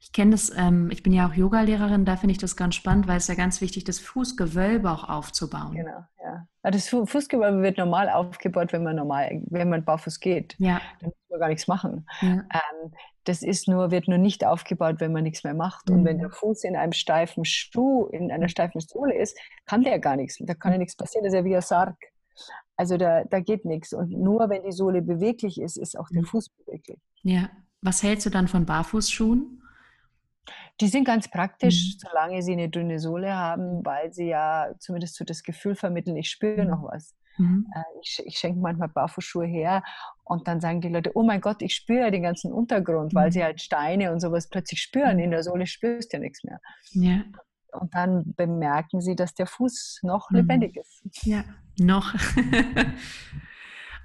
Ich 0.00 0.12
kenne 0.12 0.32
das, 0.32 0.50
ähm, 0.56 0.90
ich 0.90 1.02
bin 1.02 1.12
ja 1.12 1.28
auch 1.28 1.34
Yogalehrerin, 1.34 2.04
da 2.04 2.16
finde 2.16 2.32
ich 2.32 2.38
das 2.38 2.56
ganz 2.56 2.74
spannend, 2.74 3.08
weil 3.08 3.18
es 3.18 3.28
ja 3.28 3.34
ganz 3.34 3.60
wichtig 3.60 3.82
ist, 3.82 3.88
das 3.88 3.98
Fußgewölbe 4.00 4.90
auch 4.90 5.08
aufzubauen. 5.08 5.74
Genau, 5.74 6.04
ja. 6.22 6.46
Das 6.62 6.88
Fußgewölbe 6.88 7.62
wird 7.62 7.78
normal 7.78 8.10
aufgebaut, 8.10 8.72
wenn 8.72 8.82
man 8.82 8.96
normal, 8.96 9.42
wenn 9.46 9.70
man 9.70 9.84
barfuß 9.84 10.20
geht. 10.20 10.54
Ja. 10.58 10.80
Dann 11.00 11.10
muss 11.10 11.30
man 11.30 11.40
gar 11.40 11.48
nichts 11.48 11.66
machen. 11.66 12.06
Ja. 12.20 12.28
Ähm, 12.28 12.92
das 13.24 13.42
ist 13.42 13.68
nur, 13.68 13.90
wird 13.90 14.08
nur 14.08 14.18
nicht 14.18 14.44
aufgebaut, 14.44 14.96
wenn 14.98 15.12
man 15.12 15.22
nichts 15.22 15.44
mehr 15.44 15.54
macht. 15.54 15.88
Mhm. 15.88 15.96
Und 15.96 16.04
wenn 16.04 16.16
mhm. 16.16 16.20
der 16.22 16.30
Fuß 16.30 16.64
in 16.64 16.76
einem 16.76 16.92
steifen 16.92 17.44
Schuh, 17.44 18.06
in 18.06 18.30
einer 18.30 18.48
steifen 18.48 18.80
Sohle 18.80 19.14
ist, 19.14 19.38
kann 19.66 19.82
der 19.82 19.98
gar 19.98 20.16
nichts. 20.16 20.38
Da 20.40 20.54
kann 20.54 20.72
ja 20.72 20.78
nichts 20.78 20.96
passieren. 20.96 21.24
Das 21.24 21.32
ist 21.32 21.38
ja 21.38 21.44
wie 21.44 21.54
ein 21.54 21.62
Sarg. 21.62 21.96
Also 22.76 22.96
da, 22.96 23.24
da 23.24 23.40
geht 23.40 23.64
nichts. 23.64 23.92
Und 23.92 24.10
nur 24.10 24.48
wenn 24.48 24.62
die 24.62 24.72
Sohle 24.72 25.02
beweglich 25.02 25.60
ist, 25.60 25.76
ist 25.76 25.98
auch 25.98 26.08
der 26.08 26.22
mhm. 26.22 26.26
Fuß 26.26 26.50
beweglich. 26.50 26.98
Ja. 27.22 27.50
Was 27.80 28.02
hältst 28.02 28.26
du 28.26 28.30
dann 28.30 28.48
von 28.48 28.66
Barfußschuhen? 28.66 29.62
Die 30.80 30.88
sind 30.88 31.04
ganz 31.04 31.28
praktisch, 31.28 31.94
mhm. 31.94 32.08
solange 32.08 32.42
sie 32.42 32.52
eine 32.52 32.68
dünne 32.68 32.98
Sohle 32.98 33.34
haben, 33.34 33.84
weil 33.84 34.12
sie 34.12 34.26
ja 34.26 34.68
zumindest 34.78 35.16
so 35.16 35.24
das 35.24 35.42
Gefühl 35.42 35.74
vermitteln, 35.74 36.16
ich 36.16 36.30
spüre 36.30 36.64
mhm. 36.64 36.70
noch 36.70 36.82
was. 36.84 37.14
Mhm. 37.38 37.66
Äh, 37.74 37.82
ich, 38.02 38.22
ich 38.24 38.38
schenke 38.38 38.60
manchmal 38.60 38.88
Barfußschuhe 38.88 39.46
her 39.46 39.82
und 40.24 40.48
dann 40.48 40.60
sagen 40.60 40.80
die 40.80 40.88
Leute, 40.88 41.12
oh 41.14 41.22
mein 41.22 41.40
Gott, 41.40 41.62
ich 41.62 41.74
spüre 41.74 42.10
den 42.10 42.22
ganzen 42.22 42.52
Untergrund, 42.52 43.14
weil 43.14 43.32
sie 43.32 43.40
mhm. 43.40 43.44
halt 43.44 43.60
Steine 43.60 44.12
und 44.12 44.20
sowas 44.20 44.48
plötzlich 44.48 44.80
spüren. 44.80 45.16
Mhm. 45.16 45.24
In 45.24 45.30
der 45.30 45.42
Sohle 45.42 45.66
spürst 45.66 46.12
du 46.12 46.16
ja 46.16 46.22
nichts 46.22 46.44
mehr. 46.44 46.60
Ja. 46.90 47.22
Und 47.72 47.94
dann 47.94 48.34
bemerken 48.36 49.00
sie, 49.00 49.14
dass 49.14 49.34
der 49.34 49.46
Fuß 49.46 50.00
noch 50.02 50.30
lebendig 50.30 50.76
ist. 50.76 51.02
Ja, 51.24 51.44
noch. 51.78 52.14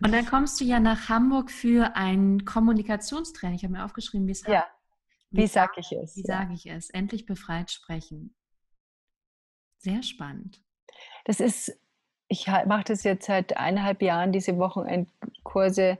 Und 0.03 0.11
dann 0.11 0.25
kommst 0.25 0.59
du 0.59 0.65
ja 0.65 0.81
nach 0.81 1.07
Hamburg 1.07 1.49
für 1.49 1.95
ein 1.95 2.43
Kommunikationstraining. 2.43 3.55
Ich 3.55 3.63
habe 3.63 3.73
mir 3.73 3.85
aufgeschrieben, 3.85 4.27
wie 4.27 4.31
es 4.31 4.45
Ja, 4.45 4.65
wie, 5.33 5.47
sage 5.47 5.73
ich 5.77 5.91
es? 5.91 6.15
Wie 6.15 6.21
ja. 6.21 6.37
sage 6.37 6.53
ich 6.53 6.65
es? 6.65 6.89
Endlich 6.89 7.25
befreit 7.25 7.71
sprechen. 7.71 8.35
Sehr 9.77 10.03
spannend. 10.03 10.61
Das 11.25 11.39
ist, 11.39 11.77
ich 12.27 12.47
mache 12.47 12.85
das 12.85 13.03
jetzt 13.03 13.25
seit 13.25 13.57
eineinhalb 13.57 14.01
Jahren, 14.01 14.31
diese 14.31 14.57
Wochenendkurse 14.57 15.97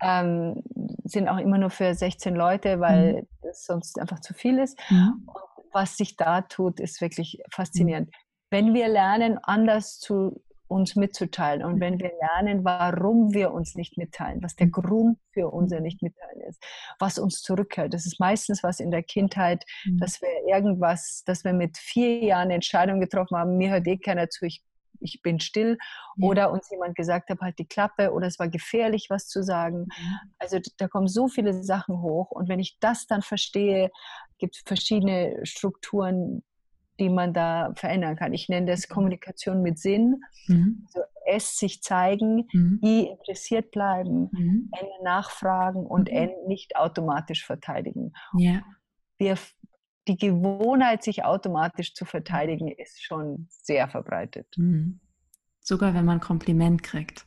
ähm, 0.00 0.62
sind 1.04 1.28
auch 1.28 1.38
immer 1.38 1.58
nur 1.58 1.70
für 1.70 1.94
16 1.94 2.34
Leute, 2.34 2.80
weil 2.80 3.22
mhm. 3.22 3.28
das 3.42 3.64
sonst 3.64 3.98
einfach 3.98 4.20
zu 4.20 4.34
viel 4.34 4.58
ist. 4.58 4.78
Mhm. 4.90 5.22
Und 5.26 5.64
was 5.72 5.96
sich 5.96 6.16
da 6.16 6.42
tut, 6.42 6.80
ist 6.80 7.00
wirklich 7.00 7.38
mhm. 7.38 7.50
faszinierend. 7.50 8.08
Mhm. 8.08 8.12
Wenn 8.50 8.74
wir 8.74 8.88
lernen, 8.88 9.38
anders 9.42 9.98
zu 9.98 10.42
uns 10.72 10.96
mitzuteilen. 10.96 11.64
Und 11.64 11.80
wenn 11.80 12.00
wir 12.00 12.10
lernen, 12.20 12.64
warum 12.64 13.32
wir 13.32 13.52
uns 13.52 13.74
nicht 13.74 13.98
mitteilen, 13.98 14.42
was 14.42 14.56
der 14.56 14.68
Grund 14.68 15.18
für 15.32 15.48
unser 15.50 15.80
Nicht-Mitteilen 15.80 16.40
ist, 16.48 16.62
was 16.98 17.18
uns 17.18 17.42
zurückhält. 17.42 17.94
Das 17.94 18.06
ist 18.06 18.18
meistens 18.18 18.62
was 18.62 18.80
in 18.80 18.90
der 18.90 19.02
Kindheit, 19.02 19.64
mhm. 19.84 19.98
dass 19.98 20.20
wir 20.20 20.28
irgendwas, 20.52 21.22
dass 21.26 21.44
wir 21.44 21.52
mit 21.52 21.76
vier 21.78 22.24
Jahren 22.24 22.42
eine 22.42 22.54
Entscheidung 22.54 23.00
getroffen 23.00 23.36
haben, 23.36 23.56
mir 23.56 23.70
hört 23.70 23.86
eh 23.86 23.98
keiner 23.98 24.28
zu, 24.30 24.46
ich, 24.46 24.62
ich 25.00 25.20
bin 25.22 25.40
still. 25.40 25.76
Ja. 26.16 26.28
Oder 26.28 26.52
uns 26.52 26.70
jemand 26.70 26.96
gesagt 26.96 27.30
hat, 27.30 27.40
halt 27.40 27.58
die 27.58 27.66
Klappe 27.66 28.12
oder 28.12 28.26
es 28.26 28.38
war 28.38 28.48
gefährlich, 28.48 29.06
was 29.10 29.28
zu 29.28 29.42
sagen. 29.42 29.86
Mhm. 29.86 30.18
Also 30.38 30.58
da 30.78 30.88
kommen 30.88 31.08
so 31.08 31.28
viele 31.28 31.62
Sachen 31.62 32.00
hoch. 32.00 32.30
Und 32.30 32.48
wenn 32.48 32.60
ich 32.60 32.78
das 32.80 33.06
dann 33.06 33.22
verstehe, 33.22 33.90
gibt 34.38 34.56
es 34.56 34.62
verschiedene 34.64 35.38
Strukturen, 35.44 36.42
die 36.98 37.08
man 37.08 37.32
da 37.32 37.72
verändern 37.74 38.16
kann. 38.16 38.32
Ich 38.32 38.48
nenne 38.48 38.66
das 38.66 38.88
mhm. 38.88 38.94
Kommunikation 38.94 39.62
mit 39.62 39.78
Sinn. 39.78 40.20
Mhm. 40.46 40.86
Also 40.86 41.00
S 41.26 41.56
sich 41.56 41.82
zeigen, 41.82 42.48
mhm. 42.52 42.80
I 42.84 43.08
interessiert 43.08 43.70
bleiben, 43.70 44.28
mhm. 44.32 44.70
N 44.72 44.86
nachfragen 45.04 45.86
und 45.86 46.10
mhm. 46.10 46.16
N 46.16 46.30
nicht 46.46 46.76
automatisch 46.76 47.44
verteidigen. 47.44 48.12
Ja. 48.36 48.62
Wir, 49.18 49.38
die 50.08 50.16
Gewohnheit, 50.16 51.02
sich 51.02 51.24
automatisch 51.24 51.94
zu 51.94 52.04
verteidigen, 52.04 52.68
ist 52.68 53.02
schon 53.02 53.46
sehr 53.48 53.88
verbreitet. 53.88 54.46
Mhm. 54.56 55.00
Sogar 55.60 55.94
wenn 55.94 56.04
man 56.04 56.20
Kompliment 56.20 56.82
kriegt. 56.82 57.26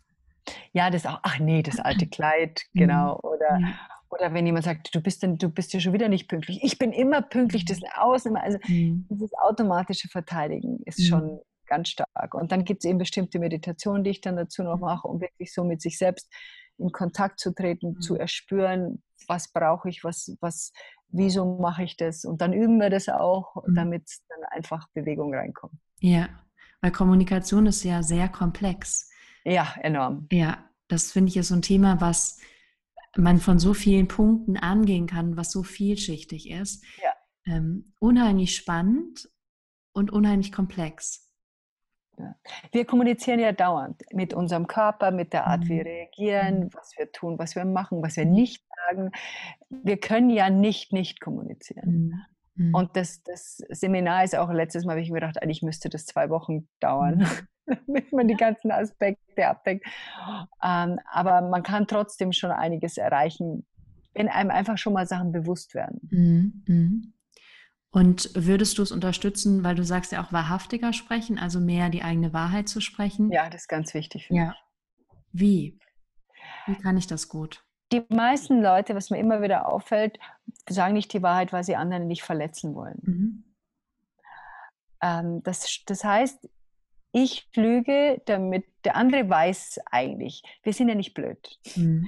Ja, 0.74 0.89
das 0.89 1.05
auch, 1.05 1.20
ach 1.24 1.39
nee, 1.39 1.63
das 1.63 1.80
alte 1.80 2.07
Kleid, 2.07 2.63
genau. 2.74 3.20
Oder, 3.22 3.59
ja. 3.59 3.74
Oder 4.18 4.34
wenn 4.34 4.45
jemand 4.45 4.66
sagt, 4.66 4.93
du 4.95 5.01
bist, 5.01 5.24
denn, 5.24 5.38
du 5.38 5.49
bist 5.49 5.74
ja 5.74 5.80
schon 5.80 5.93
wieder 5.93 6.09
nicht 6.09 6.28
pünktlich. 6.28 6.59
Ich 6.63 6.78
bin 6.78 6.91
immer 6.91 7.22
pünktlich, 7.22 7.66
das 7.66 7.78
ist 7.78 7.84
eine 7.84 8.01
Ausnahme. 8.01 8.41
Also 8.41 8.57
mhm. 8.68 9.05
dieses 9.09 9.34
automatische 9.34 10.07
Verteidigen 10.07 10.80
ist 10.86 10.99
mhm. 10.99 11.03
schon 11.03 11.39
ganz 11.68 11.89
stark. 11.89 12.34
Und 12.34 12.51
dann 12.51 12.63
gibt 12.63 12.84
es 12.84 12.89
eben 12.89 12.97
bestimmte 12.97 13.39
Meditationen, 13.39 14.03
die 14.03 14.11
ich 14.11 14.22
dann 14.22 14.36
dazu 14.36 14.63
noch 14.63 14.76
mhm. 14.76 14.82
mache, 14.82 15.07
um 15.07 15.20
wirklich 15.20 15.53
so 15.53 15.63
mit 15.63 15.82
sich 15.82 15.97
selbst 15.97 16.32
in 16.78 16.91
Kontakt 16.91 17.39
zu 17.39 17.53
treten, 17.53 17.93
mhm. 17.93 18.01
zu 18.01 18.16
erspüren, 18.16 19.01
was 19.28 19.51
brauche 19.51 19.89
ich, 19.89 20.03
was, 20.03 20.36
was, 20.39 20.72
wieso 21.09 21.57
mache 21.57 21.84
ich 21.84 21.97
das? 21.97 22.26
Und 22.26 22.41
dann 22.41 22.53
üben 22.53 22.78
wir 22.80 22.89
das 22.89 23.09
auch, 23.09 23.55
mhm. 23.68 23.76
damit 23.76 24.03
dann 24.30 24.43
einfach 24.51 24.88
Bewegung 24.93 25.34
reinkommt. 25.34 25.76
Ja, 25.99 26.30
weil 26.82 26.91
Kommunikation 26.91 27.66
ist 27.66 27.84
ja 27.84 28.03
sehr 28.03 28.30
komplex. 28.30 29.09
Ja, 29.43 29.76
enorm. 29.82 30.28
Ja, 30.32 30.70
das 30.88 31.11
finde 31.11 31.30
ich 31.30 31.38
ist 31.38 31.47
so 31.47 31.55
ein 31.55 31.61
Thema, 31.61 31.99
was 32.01 32.39
man 33.18 33.39
von 33.39 33.59
so 33.59 33.74
vielen 33.74 34.07
Punkten 34.07 34.57
angehen 34.57 35.07
kann, 35.07 35.38
was 35.38 35.51
so 35.51 35.63
vielschichtig 35.63 36.49
ist. 36.49 36.84
Ja. 37.01 37.13
Ähm, 37.47 37.93
unheimlich 37.99 38.55
spannend 38.55 39.30
und 39.93 40.11
unheimlich 40.11 40.51
komplex. 40.51 41.30
Ja. 42.18 42.36
Wir 42.72 42.86
kommunizieren 42.86 43.39
ja 43.39 43.51
dauernd 43.51 44.01
mit 44.11 44.34
unserem 44.34 44.68
Körper, 44.68 45.11
mit 45.11 45.34
der 45.34 45.47
Art, 45.47 45.61
mhm. 45.61 45.66
wie 45.66 45.78
wir 45.78 45.86
reagieren, 45.86 46.59
mhm. 46.59 46.70
was 46.74 46.93
wir 46.97 47.11
tun, 47.11 47.38
was 47.38 47.55
wir 47.55 47.66
machen, 47.66 48.01
was 48.01 48.16
wir 48.16 48.26
nicht 48.26 48.63
sagen. 48.88 49.11
Wir 49.70 49.97
können 49.97 50.30
ja 50.30 50.49
nicht 50.49 50.93
nicht 50.93 51.20
kommunizieren. 51.20 51.91
Mhm. 51.91 52.26
Mhm. 52.56 52.74
Und 52.74 52.95
das, 52.95 53.22
das 53.24 53.58
Seminar 53.70 54.24
ist 54.24 54.36
auch 54.36 54.51
letztes 54.51 54.86
Mal, 54.86 54.93
habe 54.93 55.01
ich 55.01 55.10
mir 55.10 55.20
gedacht, 55.20 55.41
eigentlich 55.41 55.62
müsste 55.62 55.89
das 55.89 56.06
zwei 56.06 56.30
Wochen 56.30 56.68
dauern. 56.80 57.20
Mhm. 57.20 57.47
damit 57.88 58.12
man 58.14 58.28
die 58.28 58.36
ganzen 58.36 58.72
Aspekte 58.72 59.47
abdeckt. 59.47 59.86
Ähm, 60.64 60.99
aber 61.12 61.41
man 61.41 61.64
kann 61.64 61.88
trotzdem 61.88 62.32
schon 62.32 62.51
einiges 62.51 62.97
erreichen, 62.97 63.66
wenn 64.14 64.30
einem 64.30 64.51
einfach 64.51 64.78
schon 64.78 64.93
mal 64.93 65.08
Sachen 65.08 65.32
bewusst 65.32 65.74
werden. 65.74 65.99
Mhm. 66.12 66.64
Mhm. 66.68 67.14
Und 67.91 68.30
würdest 68.36 68.78
du 68.78 68.82
es 68.82 68.91
unterstützen, 68.91 69.64
weil 69.64 69.76
du 69.76 69.84
sagst 69.84 70.12
ja 70.12 70.24
auch 70.24 70.34
wahrhaftiger 70.34 70.91
sprechen, 70.91 71.39
also 71.39 71.62
mehr 71.62 71.89
die 71.89 72.03
eigene 72.03 72.34
Wahrheit 72.34 72.68
zu 72.68 72.82
sprechen? 72.82 73.32
Ja, 73.32 73.49
das 73.49 73.62
ist 73.62 73.68
ganz 73.70 73.93
wichtig 73.93 74.28
für 74.28 74.36
ja. 74.36 74.47
mich. 74.47 74.56
Wie? 75.32 75.80
Wie 76.68 76.76
kann 76.76 76.97
ich 76.97 77.08
das 77.08 77.30
gut? 77.30 77.64
Die 77.92 78.04
meisten 78.10 78.62
Leute, 78.62 78.96
was 78.96 79.10
mir 79.10 79.20
immer 79.20 79.42
wieder 79.42 79.72
auffällt, 79.72 80.20
sagen 80.68 80.94
nicht 80.94 81.14
die 81.14 81.22
Wahrheit, 81.22 81.54
weil 81.54 81.64
sie 81.64 81.76
anderen 81.76 82.08
nicht 82.08 82.24
verletzen 82.24 82.74
wollen. 82.76 83.00
Mhm. 83.04 83.44
Ähm, 85.02 85.44
das, 85.44 85.82
das 85.86 86.04
heißt, 86.04 86.50
ich 87.12 87.48
lüge, 87.56 88.22
damit 88.26 88.66
der 88.84 88.96
andere 88.96 89.30
weiß 89.30 89.80
eigentlich, 89.86 90.42
wir 90.64 90.74
sind 90.74 90.90
ja 90.90 90.96
nicht 90.96 91.14
blöd. 91.14 91.60
Mhm. 91.76 92.08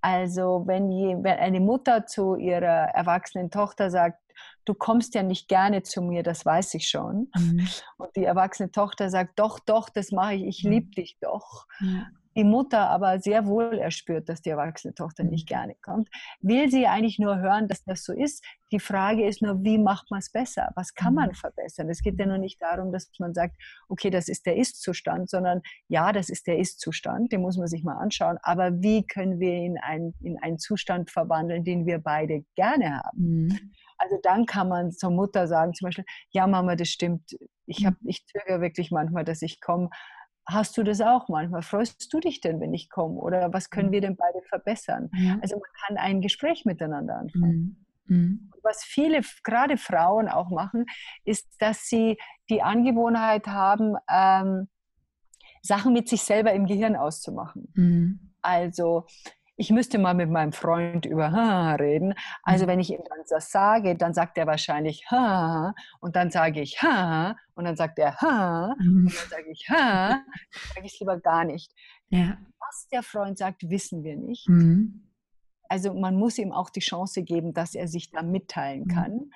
Also 0.00 0.62
wenn, 0.66 0.90
je, 0.90 1.16
wenn 1.20 1.38
eine 1.38 1.60
Mutter 1.60 2.06
zu 2.06 2.34
ihrer 2.36 2.88
erwachsenen 2.94 3.50
Tochter 3.50 3.90
sagt, 3.90 4.18
du 4.64 4.72
kommst 4.72 5.14
ja 5.14 5.22
nicht 5.22 5.48
gerne 5.48 5.82
zu 5.82 6.00
mir, 6.00 6.22
das 6.22 6.46
weiß 6.46 6.74
ich 6.74 6.88
schon. 6.88 7.30
Mhm. 7.36 7.68
Und 7.98 8.16
die 8.16 8.24
erwachsene 8.24 8.70
Tochter 8.70 9.10
sagt, 9.10 9.38
doch, 9.38 9.58
doch, 9.58 9.90
das 9.90 10.10
mache 10.10 10.34
ich, 10.34 10.44
ich 10.44 10.64
mhm. 10.64 10.70
liebe 10.70 10.90
dich 10.92 11.18
doch. 11.20 11.66
Ja 11.80 12.06
die 12.40 12.44
Mutter 12.44 12.88
aber 12.88 13.20
sehr 13.20 13.44
wohl 13.44 13.78
erspürt, 13.78 14.30
dass 14.30 14.40
die 14.40 14.48
erwachsene 14.48 14.94
Tochter 14.94 15.24
nicht 15.24 15.44
mhm. 15.44 15.54
gerne 15.54 15.74
kommt, 15.82 16.08
will 16.40 16.70
sie 16.70 16.86
eigentlich 16.86 17.18
nur 17.18 17.38
hören, 17.38 17.68
dass 17.68 17.84
das 17.84 18.02
so 18.02 18.14
ist. 18.14 18.42
Die 18.72 18.80
Frage 18.80 19.26
ist 19.26 19.42
nur, 19.42 19.62
wie 19.62 19.76
macht 19.76 20.10
man 20.10 20.20
es 20.20 20.32
besser? 20.32 20.70
Was 20.74 20.94
kann 20.94 21.12
man 21.12 21.28
mhm. 21.28 21.34
verbessern? 21.34 21.90
Es 21.90 22.00
geht 22.00 22.18
ja 22.18 22.24
nur 22.24 22.38
nicht 22.38 22.62
darum, 22.62 22.92
dass 22.92 23.10
man 23.18 23.34
sagt, 23.34 23.56
okay, 23.88 24.08
das 24.08 24.28
ist 24.28 24.46
der 24.46 24.56
Ist-Zustand, 24.56 25.28
sondern 25.28 25.60
ja, 25.88 26.12
das 26.12 26.30
ist 26.30 26.46
der 26.46 26.58
Ist-Zustand, 26.58 27.30
den 27.30 27.42
muss 27.42 27.58
man 27.58 27.66
sich 27.66 27.84
mal 27.84 27.98
anschauen. 27.98 28.38
Aber 28.42 28.72
wie 28.80 29.06
können 29.06 29.38
wir 29.38 29.52
ihn 29.52 29.76
ein, 29.82 30.14
in 30.22 30.38
einen 30.42 30.58
Zustand 30.58 31.10
verwandeln, 31.10 31.62
den 31.62 31.84
wir 31.84 31.98
beide 31.98 32.46
gerne 32.54 33.02
haben? 33.02 33.44
Mhm. 33.44 33.72
Also 33.98 34.16
dann 34.22 34.46
kann 34.46 34.70
man 34.70 34.92
zur 34.92 35.10
Mutter 35.10 35.46
sagen, 35.46 35.74
zum 35.74 35.88
Beispiel, 35.88 36.06
ja 36.30 36.46
Mama, 36.46 36.74
das 36.74 36.88
stimmt. 36.88 37.36
Ich, 37.66 37.84
hab, 37.84 37.94
ich 38.06 38.24
zögere 38.24 38.62
wirklich 38.62 38.90
manchmal, 38.90 39.26
dass 39.26 39.42
ich 39.42 39.60
komme 39.60 39.90
Hast 40.46 40.76
du 40.76 40.82
das 40.82 41.00
auch 41.00 41.28
manchmal? 41.28 41.62
Freust 41.62 42.12
du 42.12 42.20
dich 42.20 42.40
denn, 42.40 42.60
wenn 42.60 42.74
ich 42.74 42.90
komme? 42.90 43.20
Oder 43.20 43.52
was 43.52 43.70
können 43.70 43.88
mhm. 43.88 43.92
wir 43.92 44.00
denn 44.00 44.16
beide 44.16 44.42
verbessern? 44.48 45.10
Ja. 45.14 45.38
Also 45.42 45.56
man 45.56 45.70
kann 45.86 45.96
ein 45.96 46.20
Gespräch 46.20 46.64
miteinander 46.64 47.18
anfangen. 47.18 47.86
Mhm. 48.06 48.16
mhm. 48.16 48.50
Was 48.62 48.84
viele, 48.84 49.22
gerade 49.42 49.78
Frauen 49.78 50.28
auch 50.28 50.50
machen, 50.50 50.84
ist, 51.24 51.48
dass 51.60 51.88
sie 51.88 52.18
die 52.50 52.62
Angewohnheit 52.62 53.46
haben, 53.46 53.96
ähm, 54.10 54.68
Sachen 55.62 55.92
mit 55.92 56.08
sich 56.08 56.22
selber 56.22 56.52
im 56.52 56.66
Gehirn 56.66 56.96
auszumachen. 56.96 57.72
Mhm. 57.74 58.34
Also 58.42 59.06
ich 59.60 59.70
müsste 59.70 59.98
mal 59.98 60.14
mit 60.14 60.30
meinem 60.30 60.52
Freund 60.52 61.04
über 61.04 61.32
ha 61.32 61.74
reden. 61.74 62.14
Also 62.42 62.64
mhm. 62.64 62.68
wenn 62.68 62.80
ich 62.80 62.90
ihm 62.90 63.02
dann 63.06 63.18
das 63.28 63.52
sage, 63.52 63.94
dann 63.94 64.14
sagt 64.14 64.38
er 64.38 64.46
wahrscheinlich 64.46 65.04
ha 65.10 65.74
und 66.00 66.16
dann 66.16 66.30
sage 66.30 66.62
ich 66.62 66.82
ha 66.82 67.36
und 67.54 67.66
dann 67.66 67.76
sagt 67.76 67.98
er 67.98 68.16
ha 68.22 68.74
mhm. 68.78 69.06
und 69.06 69.14
dann 69.14 69.28
sage 69.28 69.50
ich 69.52 69.68
ha, 69.68 70.22
sage 70.74 70.86
ich 70.86 70.98
lieber 70.98 71.20
gar 71.20 71.44
nicht. 71.44 71.74
Ja. 72.08 72.38
Was 72.58 72.88
der 72.88 73.02
Freund 73.02 73.36
sagt, 73.36 73.68
wissen 73.68 74.02
wir 74.02 74.16
nicht. 74.16 74.48
Mhm. 74.48 75.10
Also 75.68 75.92
man 75.92 76.16
muss 76.16 76.38
ihm 76.38 76.52
auch 76.52 76.70
die 76.70 76.80
Chance 76.80 77.22
geben, 77.22 77.52
dass 77.52 77.74
er 77.74 77.86
sich 77.86 78.10
da 78.10 78.22
mitteilen 78.22 78.84
mhm. 78.84 78.88
kann. 78.88 79.30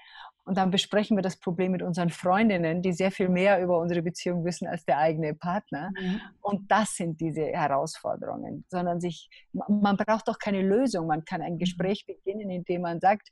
Und 0.44 0.58
dann 0.58 0.70
besprechen 0.70 1.16
wir 1.16 1.22
das 1.22 1.38
Problem 1.38 1.72
mit 1.72 1.82
unseren 1.82 2.10
Freundinnen, 2.10 2.82
die 2.82 2.92
sehr 2.92 3.10
viel 3.10 3.30
mehr 3.30 3.62
über 3.62 3.78
unsere 3.78 4.02
Beziehung 4.02 4.44
wissen 4.44 4.66
als 4.66 4.84
der 4.84 4.98
eigene 4.98 5.34
Partner. 5.34 5.90
Mhm. 5.98 6.20
Und 6.42 6.70
das 6.70 6.96
sind 6.96 7.20
diese 7.20 7.46
Herausforderungen, 7.46 8.64
sondern 8.68 9.00
sich, 9.00 9.30
man 9.52 9.96
braucht 9.96 10.28
doch 10.28 10.38
keine 10.38 10.60
Lösung. 10.60 11.06
Man 11.06 11.24
kann 11.24 11.40
ein 11.40 11.54
mhm. 11.54 11.58
Gespräch 11.58 12.04
beginnen, 12.06 12.50
indem 12.50 12.82
man 12.82 13.00
sagt, 13.00 13.30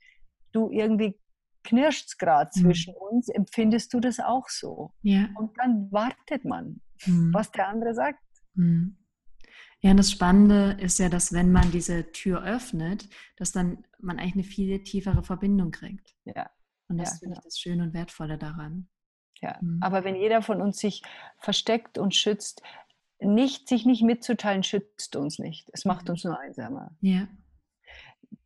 du 0.52 0.70
irgendwie 0.70 1.18
knirscht 1.64 2.08
es 2.08 2.18
gerade 2.18 2.50
mhm. 2.54 2.60
zwischen 2.62 2.94
uns, 2.94 3.28
empfindest 3.28 3.92
du 3.92 4.00
das 4.00 4.18
auch 4.18 4.48
so? 4.48 4.92
Ja. 5.02 5.28
Und 5.36 5.52
dann 5.58 5.92
wartet 5.92 6.44
man, 6.44 6.80
mhm. 7.04 7.32
was 7.32 7.50
der 7.52 7.68
andere 7.68 7.94
sagt. 7.94 8.20
Mhm. 8.54 8.96
Ja, 9.80 9.90
und 9.90 9.96
das 9.96 10.12
Spannende 10.12 10.76
ist 10.80 10.98
ja, 10.98 11.08
dass 11.08 11.32
wenn 11.32 11.50
man 11.52 11.72
diese 11.72 12.12
Tür 12.12 12.44
öffnet, 12.44 13.08
dass 13.36 13.52
dann 13.52 13.84
man 14.00 14.18
eigentlich 14.18 14.34
eine 14.34 14.44
viel 14.44 14.82
tiefere 14.82 15.22
Verbindung 15.24 15.72
kriegt. 15.72 16.14
Ja. 16.24 16.48
Und 16.93 16.99
das 16.99 17.12
ja, 17.12 17.18
finde 17.18 17.34
ich 17.34 17.40
genau. 17.40 17.45
das 17.45 17.59
Schöne 17.59 17.82
und 17.84 17.95
Wertvolle 17.95 18.38
daran. 18.38 18.88
Ja, 19.40 19.59
mhm. 19.61 19.78
aber 19.82 20.05
wenn 20.05 20.14
jeder 20.14 20.43
von 20.43 20.62
uns 20.62 20.78
sich 20.78 21.03
versteckt 21.38 21.99
und 21.99 22.14
schützt, 22.14 22.62
nicht, 23.18 23.68
sich 23.68 23.86
nicht 23.86 24.03
mitzuteilen, 24.03 24.62
schützt 24.62 25.16
uns 25.16 25.38
nicht. 25.38 25.68
Es 25.72 25.84
macht 25.84 26.05
mhm. 26.05 26.11
uns 26.12 26.24
nur 26.24 26.38
einsamer. 26.38 26.97
Ja. 27.01 27.28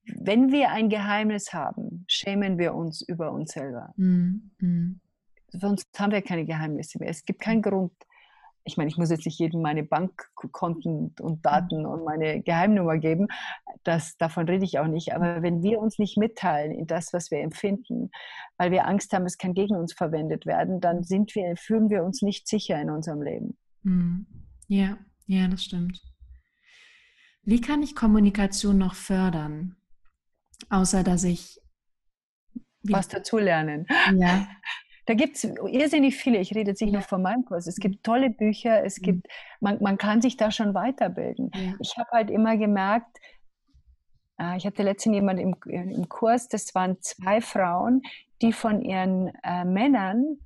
Wenn 0.04 0.52
wir 0.52 0.70
ein 0.70 0.88
Geheimnis 0.88 1.52
haben, 1.52 2.04
schämen 2.08 2.58
wir 2.58 2.74
uns 2.74 3.02
über 3.02 3.32
uns 3.32 3.52
selber. 3.52 3.92
Mhm. 3.96 4.50
mhm. 4.58 5.00
Sonst 5.48 5.88
haben 5.98 6.12
wir 6.12 6.22
keine 6.22 6.44
Geheimnisse 6.44 6.98
mehr. 6.98 7.08
Es 7.08 7.24
gibt 7.24 7.40
keinen 7.40 7.62
Grund, 7.62 7.92
ich 8.66 8.76
meine, 8.76 8.90
ich 8.90 8.98
muss 8.98 9.10
jetzt 9.10 9.24
nicht 9.24 9.38
jedem 9.38 9.62
meine 9.62 9.84
Bankkonten 9.84 11.14
und 11.20 11.46
Daten 11.46 11.86
und 11.86 12.04
meine 12.04 12.42
Geheimnummer 12.42 12.98
geben, 12.98 13.28
das, 13.84 14.16
davon 14.16 14.48
rede 14.48 14.64
ich 14.64 14.78
auch 14.80 14.88
nicht. 14.88 15.14
Aber 15.14 15.42
wenn 15.42 15.62
wir 15.62 15.78
uns 15.78 15.98
nicht 15.98 16.18
mitteilen 16.18 16.72
in 16.72 16.86
das, 16.86 17.12
was 17.12 17.30
wir 17.30 17.40
empfinden, 17.40 18.10
weil 18.58 18.72
wir 18.72 18.86
Angst 18.86 19.12
haben, 19.12 19.24
es 19.24 19.38
kann 19.38 19.54
gegen 19.54 19.76
uns 19.76 19.92
verwendet 19.92 20.46
werden, 20.46 20.80
dann 20.80 21.04
sind 21.04 21.34
wir, 21.36 21.56
fühlen 21.56 21.88
wir 21.90 22.02
uns 22.02 22.22
nicht 22.22 22.48
sicher 22.48 22.80
in 22.80 22.90
unserem 22.90 23.22
Leben. 23.22 23.56
Hm. 23.84 24.26
Ja, 24.66 24.98
ja, 25.26 25.46
das 25.46 25.64
stimmt. 25.64 26.02
Wie 27.42 27.60
kann 27.60 27.84
ich 27.84 27.94
Kommunikation 27.94 28.78
noch 28.78 28.96
fördern? 28.96 29.76
Außer 30.70 31.04
dass 31.04 31.22
ich 31.22 31.60
was 32.82 33.06
dazulernen. 33.08 33.86
Ja. 34.16 34.48
Da 35.06 35.14
gibt 35.14 35.36
es 35.36 35.44
irrsinnig 35.44 36.16
viele. 36.16 36.38
Ich 36.38 36.54
rede 36.54 36.70
jetzt 36.70 36.80
nicht 36.80 36.92
ja. 36.92 36.98
nur 36.98 37.08
von 37.08 37.22
meinem 37.22 37.44
Kurs. 37.44 37.68
Es 37.68 37.76
gibt 37.76 38.04
tolle 38.04 38.28
Bücher. 38.28 38.84
Es 38.84 38.98
mhm. 38.98 39.02
gibt, 39.02 39.26
man, 39.60 39.78
man 39.80 39.98
kann 39.98 40.20
sich 40.20 40.36
da 40.36 40.50
schon 40.50 40.74
weiterbilden. 40.74 41.50
Ja. 41.54 41.74
Ich 41.80 41.96
habe 41.96 42.10
halt 42.10 42.30
immer 42.30 42.56
gemerkt, 42.56 43.16
äh, 44.38 44.56
ich 44.56 44.66
hatte 44.66 44.82
letztens 44.82 45.14
jemanden 45.14 45.54
im, 45.64 45.90
im 45.90 46.08
Kurs, 46.08 46.48
das 46.48 46.74
waren 46.74 47.00
zwei 47.00 47.40
Frauen, 47.40 48.02
die 48.42 48.52
von 48.52 48.82
ihren 48.82 49.32
äh, 49.44 49.64
Männern 49.64 50.38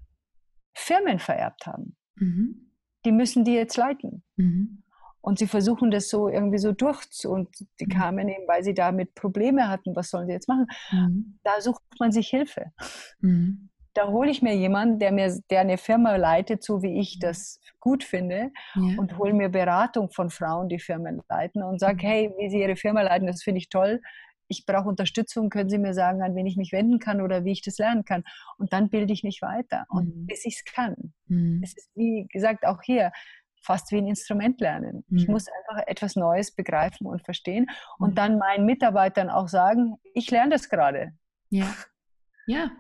Firmen 0.75 1.19
vererbt 1.19 1.67
haben. 1.67 1.97
Mhm. 2.17 2.71
Die 3.07 3.13
müssen 3.13 3.45
die 3.45 3.55
jetzt 3.55 3.79
leiten. 3.79 4.23
Mhm. 4.37 4.83
Und 5.23 5.39
sie 5.39 5.47
versuchen 5.47 5.91
das 5.91 6.09
so 6.09 6.29
irgendwie 6.29 6.59
so 6.59 6.73
durch 6.73 7.07
und 7.27 7.49
die 7.79 7.87
mhm. 7.87 7.91
kamen 7.91 8.29
eben, 8.29 8.47
weil 8.47 8.63
sie 8.63 8.75
damit 8.75 9.15
Probleme 9.15 9.69
hatten, 9.69 9.97
was 9.97 10.11
sollen 10.11 10.27
sie 10.27 10.33
jetzt 10.33 10.49
machen? 10.49 10.67
Mhm. 10.93 11.39
Da 11.43 11.61
sucht 11.61 11.83
man 11.99 12.13
sich 12.13 12.29
Hilfe. 12.29 12.73
Mhm 13.21 13.70
da 13.95 14.09
hole 14.09 14.30
ich 14.30 14.43
mir 14.43 14.55
jemanden, 14.55 14.99
der 14.99 15.12
mir, 15.12 15.41
der 15.51 15.61
eine 15.61 15.78
Firma 15.78 16.16
leitet, 16.16 16.62
so 16.62 16.82
wie 16.82 17.01
ich 17.01 17.18
das 17.18 17.61
gut 17.80 18.05
finde, 18.05 18.51
ja. 18.74 18.99
und 18.99 19.18
hole 19.18 19.32
mir 19.32 19.49
Beratung 19.49 20.11
von 20.11 20.30
Frauen, 20.30 20.68
die 20.68 20.78
Firmen 20.78 21.20
leiten 21.28 21.62
und 21.62 21.80
sage, 21.80 21.97
mhm. 21.97 22.09
hey, 22.09 22.34
wie 22.38 22.51
sie 22.51 22.61
ihre 22.61 22.76
Firma 22.76 23.03
leiten, 23.03 23.26
das 23.26 23.43
finde 23.43 23.59
ich 23.59 23.68
toll. 23.68 24.01
Ich 24.49 24.66
brauche 24.66 24.88
Unterstützung, 24.88 25.49
können 25.49 25.70
Sie 25.70 25.78
mir 25.78 25.95
sagen, 25.95 26.22
an 26.22 26.34
wen 26.34 26.45
ich 26.45 26.57
mich 26.57 26.72
wenden 26.72 26.99
kann 26.99 27.20
oder 27.20 27.45
wie 27.45 27.53
ich 27.53 27.62
das 27.62 27.78
lernen 27.78 28.05
kann. 28.05 28.24
Und 28.59 28.72
dann 28.72 28.91
bilde 28.91 29.12
ich 29.12 29.22
mich 29.22 29.43
weiter. 29.43 29.86
Und 29.88 30.07
mhm. 30.07 30.26
bis 30.26 30.45
ich 30.45 30.57
es 30.57 30.64
kann. 30.64 31.14
Mhm. 31.26 31.61
Es 31.62 31.76
ist, 31.76 31.88
wie 31.95 32.26
gesagt, 32.32 32.66
auch 32.66 32.82
hier 32.82 33.12
fast 33.62 33.93
wie 33.93 33.99
ein 33.99 34.09
Instrument 34.09 34.61
lernen. 34.61 35.05
Ich 35.11 35.28
mhm. 35.28 35.34
muss 35.34 35.47
einfach 35.47 35.86
etwas 35.86 36.16
Neues 36.16 36.53
begreifen 36.53 37.07
und 37.07 37.24
verstehen 37.24 37.66
und 37.99 38.11
mhm. 38.11 38.14
dann 38.16 38.38
meinen 38.38 38.66
Mitarbeitern 38.66 39.30
auch 39.30 39.49
sagen, 39.49 39.97
ich 40.14 40.30
lerne 40.30 40.51
das 40.51 40.68
gerade. 40.68 41.12
Ja. 41.51 41.72
Ja, 42.47 42.72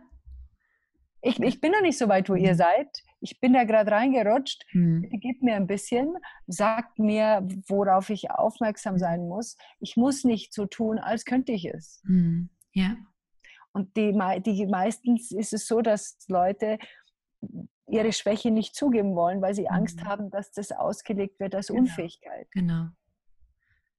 ich, 1.22 1.38
ich 1.40 1.60
bin 1.60 1.72
noch 1.72 1.82
nicht 1.82 1.98
so 1.98 2.08
weit, 2.08 2.28
wo 2.28 2.34
ihr 2.34 2.52
mhm. 2.52 2.58
seid. 2.58 3.02
Ich 3.20 3.40
bin 3.40 3.52
da 3.52 3.64
gerade 3.64 3.90
reingerutscht. 3.90 4.64
Mhm. 4.72 5.02
Gebt 5.20 5.42
mir 5.42 5.56
ein 5.56 5.66
bisschen, 5.66 6.16
sagt 6.46 6.98
mir, 6.98 7.46
worauf 7.68 8.10
ich 8.10 8.30
aufmerksam 8.30 8.98
sein 8.98 9.28
muss. 9.28 9.56
Ich 9.80 9.96
muss 9.96 10.24
nicht 10.24 10.54
so 10.54 10.66
tun, 10.66 10.98
als 10.98 11.24
könnte 11.24 11.52
ich 11.52 11.66
es. 11.66 12.02
Mhm. 12.04 12.48
Ja. 12.72 12.96
Und 13.72 13.96
die, 13.96 14.12
die 14.44 14.66
meistens 14.66 15.30
ist 15.30 15.52
es 15.52 15.66
so, 15.66 15.80
dass 15.80 16.16
Leute 16.28 16.78
ihre 17.86 18.12
Schwäche 18.12 18.50
nicht 18.50 18.74
zugeben 18.74 19.14
wollen, 19.14 19.42
weil 19.42 19.54
sie 19.54 19.68
Angst 19.68 20.00
mhm. 20.00 20.04
haben, 20.06 20.30
dass 20.30 20.52
das 20.52 20.72
ausgelegt 20.72 21.38
wird 21.40 21.54
als 21.54 21.68
genau. 21.68 21.80
Unfähigkeit. 21.80 22.48
Genau. 22.52 22.88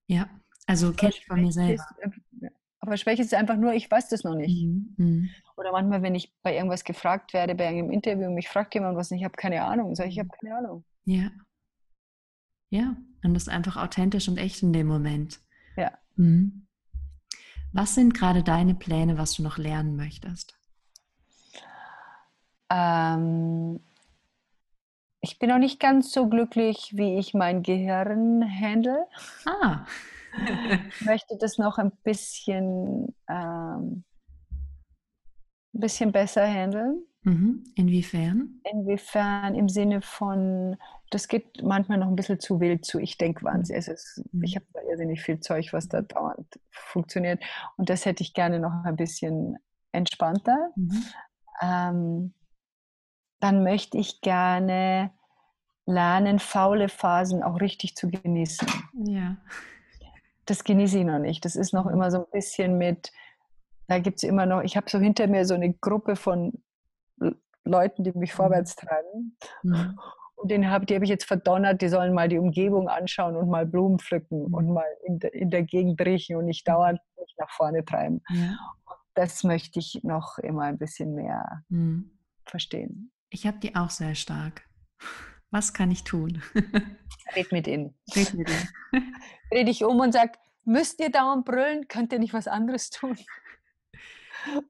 Ja, 0.07 0.29
also 0.65 0.91
kenne 0.93 1.13
ich 1.15 1.25
von 1.25 1.41
mir 1.41 1.51
selber. 1.51 1.85
Ist, 2.01 2.51
aber 2.81 2.97
Schwäche 2.97 3.21
ist 3.21 3.33
einfach 3.33 3.57
nur, 3.57 3.73
ich 3.73 3.89
weiß 3.89 4.09
das 4.09 4.23
noch 4.23 4.35
nicht. 4.35 4.65
Mhm. 4.65 4.95
mhm. 4.97 5.29
Oder 5.55 5.71
manchmal, 5.71 6.01
wenn 6.01 6.15
ich 6.15 6.33
bei 6.41 6.55
irgendwas 6.55 6.83
gefragt 6.83 7.33
werde, 7.33 7.53
bei 7.53 7.67
einem 7.67 7.91
Interview, 7.91 8.31
mich 8.31 8.49
fragt 8.49 8.73
jemand 8.73 8.97
was, 8.97 9.11
ich 9.11 9.23
habe 9.23 9.35
keine 9.35 9.63
Ahnung, 9.63 9.93
sage 9.93 10.09
ich, 10.09 10.15
ich 10.15 10.19
habe 10.19 10.29
keine 10.29 10.57
Ahnung. 10.57 10.83
Ja. 11.05 11.29
Ja, 12.71 12.97
und 13.23 13.33
das 13.35 13.43
ist 13.43 13.49
einfach 13.49 13.77
authentisch 13.77 14.27
und 14.27 14.37
echt 14.37 14.63
in 14.63 14.73
dem 14.73 14.87
Moment. 14.87 15.39
Ja. 15.77 15.91
Mhm. 16.15 16.65
Was 17.71 17.93
sind 17.93 18.15
gerade 18.15 18.43
deine 18.43 18.73
Pläne, 18.73 19.17
was 19.17 19.33
du 19.33 19.43
noch 19.43 19.57
lernen 19.59 19.95
möchtest? 19.95 20.57
Ähm, 22.69 23.79
ich 25.19 25.37
bin 25.37 25.49
noch 25.49 25.59
nicht 25.59 25.79
ganz 25.79 26.11
so 26.11 26.27
glücklich, 26.27 26.93
wie 26.95 27.19
ich 27.19 27.35
mein 27.35 27.61
Gehirn 27.61 28.43
handle. 28.43 29.05
Ah. 29.45 29.85
Möchte 31.01 31.37
das 31.37 31.57
noch 31.57 31.77
ein 31.77 31.91
bisschen, 32.03 33.15
ähm, 33.29 34.03
ein 35.73 35.79
bisschen 35.79 36.11
besser 36.11 36.45
handeln. 36.45 37.03
Mhm. 37.23 37.63
Inwiefern? 37.75 38.61
Inwiefern 38.63 39.55
im 39.55 39.69
Sinne 39.69 40.01
von, 40.01 40.77
das 41.11 41.27
geht 41.27 41.61
manchmal 41.61 41.99
noch 41.99 42.07
ein 42.07 42.15
bisschen 42.15 42.39
zu 42.39 42.59
wild 42.59 42.83
zu. 42.83 42.99
Ich 42.99 43.17
denke 43.17 43.43
wahnsinnig. 43.43 43.79
Es 43.79 43.87
ist, 43.87 44.23
mhm. 44.31 44.43
Ich 44.43 44.55
habe 44.55 44.65
da 44.73 44.81
irrsinnig 44.89 45.21
viel 45.21 45.39
Zeug, 45.39 45.71
was 45.71 45.87
da 45.87 46.01
dauernd 46.01 46.59
funktioniert. 46.71 47.43
Und 47.77 47.89
das 47.89 48.05
hätte 48.05 48.23
ich 48.23 48.33
gerne 48.33 48.59
noch 48.59 48.71
ein 48.83 48.95
bisschen 48.95 49.57
entspannter. 49.91 50.71
Mhm. 50.75 51.03
Ähm, 51.61 52.33
dann 53.39 53.63
möchte 53.63 53.97
ich 53.97 54.21
gerne 54.21 55.11
lernen, 55.85 56.39
faule 56.39 56.89
Phasen 56.89 57.43
auch 57.43 57.59
richtig 57.59 57.95
zu 57.95 58.09
genießen. 58.09 58.67
Ja. 59.05 59.37
Das 60.45 60.63
genieße 60.63 60.99
ich 60.99 61.05
noch 61.05 61.19
nicht. 61.19 61.45
Das 61.45 61.55
ist 61.55 61.73
noch 61.73 61.87
immer 61.87 62.11
so 62.11 62.19
ein 62.19 62.31
bisschen 62.31 62.77
mit, 62.77 63.11
da 63.87 63.99
gibt 63.99 64.17
es 64.17 64.23
immer 64.23 64.45
noch, 64.45 64.61
ich 64.61 64.75
habe 64.75 64.89
so 64.89 64.99
hinter 64.99 65.27
mir 65.27 65.45
so 65.45 65.53
eine 65.53 65.73
Gruppe 65.73 66.15
von 66.15 66.53
Leuten, 67.63 68.03
die 68.03 68.11
mich 68.13 68.33
mhm. 68.33 68.37
vorwärts 68.37 68.75
treiben. 68.75 69.37
Mhm. 69.63 69.99
Und 70.35 70.49
den 70.49 70.71
hab, 70.71 70.87
die 70.87 70.95
habe 70.95 71.05
ich 71.05 71.09
jetzt 71.09 71.25
verdonnert, 71.25 71.81
die 71.81 71.89
sollen 71.89 72.13
mal 72.13 72.27
die 72.27 72.39
Umgebung 72.39 72.89
anschauen 72.89 73.35
und 73.35 73.49
mal 73.49 73.65
Blumen 73.65 73.99
pflücken 73.99 74.47
mhm. 74.47 74.53
und 74.53 74.73
mal 74.73 74.87
in, 75.05 75.19
de, 75.19 75.29
in 75.31 75.51
der 75.51 75.63
Gegend 75.63 76.01
riechen 76.01 76.35
und 76.35 76.45
nicht 76.45 76.67
dauernd 76.67 76.99
mich 77.19 77.35
nach 77.37 77.51
vorne 77.51 77.85
treiben. 77.85 78.21
Ja. 78.29 78.57
Das 79.13 79.43
möchte 79.43 79.79
ich 79.79 79.99
noch 80.03 80.39
immer 80.39 80.63
ein 80.63 80.77
bisschen 80.77 81.13
mehr 81.13 81.63
mhm. 81.69 82.09
verstehen. 82.45 83.11
Ich 83.29 83.45
habe 83.45 83.59
die 83.59 83.75
auch 83.75 83.89
sehr 83.89 84.15
stark. 84.15 84.63
Was 85.51 85.73
kann 85.73 85.91
ich 85.91 86.05
tun? 86.05 86.41
Red 87.35 87.51
mit 87.51 87.67
ihnen. 87.67 87.93
Red 88.15 88.33
mit 88.33 88.49
ihnen. 88.49 88.69
Dreh 89.51 89.65
dich 89.65 89.83
um 89.83 89.99
und 89.99 90.13
sag, 90.13 90.37
müsst 90.63 90.99
ihr 91.01 91.11
dauernd 91.11 91.45
brüllen? 91.45 91.87
Könnt 91.89 92.13
ihr 92.13 92.19
nicht 92.19 92.33
was 92.33 92.47
anderes 92.47 92.89
tun? 92.89 93.17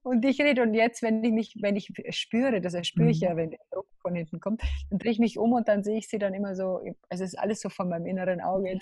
Und 0.03 0.25
ich 0.25 0.41
rede 0.41 0.63
und 0.63 0.73
jetzt, 0.73 1.01
wenn 1.01 1.23
ich 1.23 1.31
mich, 1.31 1.55
wenn 1.61 1.77
ich 1.77 1.93
spüre, 2.09 2.59
das 2.59 2.75
spüre 2.85 3.09
ich 3.09 3.21
ja, 3.21 3.31
mhm. 3.31 3.37
wenn 3.37 3.49
der 3.51 3.59
Druck 3.71 3.87
von 4.01 4.13
hinten 4.13 4.41
kommt, 4.41 4.61
dann 4.89 4.99
drehe 4.99 5.13
ich 5.13 5.19
mich 5.19 5.37
um 5.37 5.53
und 5.53 5.69
dann 5.69 5.81
sehe 5.81 5.97
ich 5.97 6.09
sie 6.09 6.19
dann 6.19 6.33
immer 6.33 6.55
so, 6.55 6.81
es 7.07 7.21
ist 7.21 7.39
alles 7.39 7.61
so 7.61 7.69
von 7.69 7.87
meinem 7.87 8.05
inneren 8.05 8.41
Auge, 8.41 8.77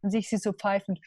dann 0.00 0.10
sehe 0.10 0.20
ich 0.20 0.30
sie 0.30 0.38
so 0.38 0.54
pfeifen. 0.54 0.98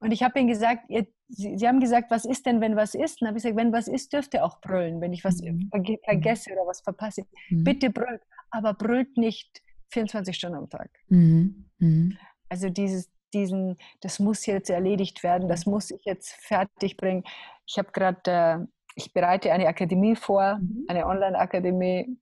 Und 0.00 0.10
ich 0.10 0.22
habe 0.22 0.38
ihnen 0.38 0.48
gesagt, 0.48 0.88
ihr, 0.88 1.06
sie, 1.28 1.56
sie, 1.58 1.68
haben 1.68 1.80
gesagt, 1.80 2.10
was 2.10 2.24
ist 2.24 2.46
denn, 2.46 2.60
wenn 2.60 2.76
was 2.76 2.94
ist? 2.94 3.20
Und 3.20 3.22
dann 3.22 3.28
habe 3.28 3.38
ich 3.38 3.44
gesagt, 3.44 3.56
wenn 3.56 3.72
was 3.72 3.88
ist, 3.88 4.12
dürft 4.12 4.34
ihr 4.34 4.44
auch 4.44 4.60
brüllen, 4.60 5.00
wenn 5.00 5.12
ich 5.12 5.24
was 5.24 5.40
mhm. 5.40 5.70
vergesse 6.04 6.52
oder 6.52 6.66
was 6.66 6.80
verpasse. 6.80 7.26
Mhm. 7.50 7.64
Bitte 7.64 7.90
brüllt, 7.90 8.22
aber 8.50 8.74
brüllt 8.74 9.16
nicht 9.16 9.62
24 9.90 10.36
Stunden 10.36 10.56
am 10.56 10.70
Tag. 10.70 10.90
Mhm. 11.08 11.66
mhm. 11.78 12.18
Also 12.48 12.68
dieses, 12.68 13.10
diesen, 13.34 13.76
das 14.00 14.20
muss 14.20 14.46
jetzt 14.46 14.70
erledigt 14.70 15.24
werden, 15.24 15.48
das 15.48 15.66
muss 15.66 15.90
ich 15.90 16.04
jetzt 16.04 16.30
fertig 16.32 16.96
bringen. 16.96 17.24
Ich 17.66 17.76
habe 17.76 17.90
gerade, 17.90 18.20
äh, 18.30 18.58
ich 18.94 19.12
bereite 19.12 19.52
eine 19.52 19.66
Akademie 19.66 20.14
vor, 20.14 20.58
mhm. 20.58 20.84
eine 20.88 21.06
Online-Akademie. 21.06 22.18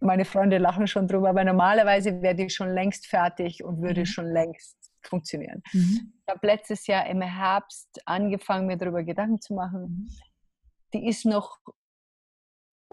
Meine 0.00 0.24
Freunde 0.26 0.58
lachen 0.58 0.86
schon 0.86 1.08
drüber, 1.08 1.30
aber 1.30 1.44
normalerweise 1.44 2.20
wäre 2.20 2.34
die 2.34 2.50
schon 2.50 2.74
längst 2.74 3.06
fertig 3.06 3.64
und 3.64 3.80
würde 3.80 4.00
mhm. 4.00 4.06
schon 4.06 4.26
längst 4.26 4.81
funktionieren. 5.06 5.62
Mhm. 5.72 6.12
Ich 6.26 6.34
habe 6.34 6.46
letztes 6.46 6.86
Jahr 6.86 7.06
im 7.06 7.22
Herbst 7.22 8.00
angefangen, 8.06 8.66
mir 8.66 8.76
darüber 8.76 9.02
Gedanken 9.02 9.40
zu 9.40 9.54
machen. 9.54 9.82
Mhm. 9.82 10.08
Die 10.94 11.06
ist 11.06 11.24
noch 11.24 11.58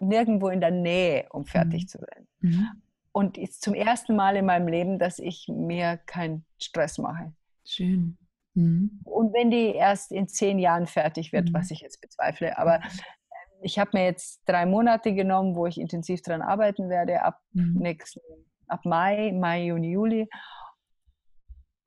nirgendwo 0.00 0.48
in 0.48 0.60
der 0.60 0.70
Nähe, 0.70 1.26
um 1.30 1.46
fertig 1.46 1.84
mhm. 1.84 1.88
zu 1.88 1.98
sein. 1.98 2.28
Mhm. 2.40 2.68
Und 3.12 3.38
ist 3.38 3.62
zum 3.62 3.74
ersten 3.74 4.14
Mal 4.16 4.36
in 4.36 4.46
meinem 4.46 4.68
Leben, 4.68 4.98
dass 4.98 5.18
ich 5.18 5.46
mir 5.48 5.98
keinen 6.06 6.44
Stress 6.58 6.98
mache. 6.98 7.34
Schön. 7.66 8.16
Mhm. 8.54 9.00
Und 9.04 9.32
wenn 9.32 9.50
die 9.50 9.74
erst 9.74 10.12
in 10.12 10.28
zehn 10.28 10.58
Jahren 10.58 10.86
fertig 10.86 11.32
wird, 11.32 11.48
mhm. 11.48 11.54
was 11.54 11.70
ich 11.70 11.80
jetzt 11.80 12.00
bezweifle, 12.00 12.56
aber 12.58 12.78
mhm. 12.78 13.00
ich 13.62 13.78
habe 13.78 13.90
mir 13.94 14.04
jetzt 14.04 14.42
drei 14.46 14.66
Monate 14.66 15.14
genommen, 15.14 15.54
wo 15.54 15.66
ich 15.66 15.78
intensiv 15.78 16.22
daran 16.22 16.42
arbeiten 16.42 16.88
werde, 16.88 17.22
ab 17.22 17.40
mhm. 17.52 17.78
nächsten, 17.78 18.20
ab 18.66 18.84
Mai, 18.84 19.32
Mai, 19.32 19.64
Juni, 19.64 19.92
Juli. 19.92 20.28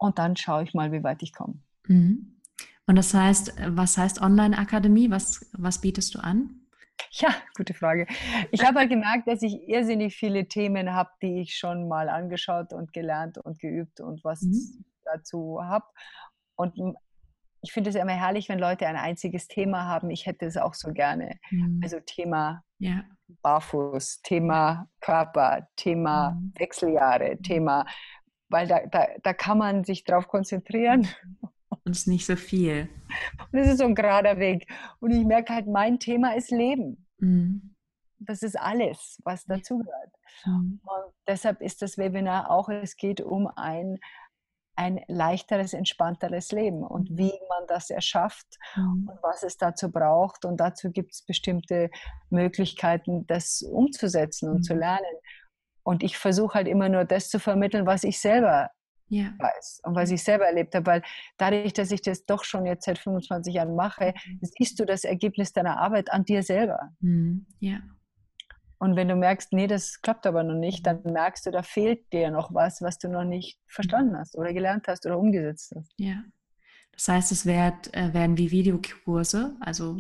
Und 0.04 0.20
dann 0.20 0.36
schaue 0.36 0.64
ich 0.64 0.74
mal, 0.74 0.92
wie 0.92 1.02
weit 1.02 1.24
ich 1.24 1.32
komme. 1.32 1.62
Mhm. 1.88 2.42
Und 2.86 2.98
das 2.98 3.14
heißt, 3.14 3.54
was 3.70 3.98
heißt 3.98 4.22
Online-Akademie? 4.22 5.10
Was, 5.10 5.50
was 5.54 5.80
bietest 5.80 6.14
du 6.14 6.20
an? 6.20 6.60
Ja, 7.12 7.34
gute 7.56 7.74
Frage. 7.74 8.06
Ich 8.52 8.66
habe 8.66 8.80
halt 8.80 8.90
gemerkt, 8.90 9.30
dass 9.30 9.42
ich 9.42 9.66
irrsinnig 9.66 10.14
viele 10.14 10.46
Themen 10.50 10.92
habe, 10.92 11.10
die 11.22 11.40
ich 11.40 11.56
schon 11.56 11.88
mal 11.88 12.10
angeschaut 12.10 12.74
und 12.74 12.92
gelernt 12.92 13.38
und 13.38 13.60
geübt 13.60 14.02
und 14.02 14.26
was 14.26 14.42
mhm. 14.42 14.84
dazu 15.06 15.60
habe. 15.64 15.86
Und 16.56 16.74
ich 17.62 17.72
finde 17.72 17.90
es 17.90 17.96
immer 17.96 18.12
herrlich, 18.12 18.50
wenn 18.50 18.60
Leute 18.60 18.86
ein 18.86 18.98
einziges 18.98 19.48
Thema 19.48 19.86
haben. 19.86 20.10
Ich 20.10 20.26
hätte 20.26 20.46
es 20.46 20.58
auch 20.58 20.74
so 20.74 20.92
gerne. 20.92 21.38
Mhm. 21.50 21.80
Also 21.82 22.02
Thema 22.02 22.62
ja. 22.78 23.06
Barfuß, 23.42 24.22
Thema 24.22 24.90
Körper, 25.00 25.70
Thema 25.78 26.32
mhm. 26.32 26.52
Wechseljahre, 26.58 27.36
mhm. 27.38 27.44
Thema, 27.44 27.86
weil 28.54 28.68
da, 28.68 28.86
da, 28.86 29.08
da 29.22 29.34
kann 29.34 29.58
man 29.58 29.84
sich 29.84 30.06
drauf 30.06 30.28
konzentrieren. 30.28 31.08
Und 31.70 31.92
es 31.92 32.02
ist 32.02 32.08
nicht 32.08 32.26
so 32.26 32.36
viel. 32.36 32.88
Und 33.52 33.60
es 33.60 33.68
ist 33.68 33.80
so 33.80 33.86
ein 33.86 33.96
gerader 33.96 34.38
Weg. 34.38 34.72
Und 35.00 35.12
ich 35.12 35.26
merke 35.26 35.54
halt, 35.54 35.68
mein 35.68 36.00
Thema 36.00 36.36
ist 36.36 36.52
Leben. 36.52 37.08
Mhm. 37.18 37.76
Das 38.20 38.44
ist 38.44 38.58
alles, 38.58 39.20
was 39.26 39.44
dazugehört. 39.46 40.12
Mhm. 40.46 40.80
Und 40.84 41.14
deshalb 41.28 41.62
ist 41.62 41.82
das 41.82 41.98
Webinar 41.98 42.52
auch, 42.52 42.70
es 42.70 42.96
geht 42.96 43.22
um 43.22 43.48
ein, 43.56 44.00
ein 44.76 45.02
leichteres, 45.08 45.74
entspannteres 45.74 46.52
Leben 46.52 46.84
und 46.84 47.10
mhm. 47.10 47.18
wie 47.18 47.34
man 47.50 47.68
das 47.68 47.90
erschafft 47.90 48.48
mhm. 48.76 49.10
und 49.10 49.24
was 49.24 49.44
es 49.44 49.58
dazu 49.58 49.92
braucht. 49.92 50.46
Und 50.46 50.58
dazu 50.58 50.92
gibt 50.92 51.12
es 51.12 51.24
bestimmte 51.24 51.90
Möglichkeiten, 52.30 53.26
das 53.28 53.64
umzusetzen 53.64 54.50
und 54.50 54.58
mhm. 54.58 54.64
zu 54.64 54.74
lernen. 54.76 55.16
Und 55.84 56.04
ich 56.04 56.18
versuche 56.18 56.56
halt 56.56 56.68
immer 56.68 56.90
nur 56.90 57.06
das 57.06 57.30
zu 57.30 57.40
vermitteln, 57.40 57.86
was 57.86 58.04
ich 58.04 58.20
selber 58.20 58.70
ja. 59.10 59.34
weiß 59.38 59.82
und 59.84 59.96
was 59.96 60.12
ich 60.12 60.24
selber 60.24 60.46
erlebt 60.46 60.74
habe. 60.76 60.86
Weil 60.86 61.02
dadurch, 61.38 61.74
dass 61.74 61.92
ich 61.92 62.02
das 62.02 62.26
doch 62.26 62.44
schon 62.44 62.66
jetzt 62.66 62.86
seit 62.86 62.98
25 62.98 63.54
Jahren 63.54 63.76
mache, 63.76 64.14
mhm. 64.26 64.40
siehst 64.42 64.80
du 64.80 64.86
das 64.86 65.04
Ergebnis 65.04 65.54
deiner 65.54 65.80
Arbeit 65.80 66.12
an 66.12 66.26
dir 66.26 66.44
selber. 66.44 66.92
Mhm. 67.00 67.46
Ja. 67.60 67.80
Und 68.80 68.98
wenn 68.98 69.08
du 69.08 69.16
merkst, 69.16 69.54
nee, 69.54 69.68
das 69.68 70.02
klappt 70.02 70.28
aber 70.28 70.44
noch 70.44 70.56
nicht, 70.56 70.86
dann 70.86 71.02
merkst 71.04 71.46
du, 71.46 71.52
da 71.52 71.64
fehlt 71.64 72.12
dir 72.12 72.32
noch 72.32 72.54
was, 72.54 72.82
was 72.82 72.98
du 72.98 73.08
noch 73.08 73.24
nicht 73.24 73.58
verstanden 73.66 74.18
hast 74.18 74.38
oder 74.38 74.52
gelernt 74.52 74.88
hast 74.88 75.06
oder 75.06 75.18
umgesetzt 75.18 75.74
hast. 75.76 75.94
Ja. 75.98 76.24
Das 76.92 77.08
heißt, 77.08 77.32
es 77.32 77.46
werd, 77.46 77.96
äh, 77.96 78.14
werden 78.14 78.38
wie 78.38 78.52
Videokurse, 78.52 79.56
also 79.62 79.98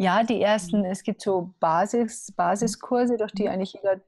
ja, 0.00 0.22
die 0.22 0.40
ersten, 0.40 0.84
es 0.84 1.02
gibt 1.02 1.20
so 1.20 1.54
Basis, 1.58 2.30
Basiskurse, 2.36 3.16
durch 3.16 3.32
die 3.32 3.42
mhm. 3.42 3.48
eigentlich 3.48 3.72
jeder 3.72 4.00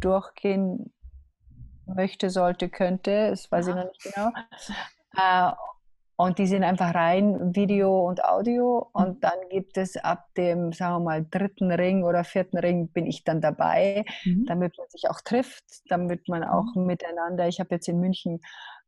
durchgehen 0.00 0.92
möchte, 1.86 2.30
sollte, 2.30 2.68
könnte, 2.68 3.30
das 3.30 3.50
weiß 3.50 3.66
ja. 3.66 3.72
ich 3.72 3.78
noch 3.78 3.90
nicht 3.90 4.02
genau. 4.02 4.32
Äh, 5.16 5.52
und 6.16 6.38
die 6.38 6.46
sind 6.46 6.64
einfach 6.64 6.94
rein 6.94 7.54
Video 7.54 8.08
und 8.08 8.24
Audio. 8.24 8.88
Und 8.92 9.16
mhm. 9.16 9.20
dann 9.20 9.38
gibt 9.50 9.76
es 9.76 9.96
ab 9.98 10.26
dem, 10.36 10.72
sagen 10.72 10.94
wir 10.94 11.00
mal, 11.00 11.26
dritten 11.30 11.70
Ring 11.70 12.04
oder 12.04 12.24
vierten 12.24 12.56
Ring 12.56 12.88
bin 12.88 13.06
ich 13.06 13.22
dann 13.22 13.42
dabei, 13.42 14.04
mhm. 14.24 14.46
damit 14.46 14.78
man 14.78 14.88
sich 14.88 15.10
auch 15.10 15.20
trifft, 15.20 15.64
damit 15.88 16.26
man 16.28 16.42
auch 16.42 16.74
mhm. 16.74 16.86
miteinander, 16.86 17.46
ich 17.48 17.60
habe 17.60 17.74
jetzt 17.74 17.88
in 17.88 18.00
München 18.00 18.40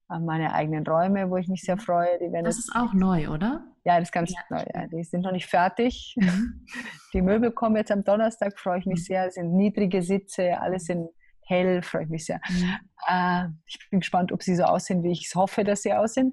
meine 0.09 0.55
eigenen 0.55 0.87
Räume, 0.87 1.31
wo 1.31 1.37
ich 1.37 1.49
mich 1.49 1.63
sehr 1.63 1.77
mhm. 1.77 1.81
freue. 1.81 2.19
Die 2.19 2.31
das 2.43 2.59
ist 2.59 2.75
auch 2.75 2.95
neu, 2.95 3.29
oder? 3.29 3.65
Ja, 3.85 3.99
das 3.99 4.09
ist 4.09 4.13
ganz 4.13 4.33
ja. 4.33 4.41
neu. 4.51 4.65
Ja. 4.75 4.87
Die 4.87 5.03
sind 5.05 5.23
noch 5.23 5.33
nicht 5.33 5.47
fertig. 5.47 6.15
Mhm. 6.17 6.67
Die 7.13 7.23
Möbel 7.23 7.53
kommen 7.53 7.77
jetzt 7.77 7.91
am 7.91 8.05
Donnerstag, 8.05 8.59
freue 8.59 8.79
ich 8.79 8.87
mich 8.87 9.05
sehr. 9.05 9.27
Es 9.27 9.35
sind 9.35 9.55
niedrige 9.55 10.03
Sitze, 10.03 10.61
alles 10.61 10.89
in 10.89 11.09
hell, 11.49 11.83
freue 11.83 12.05
ich 12.05 12.09
mich 12.09 12.27
sehr. 12.27 12.41
Mhm. 12.49 12.75
Äh, 13.07 13.49
ich 13.67 13.79
bin 13.91 14.01
gespannt, 14.01 14.33
ob 14.33 14.43
sie 14.43 14.55
so 14.55 14.65
aussehen, 14.65 15.03
wie 15.03 15.13
ich 15.13 15.27
es 15.27 15.35
hoffe, 15.35 15.65
dass 15.65 15.83
sie 15.83 15.93
aussehen. 15.93 16.33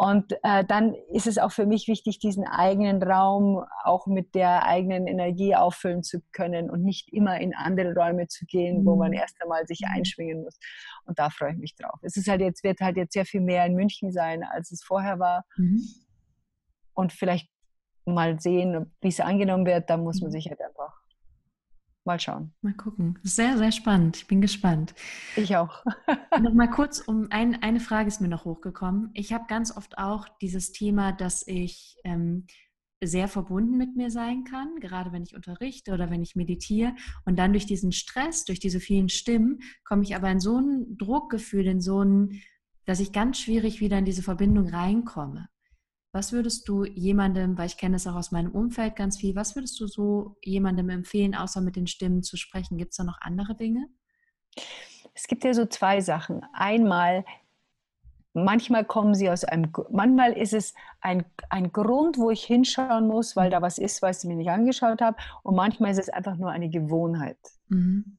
Und 0.00 0.32
äh, 0.44 0.64
dann 0.64 0.94
ist 1.12 1.26
es 1.26 1.36
auch 1.36 1.52
für 1.52 1.66
mich 1.66 1.86
wichtig, 1.86 2.18
diesen 2.18 2.46
eigenen 2.46 3.02
Raum 3.02 3.62
auch 3.84 4.06
mit 4.06 4.34
der 4.34 4.64
eigenen 4.64 5.06
Energie 5.06 5.54
auffüllen 5.54 6.02
zu 6.02 6.22
können 6.32 6.70
und 6.70 6.82
nicht 6.82 7.12
immer 7.12 7.38
in 7.38 7.54
andere 7.54 7.92
Räume 7.92 8.26
zu 8.26 8.46
gehen, 8.46 8.80
mhm. 8.80 8.86
wo 8.86 8.96
man 8.96 9.10
mhm. 9.10 9.18
erst 9.18 9.36
einmal 9.42 9.66
sich 9.66 9.82
einschwingen 9.86 10.42
muss. 10.42 10.58
Und 11.04 11.18
da 11.18 11.28
freue 11.28 11.52
ich 11.52 11.58
mich 11.58 11.74
drauf. 11.74 12.00
Es 12.00 12.16
ist 12.16 12.28
halt 12.28 12.40
jetzt, 12.40 12.64
wird 12.64 12.80
halt 12.80 12.96
jetzt 12.96 13.12
sehr 13.12 13.26
viel 13.26 13.42
mehr 13.42 13.66
in 13.66 13.74
München 13.74 14.10
sein, 14.10 14.42
als 14.42 14.72
es 14.72 14.82
vorher 14.82 15.18
war. 15.18 15.44
Mhm. 15.58 15.82
Und 16.94 17.12
vielleicht 17.12 17.50
mal 18.06 18.40
sehen, 18.40 18.90
wie 19.02 19.08
es 19.08 19.20
angenommen 19.20 19.66
wird, 19.66 19.90
da 19.90 19.98
muss 19.98 20.22
man 20.22 20.30
sich 20.30 20.48
halt 20.48 20.62
einfach 20.62 20.99
Mal 22.04 22.18
schauen. 22.18 22.52
Mal 22.62 22.74
gucken. 22.74 23.18
Sehr, 23.22 23.58
sehr 23.58 23.72
spannend. 23.72 24.16
Ich 24.16 24.26
bin 24.26 24.40
gespannt. 24.40 24.94
Ich 25.36 25.56
auch. 25.56 25.84
noch 26.40 26.54
mal 26.54 26.70
kurz, 26.70 27.00
um 27.00 27.28
ein, 27.30 27.62
eine 27.62 27.80
Frage 27.80 28.08
ist 28.08 28.20
mir 28.20 28.28
noch 28.28 28.44
hochgekommen. 28.44 29.10
Ich 29.14 29.32
habe 29.32 29.44
ganz 29.48 29.76
oft 29.76 29.98
auch 29.98 30.26
dieses 30.40 30.72
Thema, 30.72 31.12
dass 31.12 31.46
ich 31.46 31.98
ähm, 32.04 32.46
sehr 33.02 33.28
verbunden 33.28 33.76
mit 33.76 33.96
mir 33.96 34.10
sein 34.10 34.44
kann, 34.44 34.80
gerade 34.80 35.12
wenn 35.12 35.22
ich 35.22 35.34
unterrichte 35.34 35.92
oder 35.92 36.10
wenn 36.10 36.22
ich 36.22 36.36
meditiere. 36.36 36.94
Und 37.24 37.38
dann 37.38 37.52
durch 37.52 37.66
diesen 37.66 37.92
Stress, 37.92 38.44
durch 38.44 38.60
diese 38.60 38.80
vielen 38.80 39.08
Stimmen, 39.08 39.60
komme 39.84 40.02
ich 40.02 40.16
aber 40.16 40.30
in 40.30 40.40
so 40.40 40.58
ein 40.58 40.96
Druckgefühl, 40.96 41.66
in 41.66 41.80
so 41.80 42.02
ein 42.02 42.40
dass 42.90 42.98
ich 42.98 43.12
ganz 43.12 43.38
schwierig 43.38 43.80
wieder 43.80 43.98
in 43.98 44.04
diese 44.04 44.22
Verbindung 44.22 44.68
reinkomme. 44.68 45.48
Was 46.12 46.32
würdest 46.32 46.68
du 46.68 46.84
jemandem, 46.84 47.56
weil 47.56 47.66
ich 47.66 47.76
kenne 47.76 47.96
es 47.96 48.06
auch 48.06 48.16
aus 48.16 48.32
meinem 48.32 48.50
Umfeld 48.50 48.96
ganz 48.96 49.18
viel, 49.18 49.36
was 49.36 49.54
würdest 49.54 49.78
du 49.78 49.86
so 49.86 50.36
jemandem 50.42 50.88
empfehlen, 50.90 51.36
außer 51.36 51.60
mit 51.60 51.76
den 51.76 51.86
Stimmen 51.86 52.22
zu 52.24 52.36
sprechen? 52.36 52.78
Gibt 52.78 52.90
es 52.90 52.96
da 52.96 53.04
noch 53.04 53.20
andere 53.20 53.54
Dinge? 53.54 53.86
Es 55.14 55.28
gibt 55.28 55.44
ja 55.44 55.54
so 55.54 55.66
zwei 55.66 56.00
Sachen. 56.00 56.44
Einmal, 56.52 57.24
manchmal 58.32 58.84
kommen 58.84 59.14
sie 59.14 59.30
aus 59.30 59.44
einem, 59.44 59.70
manchmal 59.90 60.32
ist 60.32 60.52
es 60.52 60.74
ein, 61.00 61.24
ein 61.48 61.72
Grund, 61.72 62.18
wo 62.18 62.30
ich 62.30 62.42
hinschauen 62.42 63.06
muss, 63.06 63.36
weil 63.36 63.50
da 63.50 63.62
was 63.62 63.78
ist, 63.78 64.02
was 64.02 64.24
ich 64.24 64.28
mir 64.28 64.36
nicht 64.36 64.50
angeschaut 64.50 65.00
habe. 65.00 65.16
Und 65.44 65.54
manchmal 65.54 65.92
ist 65.92 66.00
es 66.00 66.08
einfach 66.08 66.36
nur 66.36 66.50
eine 66.50 66.70
Gewohnheit. 66.70 67.38
Mhm 67.68 68.18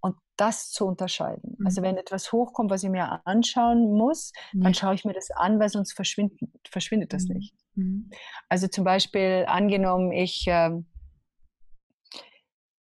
und 0.00 0.16
das 0.36 0.70
zu 0.70 0.86
unterscheiden. 0.86 1.56
Mhm. 1.58 1.66
Also 1.66 1.82
wenn 1.82 1.96
etwas 1.96 2.32
hochkommt, 2.32 2.70
was 2.70 2.82
ich 2.82 2.90
mir 2.90 3.26
anschauen 3.26 3.92
muss, 3.92 4.32
ja. 4.52 4.64
dann 4.64 4.74
schaue 4.74 4.94
ich 4.94 5.04
mir 5.04 5.12
das 5.12 5.30
an, 5.30 5.58
weil 5.58 5.68
sonst 5.68 5.92
verschwindet, 5.92 6.38
verschwindet 6.68 7.12
das 7.12 7.28
mhm. 7.28 7.34
nicht. 7.34 7.54
Mhm. 7.74 8.10
Also 8.48 8.68
zum 8.68 8.84
Beispiel 8.84 9.44
angenommen, 9.48 10.12
ich, 10.12 10.46
äh, 10.46 10.70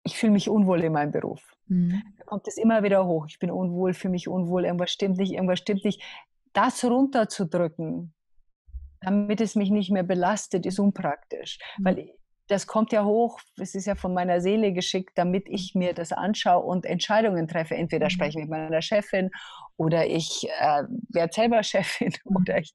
ich 0.03 0.17
fühle 0.17 0.33
mich 0.33 0.49
unwohl 0.49 0.81
in 0.83 0.93
meinem 0.93 1.11
Beruf. 1.11 1.41
Mhm. 1.67 2.01
Da 2.17 2.25
kommt 2.25 2.47
es 2.47 2.57
immer 2.57 2.83
wieder 2.83 3.05
hoch. 3.05 3.25
Ich 3.27 3.39
bin 3.39 3.51
unwohl, 3.51 3.93
fühle 3.93 4.11
mich 4.11 4.27
unwohl, 4.27 4.65
irgendwas 4.65 4.91
stimmt 4.91 5.17
nicht, 5.17 5.33
irgendwas 5.33 5.59
stimmt 5.59 5.85
nicht. 5.85 6.01
Das 6.53 6.83
runterzudrücken, 6.83 8.13
damit 9.01 9.41
es 9.41 9.55
mich 9.55 9.69
nicht 9.69 9.91
mehr 9.91 10.03
belastet, 10.03 10.65
ist 10.65 10.79
unpraktisch. 10.79 11.59
Mhm. 11.77 11.85
Weil 11.85 12.13
das 12.47 12.67
kommt 12.67 12.91
ja 12.91 13.05
hoch, 13.05 13.39
es 13.57 13.73
ist 13.73 13.85
ja 13.85 13.95
von 13.95 14.13
meiner 14.13 14.41
Seele 14.41 14.73
geschickt, 14.73 15.11
damit 15.15 15.47
ich 15.47 15.75
mir 15.75 15.93
das 15.93 16.11
anschaue 16.11 16.63
und 16.63 16.85
Entscheidungen 16.85 17.47
treffe. 17.47 17.75
Entweder 17.75 18.07
mhm. 18.07 18.09
spreche 18.09 18.39
ich 18.39 18.45
mit 18.45 18.49
meiner 18.49 18.81
Chefin 18.81 19.31
oder 19.77 20.07
ich 20.07 20.47
äh, 20.59 20.83
werde 21.09 21.33
selber 21.33 21.63
Chefin 21.63 22.13
mhm. 22.25 22.35
oder 22.35 22.57
ich, 22.59 22.73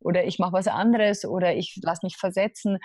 oder 0.00 0.24
ich 0.24 0.38
mache 0.38 0.52
was 0.52 0.66
anderes 0.66 1.24
oder 1.24 1.54
ich 1.54 1.78
lasse 1.82 2.06
mich 2.06 2.16
versetzen. 2.16 2.78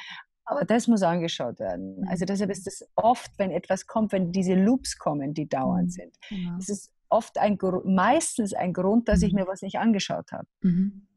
Aber 0.46 0.64
das 0.64 0.88
muss 0.88 1.04
angeschaut 1.04 1.60
werden. 1.60 2.06
Also 2.10 2.24
mhm. 2.24 2.28
deshalb 2.28 2.52
ist 2.52 2.68
es 2.68 2.88
oft, 2.96 3.32
wenn 3.38 3.52
etwas 3.52 3.86
kommt, 3.86 4.12
wenn 4.12 4.32
diese 4.32 4.54
Loops 4.54 4.98
kommen, 4.98 5.34
die 5.34 5.48
dauernd 5.48 5.94
sind, 5.94 6.16
ja. 6.30 6.58
es 6.60 6.70
ist 6.70 6.94
oft 7.10 7.38
ein, 7.38 7.58
meistens 7.86 8.54
ein 8.54 8.74
Grund, 8.74 9.08
dass 9.08 9.22
ich 9.22 9.34
mir 9.34 9.48
was 9.48 9.62
nicht 9.62 9.78
angeschaut 9.78 10.32
habe. 10.32 10.48
Mhm. 10.62 11.08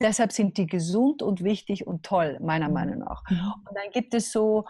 Deshalb 0.00 0.32
sind 0.32 0.58
die 0.58 0.66
gesund 0.66 1.22
und 1.22 1.42
wichtig 1.42 1.86
und 1.86 2.04
toll, 2.04 2.38
meiner 2.40 2.68
mhm. 2.68 2.74
Meinung 2.74 2.98
nach. 3.00 3.22
Mhm. 3.28 3.52
Und 3.68 3.74
dann 3.74 3.90
gibt 3.92 4.14
es 4.14 4.32
so 4.32 4.64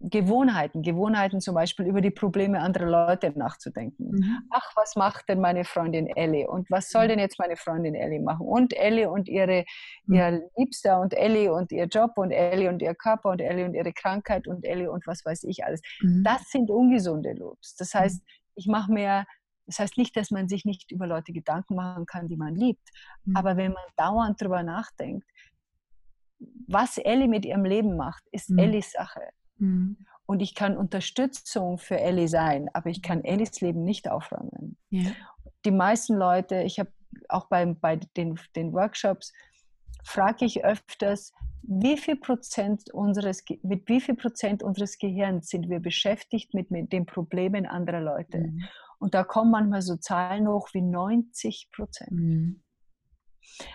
Gewohnheiten, 0.00 0.82
Gewohnheiten 0.82 1.40
zum 1.40 1.56
Beispiel 1.56 1.86
über 1.86 2.00
die 2.00 2.12
Probleme 2.12 2.60
anderer 2.60 3.08
Leute 3.08 3.36
nachzudenken. 3.36 4.12
Mhm. 4.12 4.38
Ach, 4.50 4.70
was 4.76 4.94
macht 4.94 5.28
denn 5.28 5.40
meine 5.40 5.64
Freundin 5.64 6.06
Ellie? 6.06 6.48
Und 6.48 6.70
was 6.70 6.90
soll 6.90 7.08
denn 7.08 7.18
jetzt 7.18 7.38
meine 7.38 7.56
Freundin 7.56 7.96
Ellie 7.96 8.20
machen? 8.20 8.46
Und 8.46 8.76
Ellie 8.76 9.10
und 9.10 9.28
ihre, 9.28 9.64
mhm. 10.06 10.14
ihr 10.14 10.42
Liebster 10.56 11.00
und 11.00 11.14
Ellie 11.14 11.52
und 11.52 11.72
ihr 11.72 11.86
Job 11.86 12.12
und 12.16 12.30
Ellie 12.30 12.68
und 12.68 12.80
ihr 12.80 12.94
Körper 12.94 13.30
und 13.30 13.40
Ellie 13.40 13.64
und 13.64 13.74
ihre 13.74 13.92
Krankheit 13.92 14.46
und 14.46 14.64
Ellie 14.64 14.90
und 14.90 15.04
was 15.06 15.24
weiß 15.24 15.42
ich 15.44 15.64
alles. 15.64 15.80
Mhm. 16.00 16.22
Das 16.24 16.48
sind 16.50 16.70
ungesunde 16.70 17.32
Loops. 17.32 17.74
Das 17.74 17.92
heißt, 17.94 18.22
ich 18.54 18.66
mache 18.68 18.92
mir 18.92 19.24
das 19.68 19.78
heißt 19.78 19.98
nicht, 19.98 20.16
dass 20.16 20.30
man 20.30 20.48
sich 20.48 20.64
nicht 20.64 20.90
über 20.90 21.06
Leute 21.06 21.32
Gedanken 21.32 21.76
machen 21.76 22.06
kann, 22.06 22.26
die 22.26 22.38
man 22.38 22.56
liebt. 22.56 22.88
Mhm. 23.24 23.36
Aber 23.36 23.56
wenn 23.58 23.72
man 23.72 23.84
dauernd 23.96 24.40
darüber 24.40 24.62
nachdenkt, 24.62 25.28
was 26.66 26.96
Ellie 26.96 27.28
mit 27.28 27.44
ihrem 27.44 27.64
Leben 27.64 27.96
macht, 27.96 28.24
ist 28.32 28.48
mhm. 28.48 28.58
Ellies 28.58 28.92
Sache. 28.92 29.28
Mhm. 29.58 29.98
Und 30.24 30.40
ich 30.40 30.54
kann 30.54 30.76
Unterstützung 30.76 31.76
für 31.76 32.00
Ellie 32.00 32.28
sein, 32.28 32.70
aber 32.72 32.88
ich 32.88 33.02
kann 33.02 33.24
Ellies 33.24 33.60
Leben 33.60 33.84
nicht 33.84 34.10
aufräumen. 34.10 34.78
Ja. 34.88 35.10
Die 35.66 35.70
meisten 35.70 36.16
Leute, 36.16 36.62
ich 36.62 36.78
habe 36.78 36.92
auch 37.28 37.46
bei, 37.48 37.66
bei 37.66 37.96
den, 38.16 38.38
den 38.56 38.72
Workshops, 38.72 39.34
frage 40.02 40.46
ich 40.46 40.64
öfters, 40.64 41.32
wie 41.62 41.98
viel 41.98 42.16
Prozent 42.16 42.90
unseres, 42.94 43.44
mit 43.62 43.86
wie 43.88 44.00
viel 44.00 44.16
Prozent 44.16 44.62
unseres 44.62 44.98
Gehirns 44.98 45.48
sind 45.48 45.68
wir 45.68 45.80
beschäftigt 45.80 46.54
mit, 46.54 46.70
mit 46.70 46.92
den 46.92 47.04
Problemen 47.04 47.66
anderer 47.66 48.00
Leute? 48.00 48.38
Mhm. 48.38 48.64
Und 48.98 49.14
da 49.14 49.24
kommen 49.24 49.50
manchmal 49.50 49.82
so 49.82 49.96
Zahlen 49.96 50.48
hoch 50.48 50.68
wie 50.72 50.82
90 50.82 51.70
Prozent. 51.72 52.12
Mhm. 52.12 52.62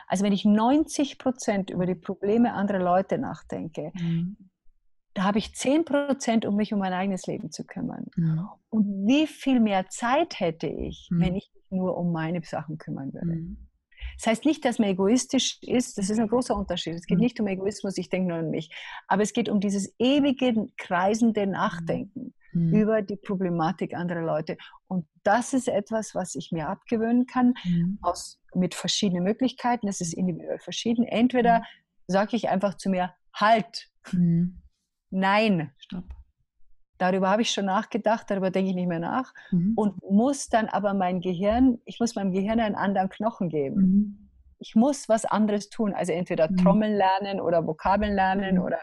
Also 0.07 0.23
wenn 0.23 0.33
ich 0.33 0.45
90 0.45 1.17
Prozent 1.17 1.69
über 1.69 1.85
die 1.85 1.95
Probleme 1.95 2.53
anderer 2.53 2.79
Leute 2.79 3.17
nachdenke, 3.17 3.91
mhm. 3.95 4.37
da 5.13 5.23
habe 5.23 5.39
ich 5.39 5.55
10 5.55 5.85
Prozent, 5.85 6.45
um 6.45 6.55
mich 6.55 6.73
um 6.73 6.79
mein 6.79 6.93
eigenes 6.93 7.25
Leben 7.25 7.51
zu 7.51 7.65
kümmern. 7.65 8.05
Mhm. 8.15 8.47
Und 8.69 9.07
wie 9.07 9.27
viel 9.27 9.59
mehr 9.59 9.87
Zeit 9.89 10.39
hätte 10.39 10.67
ich, 10.67 11.07
mhm. 11.09 11.21
wenn 11.21 11.35
ich 11.35 11.51
mich 11.53 11.65
nur 11.71 11.97
um 11.97 12.11
meine 12.11 12.41
Sachen 12.43 12.77
kümmern 12.77 13.13
würde? 13.13 13.35
Mhm. 13.35 13.69
Das 14.17 14.27
heißt 14.27 14.45
nicht, 14.45 14.63
dass 14.65 14.79
man 14.79 14.89
egoistisch 14.89 15.59
ist, 15.61 15.97
das 15.97 16.09
ist 16.09 16.19
ein 16.19 16.27
großer 16.27 16.55
Unterschied. 16.55 16.93
Es 16.93 17.05
geht 17.05 17.17
mhm. 17.17 17.23
nicht 17.23 17.39
um 17.39 17.47
Egoismus, 17.47 17.97
ich 17.97 18.09
denke 18.09 18.29
nur 18.29 18.37
an 18.37 18.51
mich. 18.51 18.69
Aber 19.07 19.23
es 19.23 19.33
geht 19.33 19.49
um 19.49 19.59
dieses 19.59 19.95
ewige, 19.97 20.67
kreisende 20.77 21.47
Nachdenken 21.47 22.33
mhm. 22.53 22.73
über 22.73 23.01
die 23.01 23.15
Problematik 23.15 23.93
anderer 23.93 24.23
Leute. 24.23 24.57
Und 24.87 25.05
das 25.23 25.53
ist 25.53 25.67
etwas, 25.67 26.15
was 26.15 26.35
ich 26.35 26.51
mir 26.51 26.69
abgewöhnen 26.69 27.25
kann, 27.25 27.53
mhm. 27.63 27.99
aus, 28.01 28.39
mit 28.53 28.75
verschiedenen 28.75 29.23
Möglichkeiten. 29.23 29.87
Es 29.87 30.01
ist 30.01 30.13
individuell 30.13 30.59
verschieden. 30.59 31.05
Entweder 31.05 31.59
mhm. 31.59 31.63
sage 32.07 32.35
ich 32.35 32.49
einfach 32.49 32.75
zu 32.75 32.89
mir, 32.89 33.13
halt, 33.33 33.89
mhm. 34.11 34.61
nein, 35.09 35.71
stopp. 35.77 36.05
Darüber 36.99 37.29
habe 37.29 37.41
ich 37.41 37.51
schon 37.51 37.65
nachgedacht, 37.65 38.29
darüber 38.29 38.51
denke 38.51 38.69
ich 38.69 38.75
nicht 38.75 38.87
mehr 38.87 38.99
nach 38.99 39.33
mhm. 39.51 39.73
und 39.75 40.01
muss 40.09 40.47
dann 40.47 40.67
aber 40.67 40.93
mein 40.93 41.19
Gehirn, 41.21 41.79
ich 41.85 41.99
muss 41.99 42.15
meinem 42.15 42.31
Gehirn 42.31 42.59
einen 42.59 42.75
anderen 42.75 43.09
Knochen 43.09 43.49
geben. 43.49 44.29
Ich 44.59 44.75
muss 44.75 45.09
was 45.09 45.25
anderes 45.25 45.69
tun, 45.69 45.93
also 45.93 46.13
entweder. 46.13 46.47
Trommeln 46.55 46.95
lernen 46.95 47.41
oder 47.41 47.65
Vokabeln 47.67 48.13
lernen 48.13 48.59
oder, 48.59 48.79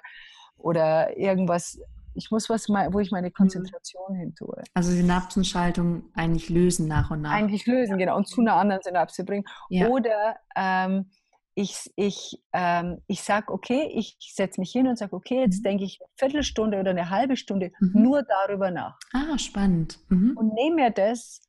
oder 0.58 1.16
irgendwas 1.16 1.80
ich 2.20 2.30
muss 2.30 2.50
was, 2.50 2.68
wo 2.68 3.00
ich 3.00 3.10
meine 3.10 3.28
mhm. 3.28 3.32
Konzentration 3.32 4.14
hin 4.14 4.34
tue. 4.34 4.62
Also 4.74 4.90
Synapsenschaltung 4.90 6.04
eigentlich 6.14 6.50
lösen 6.50 6.86
nach 6.86 7.10
und 7.10 7.22
nach. 7.22 7.32
Eigentlich 7.32 7.66
lösen, 7.66 7.96
genau, 7.98 8.16
und 8.16 8.28
zu 8.28 8.42
einer 8.42 8.54
anderen 8.54 8.82
Synapse 8.82 9.24
bringen. 9.24 9.44
Ja. 9.70 9.88
Oder 9.88 10.36
ähm, 10.54 11.10
ich, 11.54 11.90
ich, 11.96 12.42
ähm, 12.52 12.98
ich 13.06 13.22
sage, 13.22 13.52
okay, 13.52 13.90
ich 13.94 14.16
setze 14.34 14.60
mich 14.60 14.70
hin 14.70 14.86
und 14.86 14.96
sage, 14.96 15.16
okay, 15.16 15.40
jetzt 15.40 15.60
mhm. 15.60 15.64
denke 15.64 15.84
ich 15.84 15.98
eine 16.00 16.08
Viertelstunde 16.16 16.78
oder 16.78 16.90
eine 16.90 17.08
halbe 17.08 17.36
Stunde 17.36 17.72
mhm. 17.80 18.02
nur 18.02 18.22
darüber 18.22 18.70
nach. 18.70 18.98
Ah, 19.12 19.38
spannend. 19.38 19.98
Mhm. 20.08 20.36
Und 20.36 20.54
nehme 20.54 20.76
mir 20.76 20.90
das, 20.90 21.40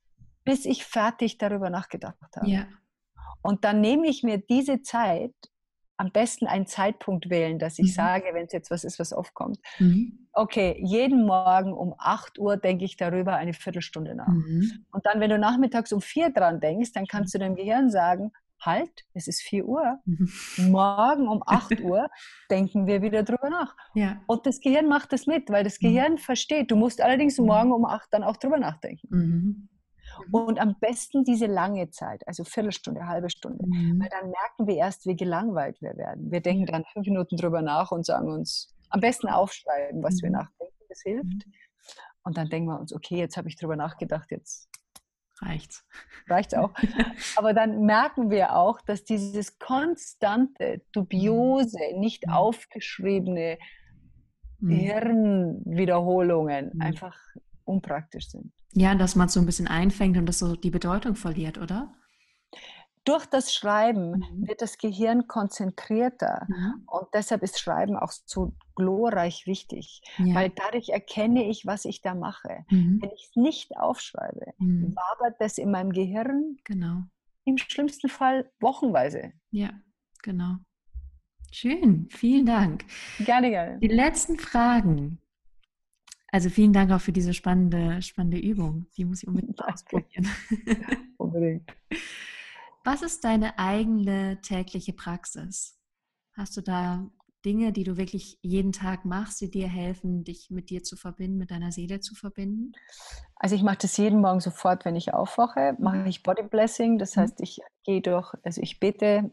bis 0.44 0.64
ich 0.64 0.84
fertig 0.84 1.38
darüber 1.38 1.68
nachgedacht 1.68 2.16
habe. 2.36 2.48
Ja. 2.48 2.66
Und 3.42 3.64
dann 3.64 3.80
nehme 3.80 4.08
ich 4.08 4.22
mir 4.22 4.38
diese 4.38 4.82
Zeit 4.82 5.34
am 6.02 6.10
besten 6.10 6.48
einen 6.48 6.66
Zeitpunkt 6.66 7.30
wählen, 7.30 7.60
dass 7.60 7.78
ich 7.78 7.90
mhm. 7.90 7.94
sage, 7.94 8.24
wenn 8.32 8.46
es 8.46 8.52
jetzt 8.52 8.72
was 8.72 8.82
ist, 8.82 8.98
was 8.98 9.12
aufkommt. 9.12 9.60
Mhm. 9.78 10.26
Okay, 10.32 10.76
jeden 10.84 11.24
Morgen 11.24 11.72
um 11.72 11.94
8 11.96 12.40
Uhr 12.40 12.56
denke 12.56 12.84
ich 12.84 12.96
darüber 12.96 13.36
eine 13.36 13.52
Viertelstunde 13.54 14.16
nach. 14.16 14.26
Mhm. 14.26 14.84
Und 14.90 15.06
dann, 15.06 15.20
wenn 15.20 15.30
du 15.30 15.38
nachmittags 15.38 15.92
um 15.92 16.00
4 16.00 16.30
dran 16.30 16.58
denkst, 16.58 16.92
dann 16.92 17.06
kannst 17.06 17.34
du 17.34 17.38
deinem 17.38 17.54
Gehirn 17.54 17.88
sagen, 17.88 18.32
halt, 18.60 18.90
es 19.14 19.28
ist 19.28 19.42
4 19.42 19.64
Uhr. 19.64 20.00
Mhm. 20.06 20.28
Morgen 20.70 21.28
um 21.28 21.40
8 21.46 21.80
Uhr 21.82 22.08
denken 22.50 22.88
wir 22.88 23.00
wieder 23.00 23.22
drüber 23.22 23.48
nach. 23.48 23.76
Ja. 23.94 24.20
Und 24.26 24.44
das 24.44 24.58
Gehirn 24.58 24.88
macht 24.88 25.12
das 25.12 25.28
mit, 25.28 25.50
weil 25.50 25.62
das 25.62 25.80
mhm. 25.80 25.86
Gehirn 25.86 26.18
versteht. 26.18 26.72
Du 26.72 26.76
musst 26.76 27.00
allerdings 27.00 27.38
mhm. 27.38 27.46
morgen 27.46 27.72
um 27.72 27.84
8 27.84 28.08
dann 28.10 28.24
auch 28.24 28.38
drüber 28.38 28.58
nachdenken. 28.58 29.68
Mhm. 30.28 30.34
Und 30.34 30.60
am 30.60 30.76
besten 30.80 31.24
diese 31.24 31.46
lange 31.46 31.90
Zeit, 31.90 32.26
also 32.26 32.44
Viertelstunde, 32.44 33.06
halbe 33.06 33.30
Stunde. 33.30 33.64
Mhm. 33.66 34.00
Weil 34.00 34.08
dann 34.08 34.30
merken 34.30 34.66
wir 34.66 34.76
erst, 34.76 35.06
wie 35.06 35.16
gelangweilt 35.16 35.80
wir 35.80 35.96
werden. 35.96 36.30
Wir 36.30 36.40
denken 36.40 36.66
dann 36.66 36.84
fünf 36.92 37.06
Minuten 37.06 37.36
drüber 37.36 37.62
nach 37.62 37.92
und 37.92 38.06
sagen 38.06 38.30
uns, 38.30 38.74
am 38.90 39.00
besten 39.00 39.28
aufschreiben, 39.28 40.02
was 40.02 40.16
mhm. 40.16 40.22
wir 40.22 40.30
nachdenken, 40.30 40.84
das 40.88 41.00
hilft. 41.02 41.24
Mhm. 41.24 41.52
Und 42.24 42.36
dann 42.36 42.48
denken 42.48 42.68
wir 42.68 42.78
uns, 42.78 42.94
okay, 42.94 43.16
jetzt 43.16 43.36
habe 43.36 43.48
ich 43.48 43.56
drüber 43.56 43.74
nachgedacht, 43.76 44.30
jetzt 44.30 44.68
reicht's. 45.40 45.84
Reicht's 46.28 46.54
auch. 46.54 46.72
Aber 47.36 47.52
dann 47.52 47.82
merken 47.82 48.30
wir 48.30 48.56
auch, 48.56 48.80
dass 48.82 49.04
dieses 49.04 49.58
konstante, 49.58 50.82
dubiose, 50.92 51.78
mhm. 51.94 52.00
nicht 52.00 52.26
mhm. 52.26 52.32
aufgeschriebene 52.32 53.58
Hirnwiederholungen 54.64 56.80
einfach 56.80 57.18
unpraktisch 57.64 58.28
sind. 58.28 58.52
Ja, 58.72 58.94
dass 58.94 59.16
man 59.16 59.26
es 59.26 59.34
so 59.34 59.40
ein 59.40 59.46
bisschen 59.46 59.68
einfängt 59.68 60.16
und 60.16 60.26
das 60.26 60.38
so 60.38 60.56
die 60.56 60.70
Bedeutung 60.70 61.14
verliert, 61.14 61.58
oder? 61.58 61.94
Durch 63.04 63.26
das 63.26 63.52
Schreiben 63.52 64.18
mhm. 64.18 64.46
wird 64.46 64.62
das 64.62 64.78
Gehirn 64.78 65.26
konzentrierter 65.26 66.46
mhm. 66.48 66.84
und 66.86 67.08
deshalb 67.12 67.42
ist 67.42 67.58
Schreiben 67.58 67.96
auch 67.96 68.12
so 68.12 68.54
glorreich 68.76 69.46
wichtig, 69.46 70.02
ja. 70.18 70.34
weil 70.36 70.50
dadurch 70.50 70.90
erkenne 70.90 71.48
ich, 71.48 71.66
was 71.66 71.84
ich 71.84 72.00
da 72.00 72.14
mache. 72.14 72.64
Mhm. 72.70 73.00
Wenn 73.02 73.10
ich 73.10 73.30
es 73.30 73.36
nicht 73.36 73.76
aufschreibe, 73.76 74.54
mhm. 74.58 74.94
wabert 74.94 75.40
das 75.40 75.58
in 75.58 75.72
meinem 75.72 75.90
Gehirn 75.90 76.58
genau. 76.62 77.02
im 77.44 77.58
schlimmsten 77.58 78.08
Fall 78.08 78.48
wochenweise. 78.60 79.32
Ja, 79.50 79.70
genau. 80.22 80.58
Schön, 81.50 82.06
vielen 82.08 82.46
Dank. 82.46 82.84
Gerne, 83.18 83.50
gerne. 83.50 83.78
Die 83.80 83.88
letzten 83.88 84.38
Fragen 84.38 85.18
also 86.32 86.48
vielen 86.48 86.72
Dank 86.72 86.90
auch 86.90 87.00
für 87.00 87.12
diese 87.12 87.34
spannende, 87.34 88.00
spannende 88.00 88.38
Übung. 88.38 88.86
Die 88.96 89.04
muss 89.04 89.22
ich 89.22 89.28
unbedingt 89.28 89.62
ausprobieren. 89.64 90.26
unbedingt. 91.18 91.70
Was 92.84 93.02
ist 93.02 93.22
deine 93.22 93.58
eigene 93.58 94.40
tägliche 94.40 94.94
Praxis? 94.94 95.78
Hast 96.32 96.56
du 96.56 96.62
da 96.62 97.06
Dinge, 97.44 97.72
die 97.72 97.84
du 97.84 97.98
wirklich 97.98 98.38
jeden 98.40 98.72
Tag 98.72 99.04
machst, 99.04 99.42
die 99.42 99.50
dir 99.50 99.68
helfen, 99.68 100.24
dich 100.24 100.48
mit 100.50 100.70
dir 100.70 100.82
zu 100.82 100.96
verbinden, 100.96 101.36
mit 101.36 101.50
deiner 101.50 101.70
Seele 101.70 102.00
zu 102.00 102.14
verbinden? 102.14 102.72
Also 103.36 103.54
ich 103.54 103.62
mache 103.62 103.78
das 103.82 103.96
jeden 103.98 104.20
Morgen 104.22 104.40
sofort, 104.40 104.86
wenn 104.86 104.96
ich 104.96 105.12
aufwache, 105.12 105.76
mache 105.78 105.98
mhm. 105.98 106.06
ich 106.06 106.22
Body 106.22 106.44
Blessing. 106.44 106.98
Das 106.98 107.14
mhm. 107.14 107.20
heißt, 107.20 107.40
ich 107.42 107.60
gehe 107.84 108.00
durch, 108.00 108.32
also 108.42 108.62
ich 108.62 108.80
bete, 108.80 109.30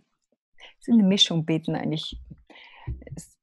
es 0.80 0.88
ist 0.88 0.94
eine 0.94 1.04
Mischung 1.04 1.46
beten 1.46 1.76
eigentlich 1.76 2.20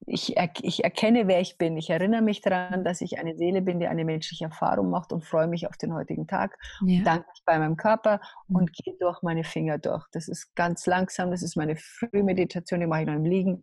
ich, 0.07 0.37
er, 0.37 0.51
ich 0.63 0.85
erkenne, 0.85 1.27
wer 1.27 1.41
ich 1.41 1.59
bin. 1.59 1.77
Ich 1.77 1.91
erinnere 1.91 2.23
mich 2.23 2.41
daran, 2.41 2.85
dass 2.85 3.01
ich 3.01 3.19
eine 3.19 3.37
Seele 3.37 3.61
bin, 3.61 3.81
die 3.81 3.89
eine 3.89 4.05
menschliche 4.05 4.45
Erfahrung 4.45 4.89
macht 4.89 5.13
und 5.13 5.25
freue 5.25 5.49
mich 5.49 5.67
auf 5.67 5.77
den 5.77 5.93
heutigen 5.93 6.27
Tag. 6.29 6.57
Ja. 6.85 7.03
Danke 7.03 7.27
mich 7.29 7.43
bei 7.45 7.59
meinem 7.59 7.77
Körper 7.77 8.21
mhm. 8.47 8.57
und 8.57 8.73
gehe 8.73 8.95
durch 9.01 9.23
meine 9.23 9.43
Finger 9.43 9.79
durch. 9.79 10.05
Das 10.13 10.29
ist 10.29 10.55
ganz 10.55 10.87
langsam. 10.87 11.31
Das 11.31 11.43
ist 11.43 11.57
meine 11.57 11.77
Frühmeditation, 11.77 12.81
die 12.81 12.87
mache 12.87 13.01
ich 13.01 13.07
noch 13.07 13.15
im 13.15 13.25
Liegen. 13.25 13.63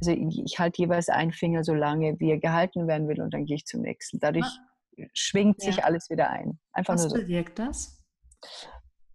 Also 0.00 0.12
ich, 0.12 0.42
ich 0.44 0.58
halte 0.58 0.82
jeweils 0.82 1.08
einen 1.10 1.32
Finger 1.32 1.64
so 1.64 1.74
lange, 1.74 2.18
wie 2.18 2.30
er 2.30 2.38
gehalten 2.38 2.88
werden 2.88 3.06
will, 3.06 3.20
und 3.20 3.34
dann 3.34 3.44
gehe 3.44 3.56
ich 3.56 3.66
zum 3.66 3.82
nächsten. 3.82 4.18
Dadurch 4.18 4.46
ah. 4.46 5.04
schwingt 5.12 5.60
sich 5.60 5.76
ja. 5.76 5.84
alles 5.84 6.08
wieder 6.08 6.30
ein. 6.30 6.58
Einfach 6.72 6.94
Was 6.94 7.02
nur 7.02 7.10
so. 7.10 7.16
bewirkt 7.16 7.58
das? 7.58 8.02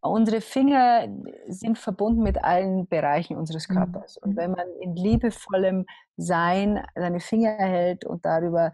Unsere 0.01 0.39
Finger 0.39 1.07
sind 1.47 1.77
verbunden 1.77 2.23
mit 2.23 2.41
allen 2.43 2.87
Bereichen 2.87 3.35
unseres 3.35 3.67
mhm. 3.67 3.73
Körpers. 3.73 4.17
Und 4.17 4.37
wenn 4.37 4.51
man 4.51 4.67
in 4.81 4.95
liebevollem 4.95 5.85
Sein 6.15 6.83
seine 6.95 7.19
Finger 7.19 7.57
hält 7.57 8.05
und 8.05 8.25
darüber, 8.25 8.71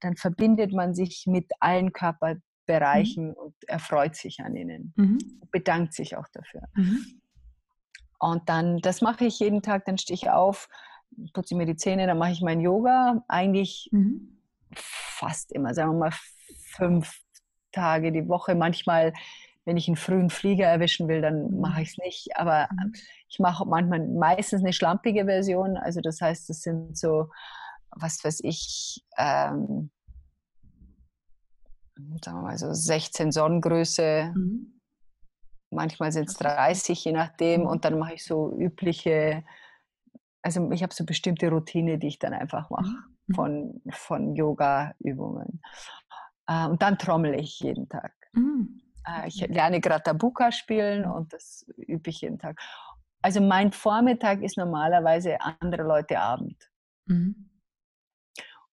dann 0.00 0.16
verbindet 0.16 0.72
man 0.72 0.94
sich 0.94 1.24
mit 1.26 1.50
allen 1.60 1.92
Körperbereichen 1.92 3.28
mhm. 3.28 3.34
und 3.34 3.54
erfreut 3.66 4.16
sich 4.16 4.40
an 4.40 4.54
ihnen. 4.54 4.92
Mhm. 4.96 5.18
Bedankt 5.50 5.94
sich 5.94 6.16
auch 6.16 6.28
dafür. 6.32 6.62
Mhm. 6.74 7.20
Und 8.18 8.48
dann, 8.48 8.78
das 8.78 9.00
mache 9.00 9.24
ich 9.24 9.38
jeden 9.40 9.62
Tag, 9.62 9.84
dann 9.86 9.98
stehe 9.98 10.14
ich 10.14 10.30
auf, 10.30 10.68
putze 11.32 11.54
mir 11.54 11.66
die 11.66 11.76
Zähne, 11.76 12.06
dann 12.06 12.18
mache 12.18 12.32
ich 12.32 12.42
mein 12.42 12.60
Yoga. 12.60 13.24
Eigentlich 13.28 13.88
mhm. 13.92 14.40
fast 14.74 15.52
immer, 15.52 15.72
sagen 15.72 15.92
wir 15.92 15.98
mal 15.98 16.12
fünf 16.76 17.18
Tage 17.72 18.12
die 18.12 18.28
Woche, 18.28 18.54
manchmal 18.54 19.12
wenn 19.66 19.76
ich 19.76 19.88
einen 19.88 19.96
frühen 19.96 20.30
Flieger 20.30 20.66
erwischen 20.66 21.08
will, 21.08 21.20
dann 21.20 21.58
mache 21.58 21.82
ich 21.82 21.90
es 21.90 21.98
nicht. 21.98 22.36
Aber 22.36 22.68
mhm. 22.70 22.94
ich 23.28 23.38
mache 23.40 23.66
manchmal 23.66 24.06
meistens 24.06 24.62
eine 24.62 24.72
schlampige 24.72 25.24
Version. 25.24 25.76
Also 25.76 26.00
das 26.00 26.20
heißt, 26.20 26.48
das 26.48 26.62
sind 26.62 26.96
so, 26.96 27.30
was 27.90 28.24
weiß 28.24 28.40
ich, 28.44 29.04
ähm, 29.18 29.90
sagen 32.24 32.38
wir 32.38 32.42
mal 32.42 32.58
so 32.58 32.72
16 32.72 33.32
Sonnengröße. 33.32 34.32
Mhm. 34.34 34.80
Manchmal 35.70 36.12
sind 36.12 36.28
es 36.28 36.34
30, 36.34 37.04
je 37.04 37.12
nachdem. 37.12 37.62
Mhm. 37.62 37.66
Und 37.66 37.84
dann 37.84 37.98
mache 37.98 38.14
ich 38.14 38.24
so 38.24 38.56
übliche, 38.56 39.44
also 40.42 40.70
ich 40.70 40.84
habe 40.84 40.94
so 40.94 41.04
bestimmte 41.04 41.50
Routine, 41.50 41.98
die 41.98 42.06
ich 42.06 42.20
dann 42.20 42.34
einfach 42.34 42.70
mache 42.70 42.94
mhm. 43.26 43.34
von, 43.34 43.82
von 43.90 44.36
Yoga-Übungen. 44.36 45.60
Äh, 46.46 46.66
und 46.68 46.82
dann 46.82 46.98
trommel 46.98 47.34
ich 47.34 47.58
jeden 47.58 47.88
Tag. 47.88 48.12
Mhm. 48.32 48.80
Äh, 49.06 49.28
ich 49.28 49.46
lerne 49.46 49.80
gerade 49.80 50.02
Tabuka 50.02 50.52
spielen 50.52 51.04
und 51.04 51.32
das 51.32 51.66
übe 51.76 52.10
ich 52.10 52.20
jeden 52.20 52.38
Tag. 52.38 52.60
Also 53.22 53.40
mein 53.40 53.72
Vormittag 53.72 54.42
ist 54.42 54.56
normalerweise 54.56 55.40
andere 55.40 55.82
Leute 55.82 56.20
Abend. 56.20 56.70
Mhm. 57.06 57.50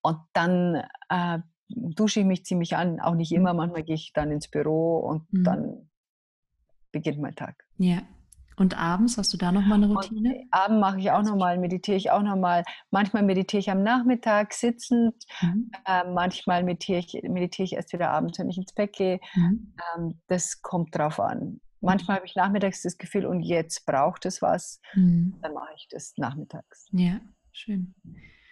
Und 0.02 0.18
dann 0.32 0.84
äh, 1.08 1.38
dusche 1.68 2.20
ich 2.20 2.26
mich 2.26 2.44
ziemlich 2.44 2.76
an, 2.76 3.00
auch 3.00 3.14
nicht 3.14 3.32
immer, 3.32 3.54
manchmal 3.54 3.84
gehe 3.84 3.94
ich 3.94 4.12
dann 4.12 4.30
ins 4.30 4.48
Büro 4.48 4.98
und 4.98 5.32
mhm. 5.32 5.44
dann 5.44 5.90
beginnt 6.92 7.18
mein 7.18 7.34
Tag. 7.34 7.64
Ja. 7.78 8.02
Und 8.56 8.78
abends 8.78 9.18
hast 9.18 9.32
du 9.32 9.36
da 9.36 9.52
noch 9.52 9.64
mal 9.66 9.76
eine 9.76 9.88
Routine? 9.88 10.34
Und 10.34 10.46
abends 10.50 10.80
mache 10.80 11.00
ich 11.00 11.10
auch 11.10 11.22
noch 11.22 11.36
mal, 11.36 11.58
meditiere 11.58 11.96
ich 11.96 12.10
auch 12.10 12.22
noch 12.22 12.36
mal. 12.36 12.62
Manchmal 12.90 13.22
meditiere 13.22 13.60
ich 13.60 13.70
am 13.70 13.82
Nachmittag 13.82 14.52
sitzend. 14.52 15.14
Mhm. 15.40 15.70
Äh, 15.86 16.04
manchmal 16.10 16.62
meditiere 16.62 16.98
ich, 17.00 17.20
meditiere 17.22 17.64
ich 17.64 17.72
erst 17.74 17.92
wieder 17.92 18.10
abends, 18.10 18.38
wenn 18.38 18.48
ich 18.48 18.58
ins 18.58 18.72
Bett 18.72 18.92
gehe. 18.92 19.20
Mhm. 19.34 19.74
Ähm, 19.96 20.20
das 20.28 20.62
kommt 20.62 20.96
drauf 20.96 21.18
an. 21.18 21.60
Manchmal 21.80 22.16
habe 22.16 22.26
ich 22.26 22.34
nachmittags 22.34 22.82
das 22.82 22.96
Gefühl, 22.96 23.26
und 23.26 23.42
jetzt 23.42 23.84
braucht 23.84 24.24
es 24.24 24.40
was. 24.40 24.80
Mhm. 24.94 25.38
Dann 25.42 25.52
mache 25.52 25.72
ich 25.76 25.86
das 25.90 26.14
nachmittags. 26.16 26.86
Ja, 26.92 27.20
schön. 27.52 27.94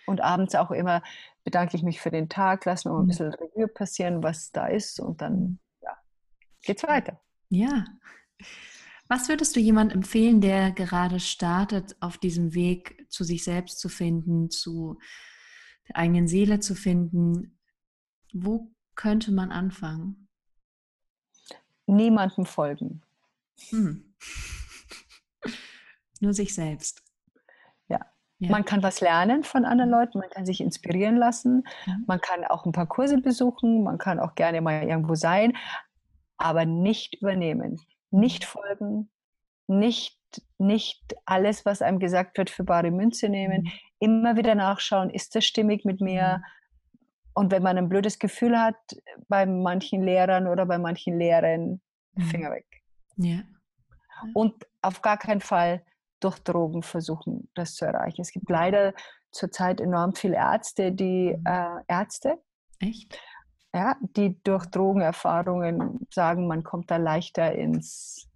Und 0.06 0.20
abends 0.20 0.54
auch 0.54 0.70
immer 0.70 1.02
bedanke 1.44 1.76
ich 1.76 1.82
mich 1.82 2.00
für 2.00 2.10
den 2.10 2.28
Tag, 2.28 2.64
lasse 2.64 2.88
mir 2.88 2.94
mal 2.94 3.00
ein 3.00 3.04
mhm. 3.04 3.08
bisschen 3.08 3.34
Revue 3.34 3.68
passieren, 3.68 4.22
was 4.22 4.50
da 4.52 4.66
ist. 4.66 5.00
Und 5.00 5.22
dann 5.22 5.58
ja, 5.80 5.96
geht's 6.62 6.82
weiter. 6.82 7.20
Ja. 7.48 7.84
Was 9.12 9.28
würdest 9.28 9.54
du 9.54 9.60
jemandem 9.60 9.98
empfehlen, 9.98 10.40
der 10.40 10.72
gerade 10.72 11.20
startet, 11.20 11.96
auf 12.00 12.16
diesem 12.16 12.54
Weg 12.54 13.04
zu 13.10 13.24
sich 13.24 13.44
selbst 13.44 13.78
zu 13.78 13.90
finden, 13.90 14.48
zu 14.48 14.98
der 15.86 15.96
eigenen 15.96 16.28
Seele 16.28 16.60
zu 16.60 16.74
finden? 16.74 17.58
Wo 18.32 18.72
könnte 18.94 19.30
man 19.30 19.52
anfangen? 19.52 20.28
Niemandem 21.84 22.46
folgen. 22.46 23.02
Hm. 23.68 24.14
Nur 26.20 26.32
sich 26.32 26.54
selbst. 26.54 27.02
Ja. 27.88 28.00
ja. 28.38 28.50
Man 28.50 28.64
kann 28.64 28.82
was 28.82 29.02
lernen 29.02 29.44
von 29.44 29.66
anderen 29.66 29.90
Leuten, 29.90 30.20
man 30.20 30.30
kann 30.30 30.46
sich 30.46 30.62
inspirieren 30.62 31.16
lassen, 31.16 31.64
ja. 31.84 31.98
man 32.06 32.18
kann 32.18 32.46
auch 32.46 32.64
ein 32.64 32.72
paar 32.72 32.88
Kurse 32.88 33.20
besuchen, 33.20 33.82
man 33.82 33.98
kann 33.98 34.18
auch 34.18 34.34
gerne 34.34 34.62
mal 34.62 34.84
irgendwo 34.84 35.16
sein, 35.16 35.54
aber 36.38 36.64
nicht 36.64 37.20
übernehmen 37.20 37.78
nicht 38.12 38.44
folgen, 38.44 39.10
nicht, 39.66 40.18
nicht 40.58 41.02
alles, 41.24 41.64
was 41.64 41.82
einem 41.82 41.98
gesagt 41.98 42.38
wird, 42.38 42.50
für 42.50 42.64
bare 42.64 42.90
Münze 42.90 43.28
nehmen, 43.28 43.62
mhm. 43.62 43.72
immer 43.98 44.36
wieder 44.36 44.54
nachschauen, 44.54 45.10
ist 45.10 45.34
das 45.34 45.44
stimmig 45.44 45.84
mit 45.84 46.00
mir? 46.00 46.38
Mhm. 46.38 46.44
Und 47.34 47.50
wenn 47.50 47.62
man 47.62 47.78
ein 47.78 47.88
blödes 47.88 48.18
Gefühl 48.18 48.58
hat, 48.60 48.76
bei 49.28 49.46
manchen 49.46 50.02
Lehrern 50.02 50.46
oder 50.46 50.66
bei 50.66 50.78
manchen 50.78 51.18
Lehrern, 51.18 51.80
mhm. 52.14 52.22
Finger 52.22 52.50
weg. 52.50 52.66
Ja. 53.16 53.40
Und 54.34 54.66
auf 54.82 55.02
gar 55.02 55.16
keinen 55.16 55.40
Fall 55.40 55.84
durch 56.20 56.38
Drogen 56.38 56.82
versuchen, 56.82 57.50
das 57.54 57.74
zu 57.74 57.84
erreichen. 57.84 58.20
Es 58.20 58.30
gibt 58.30 58.48
leider 58.48 58.94
zurzeit 59.32 59.80
enorm 59.80 60.14
viele 60.14 60.36
Ärzte, 60.36 60.92
die 60.92 61.36
äh, 61.44 61.82
Ärzte, 61.88 62.38
Echt? 62.82 63.18
Ja, 63.74 63.96
die 64.16 64.42
durch 64.42 64.66
Drogenerfahrungen 64.66 66.06
sagen, 66.12 66.46
man 66.46 66.62
kommt 66.62 66.90
da 66.90 66.98
leichter 66.98 67.52
ins 67.52 68.28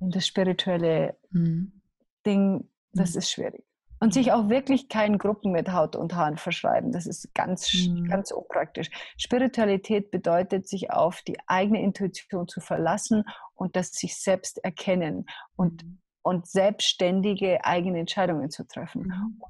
in 0.00 0.10
das 0.10 0.26
spirituelle 0.26 1.16
mhm. 1.30 1.80
Ding. 2.24 2.68
Das 2.92 3.12
mhm. 3.12 3.18
ist 3.18 3.30
schwierig. 3.30 3.64
Und 4.00 4.14
sich 4.14 4.30
auch 4.30 4.48
wirklich 4.48 4.88
keinen 4.88 5.18
Gruppen 5.18 5.50
mit 5.50 5.72
Haut 5.72 5.96
und 5.96 6.14
Haaren 6.14 6.36
verschreiben. 6.36 6.92
Das 6.92 7.04
ist 7.04 7.34
ganz, 7.34 7.72
mhm. 7.74 8.04
ganz 8.04 8.30
unpraktisch. 8.30 8.90
Spiritualität 9.16 10.12
bedeutet, 10.12 10.68
sich 10.68 10.92
auf 10.92 11.22
die 11.22 11.36
eigene 11.48 11.82
Intuition 11.82 12.46
zu 12.46 12.60
verlassen 12.60 13.24
und 13.54 13.74
das 13.74 13.90
sich 13.90 14.16
selbst 14.16 14.58
erkennen 14.64 15.26
und, 15.56 15.84
mhm. 15.84 15.98
und 16.22 16.46
selbstständige 16.46 17.64
eigene 17.64 17.98
Entscheidungen 17.98 18.50
zu 18.50 18.68
treffen. 18.68 19.02
Mhm. 19.02 19.40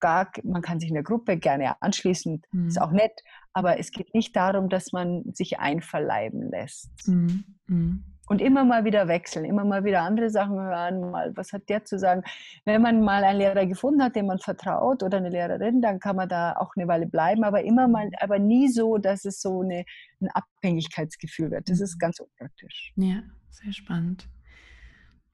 Gar, 0.00 0.30
man 0.42 0.62
kann 0.62 0.80
sich 0.80 0.88
in 0.88 0.94
der 0.94 1.04
Gruppe 1.04 1.36
gerne 1.36 1.80
anschließen, 1.82 2.42
ist 2.66 2.76
mhm. 2.76 2.82
auch 2.82 2.92
nett, 2.92 3.22
aber 3.52 3.78
es 3.78 3.90
geht 3.90 4.14
nicht 4.14 4.36
darum, 4.36 4.68
dass 4.68 4.92
man 4.92 5.24
sich 5.32 5.58
einverleiben 5.58 6.50
lässt. 6.50 6.90
Mhm. 7.08 7.44
Mhm. 7.66 8.04
Und 8.28 8.42
immer 8.42 8.64
mal 8.64 8.84
wieder 8.84 9.08
wechseln, 9.08 9.46
immer 9.46 9.64
mal 9.64 9.84
wieder 9.84 10.02
andere 10.02 10.28
Sachen 10.28 10.60
hören, 10.60 11.10
mal, 11.10 11.34
was 11.34 11.52
hat 11.52 11.68
der 11.70 11.84
zu 11.86 11.98
sagen. 11.98 12.22
Wenn 12.66 12.82
man 12.82 13.02
mal 13.02 13.24
einen 13.24 13.38
Lehrer 13.38 13.64
gefunden 13.64 14.02
hat, 14.02 14.16
dem 14.16 14.26
man 14.26 14.38
vertraut 14.38 15.02
oder 15.02 15.16
eine 15.16 15.30
Lehrerin, 15.30 15.80
dann 15.80 15.98
kann 15.98 16.16
man 16.16 16.28
da 16.28 16.52
auch 16.52 16.72
eine 16.76 16.86
Weile 16.88 17.06
bleiben, 17.06 17.42
aber 17.42 17.64
immer 17.64 17.88
mal, 17.88 18.10
aber 18.20 18.38
nie 18.38 18.68
so, 18.68 18.98
dass 18.98 19.24
es 19.24 19.40
so 19.40 19.62
eine, 19.62 19.84
ein 20.20 20.28
Abhängigkeitsgefühl 20.28 21.50
wird. 21.50 21.70
Das 21.70 21.80
ist 21.80 21.94
mhm. 21.94 22.00
ganz 22.00 22.20
unpraktisch. 22.20 22.92
Ja, 22.96 23.22
sehr 23.50 23.72
spannend. 23.72 24.28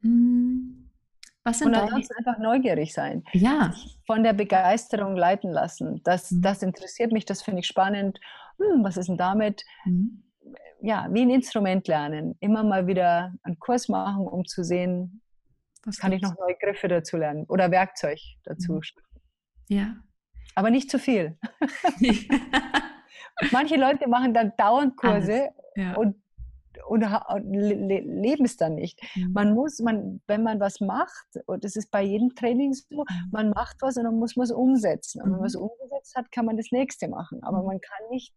Mhm. 0.00 0.83
Was 1.44 1.58
sind 1.58 1.68
und 1.68 1.74
ansonsten 1.74 2.14
einfach 2.16 2.38
neugierig 2.38 2.94
sein. 2.94 3.22
Ja. 3.32 3.74
Von 4.06 4.22
der 4.22 4.32
Begeisterung 4.32 5.14
leiten 5.14 5.52
lassen. 5.52 6.00
Das, 6.02 6.30
mhm. 6.30 6.42
das 6.42 6.62
interessiert 6.62 7.12
mich, 7.12 7.26
das 7.26 7.42
finde 7.42 7.60
ich 7.60 7.66
spannend. 7.66 8.18
Hm, 8.58 8.82
was 8.82 8.96
ist 8.96 9.08
denn 9.08 9.18
damit? 9.18 9.62
Mhm. 9.84 10.22
Ja, 10.80 11.06
wie 11.10 11.22
ein 11.22 11.30
Instrument 11.30 11.86
lernen. 11.86 12.36
Immer 12.40 12.64
mal 12.64 12.86
wieder 12.86 13.34
einen 13.42 13.58
Kurs 13.58 13.88
machen, 13.88 14.26
um 14.26 14.44
zu 14.46 14.64
sehen, 14.64 15.20
was 15.84 15.98
kann 15.98 16.12
ich 16.12 16.22
noch 16.22 16.34
neue 16.38 16.56
Griffe 16.60 16.88
dazu 16.88 17.18
lernen 17.18 17.44
oder 17.48 17.70
Werkzeug 17.70 18.18
dazu. 18.44 18.74
Mhm. 18.74 18.82
Ja. 19.68 19.96
Aber 20.54 20.70
nicht 20.70 20.90
zu 20.90 20.98
viel. 20.98 21.38
Manche 23.52 23.76
Leute 23.76 24.08
machen 24.08 24.32
dann 24.32 24.52
dauernd 24.56 24.96
Kurse 24.96 25.50
ja. 25.76 25.94
und 25.94 26.16
und, 26.86 27.02
le 27.02 28.00
leben 28.00 28.44
es 28.44 28.56
dann 28.56 28.74
nicht. 28.74 29.00
Mhm. 29.14 29.32
Man 29.32 29.54
muss, 29.54 29.78
man, 29.80 30.20
wenn 30.26 30.42
man 30.42 30.60
was 30.60 30.80
macht, 30.80 31.26
und 31.46 31.64
das 31.64 31.76
ist 31.76 31.90
bei 31.90 32.02
jedem 32.02 32.34
Training 32.34 32.72
so, 32.72 32.84
mhm. 32.90 33.04
man 33.32 33.50
macht 33.50 33.76
was 33.80 33.96
und 33.96 34.04
dann 34.04 34.18
muss 34.18 34.36
man 34.36 34.44
es 34.44 34.52
umsetzen. 34.52 35.22
Und 35.22 35.32
wenn 35.32 35.38
man 35.38 35.46
es 35.46 35.56
mhm. 35.56 35.62
umgesetzt 35.62 36.14
hat, 36.16 36.30
kann 36.30 36.46
man 36.46 36.56
das 36.56 36.70
nächste 36.70 37.08
machen. 37.08 37.42
Aber 37.42 37.60
mhm. 37.60 37.66
man 37.66 37.80
kann 37.80 38.08
nicht 38.10 38.34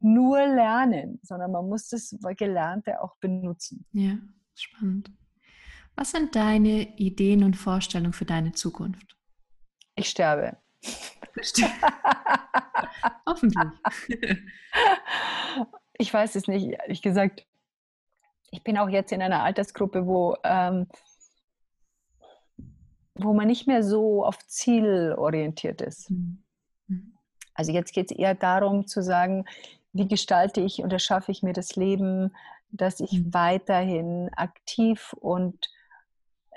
nur 0.00 0.38
lernen, 0.38 1.20
sondern 1.22 1.52
man 1.52 1.68
muss 1.68 1.88
das 1.88 2.14
Gelernte 2.36 3.00
auch 3.00 3.16
benutzen. 3.16 3.86
Ja, 3.92 4.18
spannend. 4.54 5.10
Was 5.96 6.10
sind 6.10 6.34
deine 6.34 6.98
Ideen 6.98 7.44
und 7.44 7.56
Vorstellungen 7.56 8.12
für 8.12 8.24
deine 8.24 8.52
Zukunft? 8.52 9.16
Ich 9.94 10.08
sterbe. 10.08 10.56
Hoffentlich. 13.26 13.70
Ich 15.96 16.12
weiß 16.12 16.34
es 16.34 16.48
nicht, 16.48 16.66
ehrlich 16.66 17.02
gesagt. 17.02 17.46
Ich 18.54 18.62
bin 18.62 18.78
auch 18.78 18.88
jetzt 18.88 19.10
in 19.10 19.20
einer 19.20 19.42
Altersgruppe, 19.42 20.06
wo, 20.06 20.36
ähm, 20.44 20.86
wo 23.16 23.32
man 23.34 23.48
nicht 23.48 23.66
mehr 23.66 23.82
so 23.82 24.24
auf 24.24 24.38
Ziel 24.46 25.12
orientiert 25.18 25.82
ist. 25.82 26.08
Mhm. 26.08 26.44
mhm. 26.86 27.14
Also 27.52 27.72
jetzt 27.72 27.92
geht 27.92 28.12
es 28.12 28.16
eher 28.16 28.36
darum 28.36 28.86
zu 28.86 29.02
sagen, 29.02 29.44
wie 29.92 30.06
gestalte 30.06 30.60
ich 30.60 30.82
und 30.82 30.92
erschaffe 30.92 31.32
ich 31.32 31.42
mir 31.42 31.52
das 31.52 31.74
Leben, 31.74 32.32
dass 32.70 33.00
ich 33.00 33.12
mhm. 33.12 33.34
weiterhin 33.34 34.30
aktiv 34.36 35.14
und 35.18 35.66
äh, 36.52 36.56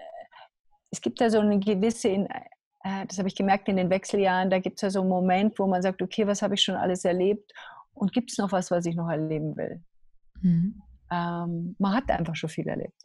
es 0.92 1.02
gibt 1.02 1.20
ja 1.20 1.32
so 1.32 1.40
eine 1.40 1.60
gewisse, 1.60 2.10
in, 2.10 2.28
äh, 2.28 3.08
das 3.08 3.18
habe 3.18 3.28
ich 3.28 3.36
gemerkt 3.36 3.70
in 3.70 3.78
den 3.78 3.90
Wechseljahren, 3.90 4.52
da 4.52 4.60
gibt 4.60 4.78
es 4.78 4.82
ja 4.84 4.92
so 4.92 5.02
einen 5.02 5.10
Moment, 5.10 5.58
wo 5.58 5.66
man 5.66 5.82
sagt, 5.82 6.04
okay, 6.04 6.28
was 6.28 6.44
habe 6.44 6.54
ich 6.54 6.62
schon 6.62 6.76
alles 6.76 7.06
erlebt 7.06 7.54
und 7.96 8.14
gibt 8.14 8.32
es 8.32 8.38
noch 8.38 8.52
was, 8.52 8.70
was 8.70 8.86
ich 8.86 8.96
noch 8.96 9.10
erleben 9.10 9.58
will? 9.58 9.84
Mhm. 10.42 10.84
Ähm, 11.12 11.76
man 11.80 11.94
hat 11.96 12.10
einfach 12.10 12.36
schon 12.36 12.50
viel 12.50 12.68
erlebt. 12.68 13.02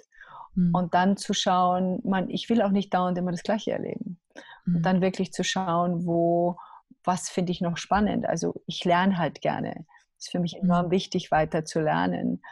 Mhm. 0.55 0.75
Und 0.75 0.95
dann 0.95 1.17
zu 1.17 1.35
schauen, 1.35 2.01
man, 2.05 2.29
ich 2.31 2.49
will 2.49 2.63
auch 2.63 2.71
nicht 2.71 2.93
dauernd 2.93 3.19
immer 3.19 3.31
das 3.31 3.43
Gleiche 3.43 3.73
erleben. 3.73 4.21
Mhm. 4.65 4.77
Und 4.77 4.83
dann 4.83 5.01
wirklich 5.01 5.33
zu 5.33 5.45
schauen, 5.45 6.07
wo, 6.07 6.57
was 7.05 7.29
finde 7.29 7.53
ich 7.53 7.61
noch 7.61 7.77
spannend. 7.77 8.27
Also 8.27 8.55
ich 8.67 8.85
lerne 8.85 9.19
halt 9.19 9.41
gerne. 9.41 9.87
Es 10.19 10.27
ist 10.27 10.33
für 10.33 10.41
mich 10.41 10.57
enorm 10.57 10.87
mhm. 10.87 10.91
wichtig, 10.91 11.31
weiter 11.31 11.65
zu 11.65 11.81
lernen. 11.81 12.43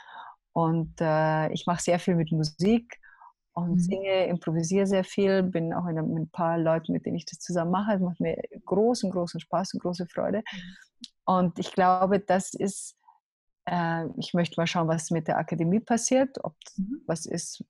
Und 0.52 0.94
äh, 1.00 1.52
ich 1.52 1.66
mache 1.66 1.82
sehr 1.82 1.98
viel 1.98 2.16
mit 2.16 2.32
Musik 2.32 3.00
und 3.52 3.72
mhm. 3.72 3.78
singe, 3.78 4.26
improvisiere 4.26 4.86
sehr 4.86 5.04
viel, 5.04 5.42
bin 5.42 5.72
auch 5.72 5.84
einem, 5.84 6.12
mit 6.12 6.22
ein 6.24 6.30
paar 6.30 6.58
Leuten, 6.58 6.92
mit 6.92 7.06
denen 7.06 7.16
ich 7.16 7.26
das 7.26 7.38
zusammen 7.38 7.70
mache. 7.70 7.94
Es 7.94 8.00
macht 8.00 8.20
mir 8.20 8.36
großen, 8.64 9.10
großen 9.10 9.40
Spaß 9.40 9.74
und 9.74 9.80
große 9.80 10.06
Freude. 10.06 10.38
Mhm. 10.38 10.76
Und 11.24 11.58
ich 11.58 11.72
glaube, 11.72 12.18
das 12.20 12.54
ist, 12.54 12.96
äh, 13.70 14.06
ich 14.18 14.34
möchte 14.34 14.60
mal 14.60 14.66
schauen, 14.66 14.88
was 14.88 15.10
mit 15.10 15.28
der 15.28 15.38
Akademie 15.38 15.80
passiert, 15.80 16.42
ob 16.44 16.56
mhm. 16.76 17.02
was 17.06 17.26
ist. 17.26 17.64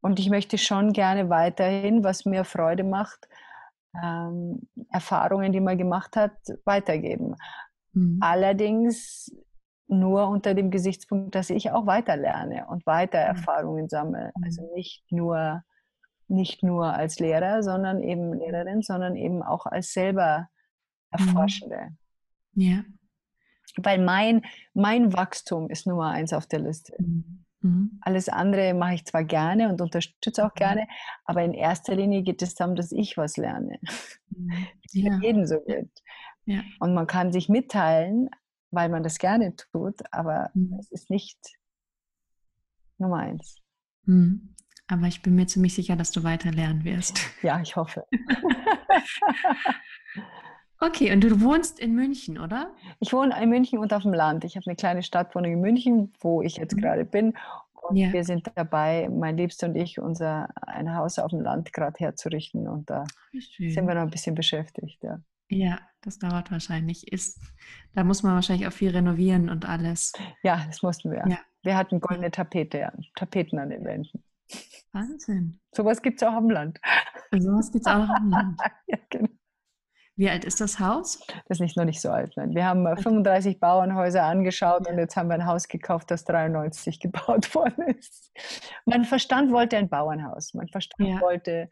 Und 0.00 0.18
ich 0.18 0.28
möchte 0.28 0.58
schon 0.58 0.92
gerne 0.92 1.30
weiterhin, 1.30 2.02
was 2.02 2.24
mir 2.24 2.44
Freude 2.44 2.82
macht, 2.82 3.28
ähm, 4.02 4.68
Erfahrungen, 4.90 5.52
die 5.52 5.60
man 5.60 5.78
gemacht 5.78 6.16
hat, 6.16 6.32
weitergeben. 6.64 7.36
Mhm. 7.92 8.18
Allerdings 8.20 9.30
nur 9.86 10.26
unter 10.28 10.54
dem 10.54 10.70
Gesichtspunkt, 10.70 11.34
dass 11.34 11.50
ich 11.50 11.70
auch 11.70 11.86
weiter 11.86 12.16
lerne 12.16 12.66
und 12.66 12.84
weiter. 12.86 13.18
Erfahrungen 13.18 13.88
sammle. 13.88 14.32
Mhm. 14.34 14.44
Also 14.44 14.74
nicht 14.74 15.04
nur, 15.12 15.62
nicht 16.26 16.64
nur 16.64 16.92
als 16.92 17.20
Lehrer, 17.20 17.62
sondern 17.62 18.02
eben 18.02 18.32
Lehrerin, 18.32 18.82
sondern 18.82 19.14
eben 19.14 19.42
auch 19.42 19.66
als 19.66 19.92
selber 19.92 20.48
mhm. 21.12 21.28
Erforschende. 21.28 21.88
Ja. 22.54 22.82
Weil 23.76 23.98
mein, 23.98 24.42
mein 24.74 25.12
Wachstum 25.12 25.70
ist 25.70 25.86
Nummer 25.86 26.10
eins 26.10 26.32
auf 26.32 26.46
der 26.46 26.60
Liste. 26.60 26.94
Mhm. 27.62 27.98
Alles 28.00 28.28
andere 28.28 28.74
mache 28.74 28.94
ich 28.94 29.04
zwar 29.04 29.24
gerne 29.24 29.68
und 29.68 29.80
unterstütze 29.80 30.44
auch 30.44 30.54
gerne, 30.54 30.88
aber 31.24 31.44
in 31.44 31.54
erster 31.54 31.94
Linie 31.94 32.22
geht 32.22 32.42
es 32.42 32.54
darum, 32.54 32.74
dass 32.74 32.92
ich 32.92 33.16
was 33.16 33.36
lerne. 33.36 33.78
Ja. 34.94 35.18
Für 35.18 35.24
jeden 35.24 35.46
so 35.46 35.58
geht. 35.60 35.90
Ja. 36.44 36.60
Und 36.78 36.92
man 36.92 37.06
kann 37.06 37.32
sich 37.32 37.48
mitteilen, 37.48 38.28
weil 38.70 38.90
man 38.90 39.02
das 39.02 39.16
gerne 39.16 39.56
tut, 39.56 40.02
aber 40.10 40.50
mhm. 40.52 40.76
es 40.80 40.90
ist 40.90 41.08
nicht 41.08 41.38
Nummer 42.98 43.20
eins. 43.20 43.56
Mhm. 44.04 44.54
Aber 44.88 45.06
ich 45.06 45.22
bin 45.22 45.34
mir 45.34 45.46
ziemlich 45.46 45.74
sicher, 45.74 45.96
dass 45.96 46.10
du 46.10 46.24
weiter 46.24 46.50
lernen 46.50 46.84
wirst. 46.84 47.20
Ja, 47.42 47.58
ich 47.62 47.74
hoffe. 47.76 48.04
okay, 50.82 51.12
und 51.12 51.22
du 51.22 51.40
wohnst 51.40 51.78
in 51.80 51.94
München, 51.94 52.38
oder? 52.38 52.72
Ich 53.00 53.12
wohne 53.12 53.40
in 53.40 53.48
München 53.48 53.78
und 53.78 53.92
auf 53.92 54.02
dem 54.02 54.12
Land. 54.12 54.44
Ich 54.44 54.56
habe 54.56 54.66
eine 54.66 54.76
kleine 54.76 55.02
Stadtwohnung 55.02 55.52
in 55.52 55.60
München, 55.60 56.12
wo 56.20 56.42
ich 56.42 56.56
jetzt 56.56 56.76
mhm. 56.76 56.80
gerade 56.80 57.04
bin. 57.04 57.34
Und 57.74 57.96
ja. 57.96 58.12
wir 58.12 58.24
sind 58.24 58.50
dabei, 58.54 59.08
mein 59.10 59.36
Liebster 59.36 59.68
und 59.68 59.76
ich, 59.76 59.98
unser 59.98 60.48
ein 60.66 60.94
Haus 60.94 61.18
auf 61.18 61.30
dem 61.30 61.40
Land 61.40 61.72
gerade 61.72 61.98
herzurichten. 61.98 62.68
Und 62.68 62.88
da 62.88 63.04
sind 63.58 63.86
wir 63.86 63.94
noch 63.94 64.02
ein 64.02 64.10
bisschen 64.10 64.34
beschäftigt. 64.34 65.02
Ja. 65.02 65.20
Ja, 65.48 65.78
das 66.00 66.18
dauert 66.18 66.50
wahrscheinlich. 66.50 67.12
Ist, 67.12 67.40
da 67.94 68.04
muss 68.04 68.22
man 68.22 68.34
wahrscheinlich 68.34 68.66
auch 68.66 68.72
viel 68.72 68.90
renovieren 68.90 69.50
und 69.50 69.68
alles. 69.68 70.12
Ja, 70.42 70.64
das 70.66 70.82
mussten 70.82 71.10
wir. 71.10 71.24
Ja. 71.28 71.38
Wir 71.62 71.76
hatten 71.76 72.00
goldene 72.00 72.30
Tapete. 72.30 72.90
Tapeten 73.16 73.58
an 73.58 73.70
den 73.70 73.84
Wänden. 73.84 74.22
Wahnsinn. 74.92 75.60
Sowas 75.72 76.00
gibt 76.02 76.22
es 76.22 76.28
auch 76.28 76.32
am 76.32 76.50
Land. 76.50 76.80
Sowas 77.32 77.70
gibt 77.70 77.86
es 77.86 77.92
auch 77.92 78.08
am 78.08 78.30
Land. 78.30 78.60
ja, 78.86 78.98
genau. 79.10 79.28
Wie 80.16 80.28
alt 80.28 80.44
ist 80.44 80.60
das 80.60 80.78
Haus? 80.78 81.24
Das 81.48 81.58
ist 81.58 81.76
noch 81.76 81.84
nicht 81.84 82.00
so 82.00 82.10
alt. 82.10 82.34
Nein. 82.36 82.54
Wir 82.54 82.66
haben 82.66 82.84
35 82.84 83.58
Bauernhäuser 83.58 84.24
angeschaut 84.24 84.86
ja. 84.86 84.92
und 84.92 84.98
jetzt 84.98 85.16
haben 85.16 85.28
wir 85.28 85.34
ein 85.34 85.46
Haus 85.46 85.68
gekauft, 85.68 86.10
das 86.10 86.24
93 86.24 87.00
gebaut 87.00 87.54
worden 87.54 87.88
ist. 87.96 88.30
Mein 88.84 89.04
Verstand 89.04 89.52
wollte 89.52 89.78
ein 89.78 89.88
Bauernhaus. 89.88 90.52
Mein 90.52 90.68
Verstand 90.68 91.08
ja. 91.08 91.20
wollte 91.20 91.68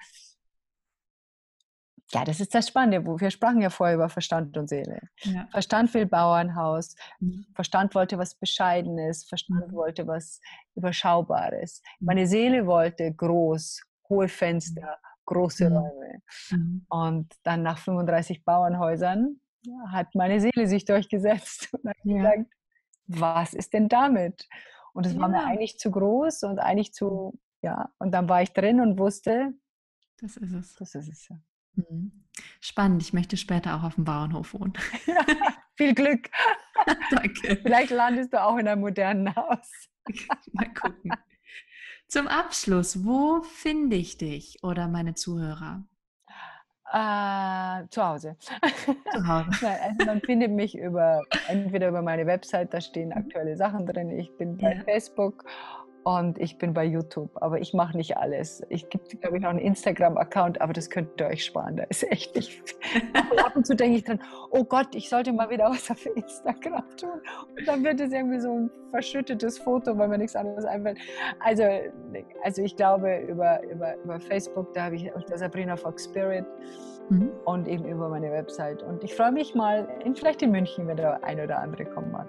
ja, 2.13 2.25
das 2.25 2.41
ist 2.41 2.55
das 2.55 2.69
Spannende. 2.69 3.07
Wir 3.21 3.31
sprachen 3.31 3.63
ja 3.63 3.71
vorher 3.71 3.95
über 3.95 4.09
Verstand 4.09 4.57
und 4.57 4.69
Seele. 4.69 5.01
Ja. 5.21 5.47
Verstand 5.53 5.95
will 5.95 6.07
Bauernhaus. 6.07 6.97
Mhm. 7.21 7.47
Verstand 7.55 7.95
wollte 7.95 8.19
was 8.19 8.35
Bescheidenes. 8.35 9.25
Verstand 9.25 9.69
mhm. 9.69 9.73
wollte 9.73 10.07
was 10.07 10.41
Überschaubares. 10.75 11.83
Mhm. 12.01 12.07
Meine 12.07 12.27
Seele 12.27 12.67
wollte 12.67 13.13
groß, 13.15 13.83
hohe 14.09 14.27
Fenster, 14.27 14.99
große 15.31 15.71
mhm. 15.71 15.77
Räume. 15.77 16.23
Mhm. 16.51 16.87
Und 16.89 17.35
dann 17.45 17.63
nach 17.63 17.79
35 17.79 18.45
Bauernhäusern 18.45 19.41
hat 19.89 20.15
meine 20.15 20.41
Seele 20.41 20.67
sich 20.67 20.85
durchgesetzt 20.85 21.69
und 21.73 21.89
hat 21.89 21.97
ja. 22.05 22.17
gesagt, 22.17 22.51
was 23.07 23.55
ist 23.55 23.73
denn 23.73 23.89
damit? 23.89 24.49
Und 24.93 25.07
es 25.07 25.15
ja. 25.15 25.21
war 25.21 25.29
mir 25.29 25.45
eigentlich 25.45 25.79
zu 25.79 25.91
groß 25.91 26.43
und 26.45 26.59
eigentlich 26.59 26.93
zu, 26.93 27.39
ja, 27.63 27.91
und 27.99 28.13
dann 28.13 28.29
war 28.29 28.43
ich 28.43 28.53
drin 28.53 28.81
und 28.81 28.99
wusste, 28.99 29.53
das 30.21 30.37
ist 30.37 30.53
es. 30.53 30.75
Das 30.75 30.95
ist 30.95 31.09
es, 31.09 31.29
ja. 31.29 31.37
Mhm. 31.75 32.25
Spannend, 32.61 33.03
ich 33.03 33.13
möchte 33.13 33.37
später 33.37 33.77
auch 33.77 33.85
auf 33.85 33.95
dem 33.95 34.05
Bauernhof 34.05 34.55
wohnen. 34.55 34.75
Ja, 35.07 35.25
viel 35.77 35.95
Glück. 35.95 36.29
Danke. 37.11 37.57
Vielleicht 37.63 37.91
landest 37.91 38.33
du 38.33 38.43
auch 38.43 38.59
in 38.59 38.69
einem 38.69 38.83
modernen 38.83 39.35
Haus. 39.35 39.89
Mal 40.53 40.73
gucken. 40.75 41.13
Zum 42.11 42.27
Abschluss, 42.27 43.05
wo 43.05 43.41
finde 43.43 43.95
ich 43.95 44.19
dich 44.19 44.59
oder 44.65 44.89
meine 44.89 45.15
Zuhörer? 45.15 45.85
Uh, 46.93 47.87
zu 47.89 48.05
Hause. 48.05 48.37
Zu 48.41 48.53
Hause. 49.29 49.51
Nein, 49.63 49.79
also 49.81 50.07
man 50.07 50.21
findet 50.21 50.51
mich 50.51 50.77
über 50.77 51.23
entweder 51.49 51.87
über 51.87 52.03
meine 52.03 52.27
Website, 52.27 52.75
da 52.75 52.81
stehen 52.81 53.13
aktuelle 53.13 53.57
Sachen 53.57 53.87
drin. 53.87 54.11
Ich 54.11 54.37
bin 54.37 54.57
bei 54.57 54.75
ja. 54.75 54.83
Facebook 54.83 55.45
und 56.05 56.39
ich 56.39 56.57
bin 56.57 56.73
bei 56.73 56.85
YouTube, 56.85 57.31
aber 57.35 57.61
ich 57.61 57.75
mache 57.75 57.97
nicht 57.97 58.17
alles. 58.17 58.63
Ich 58.71 58.89
gibt, 58.89 59.21
glaube 59.21 59.37
ich, 59.37 59.43
noch 59.43 59.51
einen 59.51 59.59
Instagram-Account, 59.59 60.61
aber 60.61 60.73
das 60.73 60.89
könnt 60.89 61.21
ihr 61.21 61.27
euch 61.27 61.45
sparen. 61.45 61.77
Da 61.77 61.85
ist 61.85 62.11
echt 62.11 62.35
nicht 62.35 62.63
ab 63.45 63.55
und 63.55 63.67
zu 63.67 63.77
denke 63.77 63.99
ich 63.99 64.05
dran, 64.05 64.21
oh 64.51 64.65
Gott, 64.65 64.95
ich 64.95 65.11
sollte 65.11 65.33
mal 65.33 65.51
wieder 65.51 65.69
was 65.71 65.91
auf 65.91 66.05
Instagram 66.07 66.85
tun. 66.97 67.21
Und 67.57 67.69
dann 67.69 67.85
wird 67.85 68.01
es 68.01 68.13
irgendwie 68.13 68.41
so 68.41 68.51
ein 68.51 68.71
verschüttetes 68.91 69.59
Foto, 69.59 69.97
weil 69.99 70.09
mir 70.09 70.19
nichts 70.19 70.37
anderes 70.37 70.65
einfällt. 70.65 70.99
Also, 71.41 71.65
also 72.45 72.63
ich 72.63 72.77
glaube, 72.77 73.19
über, 73.29 73.63
über, 73.65 73.97
über 74.03 74.21
Facebook, 74.21 74.73
da 74.73 74.85
habe 74.85 74.97
ich 74.97 75.13
unter 75.15 75.37
Sabrina 75.37 75.77
Fox 75.77 76.05
Spirit 76.05 76.47
mhm. 77.11 77.31
und 77.45 77.69
eben 77.69 77.85
über 77.85 78.09
meine 78.09 78.31
Website. 78.31 78.83
Und 78.83 79.05
ich 79.05 79.15
freue 79.15 79.33
mich 79.33 79.55
mal, 79.55 79.87
in, 80.05 80.15
vielleicht 80.15 80.41
in 80.41 80.51
München, 80.51 80.87
wenn 80.87 80.97
der 80.97 81.23
ein 81.25 81.41
oder 81.41 81.59
andere 81.59 81.85
kommen 81.85 82.11
mag. 82.11 82.27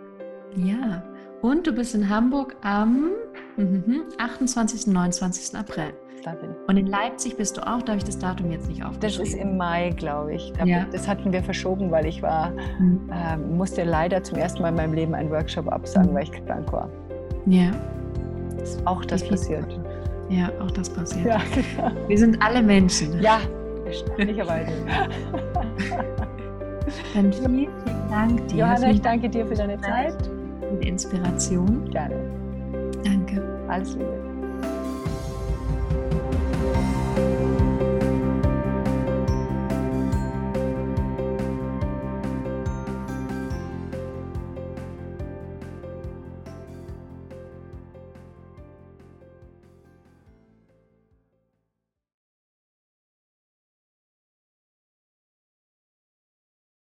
Ja, 0.55 1.01
und 1.41 1.67
du 1.67 1.73
bist 1.73 1.95
in 1.95 2.09
Hamburg 2.09 2.55
am 2.61 3.09
28. 4.17 4.87
und 4.87 4.93
29. 4.93 5.57
April. 5.57 5.93
Und 6.67 6.77
in 6.77 6.85
Leipzig 6.85 7.35
bist 7.35 7.57
du 7.57 7.67
auch, 7.67 7.81
darf 7.81 7.97
ich 7.97 8.03
das 8.03 8.19
Datum 8.19 8.51
jetzt 8.51 8.69
nicht 8.69 8.83
aufgeschrieben? 8.83 9.25
Das 9.25 9.33
ist 9.33 9.33
im 9.33 9.57
Mai, 9.57 9.89
glaube 9.89 10.35
ich. 10.35 10.53
Ja. 10.63 10.85
Das 10.91 11.07
hatten 11.07 11.33
wir 11.33 11.41
verschoben, 11.41 11.89
weil 11.89 12.05
ich 12.05 12.21
war, 12.21 12.51
mhm. 12.79 13.09
äh, 13.11 13.37
musste 13.37 13.83
leider 13.83 14.21
zum 14.21 14.37
ersten 14.37 14.61
Mal 14.61 14.69
in 14.69 14.75
meinem 14.75 14.93
Leben 14.93 15.15
einen 15.15 15.31
Workshop 15.31 15.67
absagen, 15.67 16.11
mhm. 16.11 16.15
weil 16.15 16.23
ich 16.23 16.31
krank 16.45 16.71
war. 16.71 16.89
Ja. 17.47 17.71
Auch 18.85 19.03
das 19.03 19.27
passiert. 19.27 19.65
Ja, 20.29 20.51
auch 20.61 20.69
das 20.69 20.89
passiert. 20.89 21.25
Ja, 21.25 21.41
genau. 21.55 22.07
Wir 22.07 22.17
sind 22.17 22.39
alle 22.41 22.61
Menschen. 22.61 23.19
Ja, 23.19 23.39
erstaunlicherweise. 23.85 24.71
Dann 27.15 27.33
vielen, 27.33 27.55
vielen 27.55 27.69
Dank 28.09 28.47
dir. 28.47 28.57
Johanna, 28.57 28.91
ich 28.91 29.01
danke 29.01 29.27
dir 29.27 29.47
für 29.47 29.55
deine 29.55 29.81
Zeit 29.81 30.30
Inspiration. 30.79 31.89
Gerne. 31.91 32.15
Danke. 33.03 33.41
Alles 33.67 33.93
Liebe. 33.95 34.20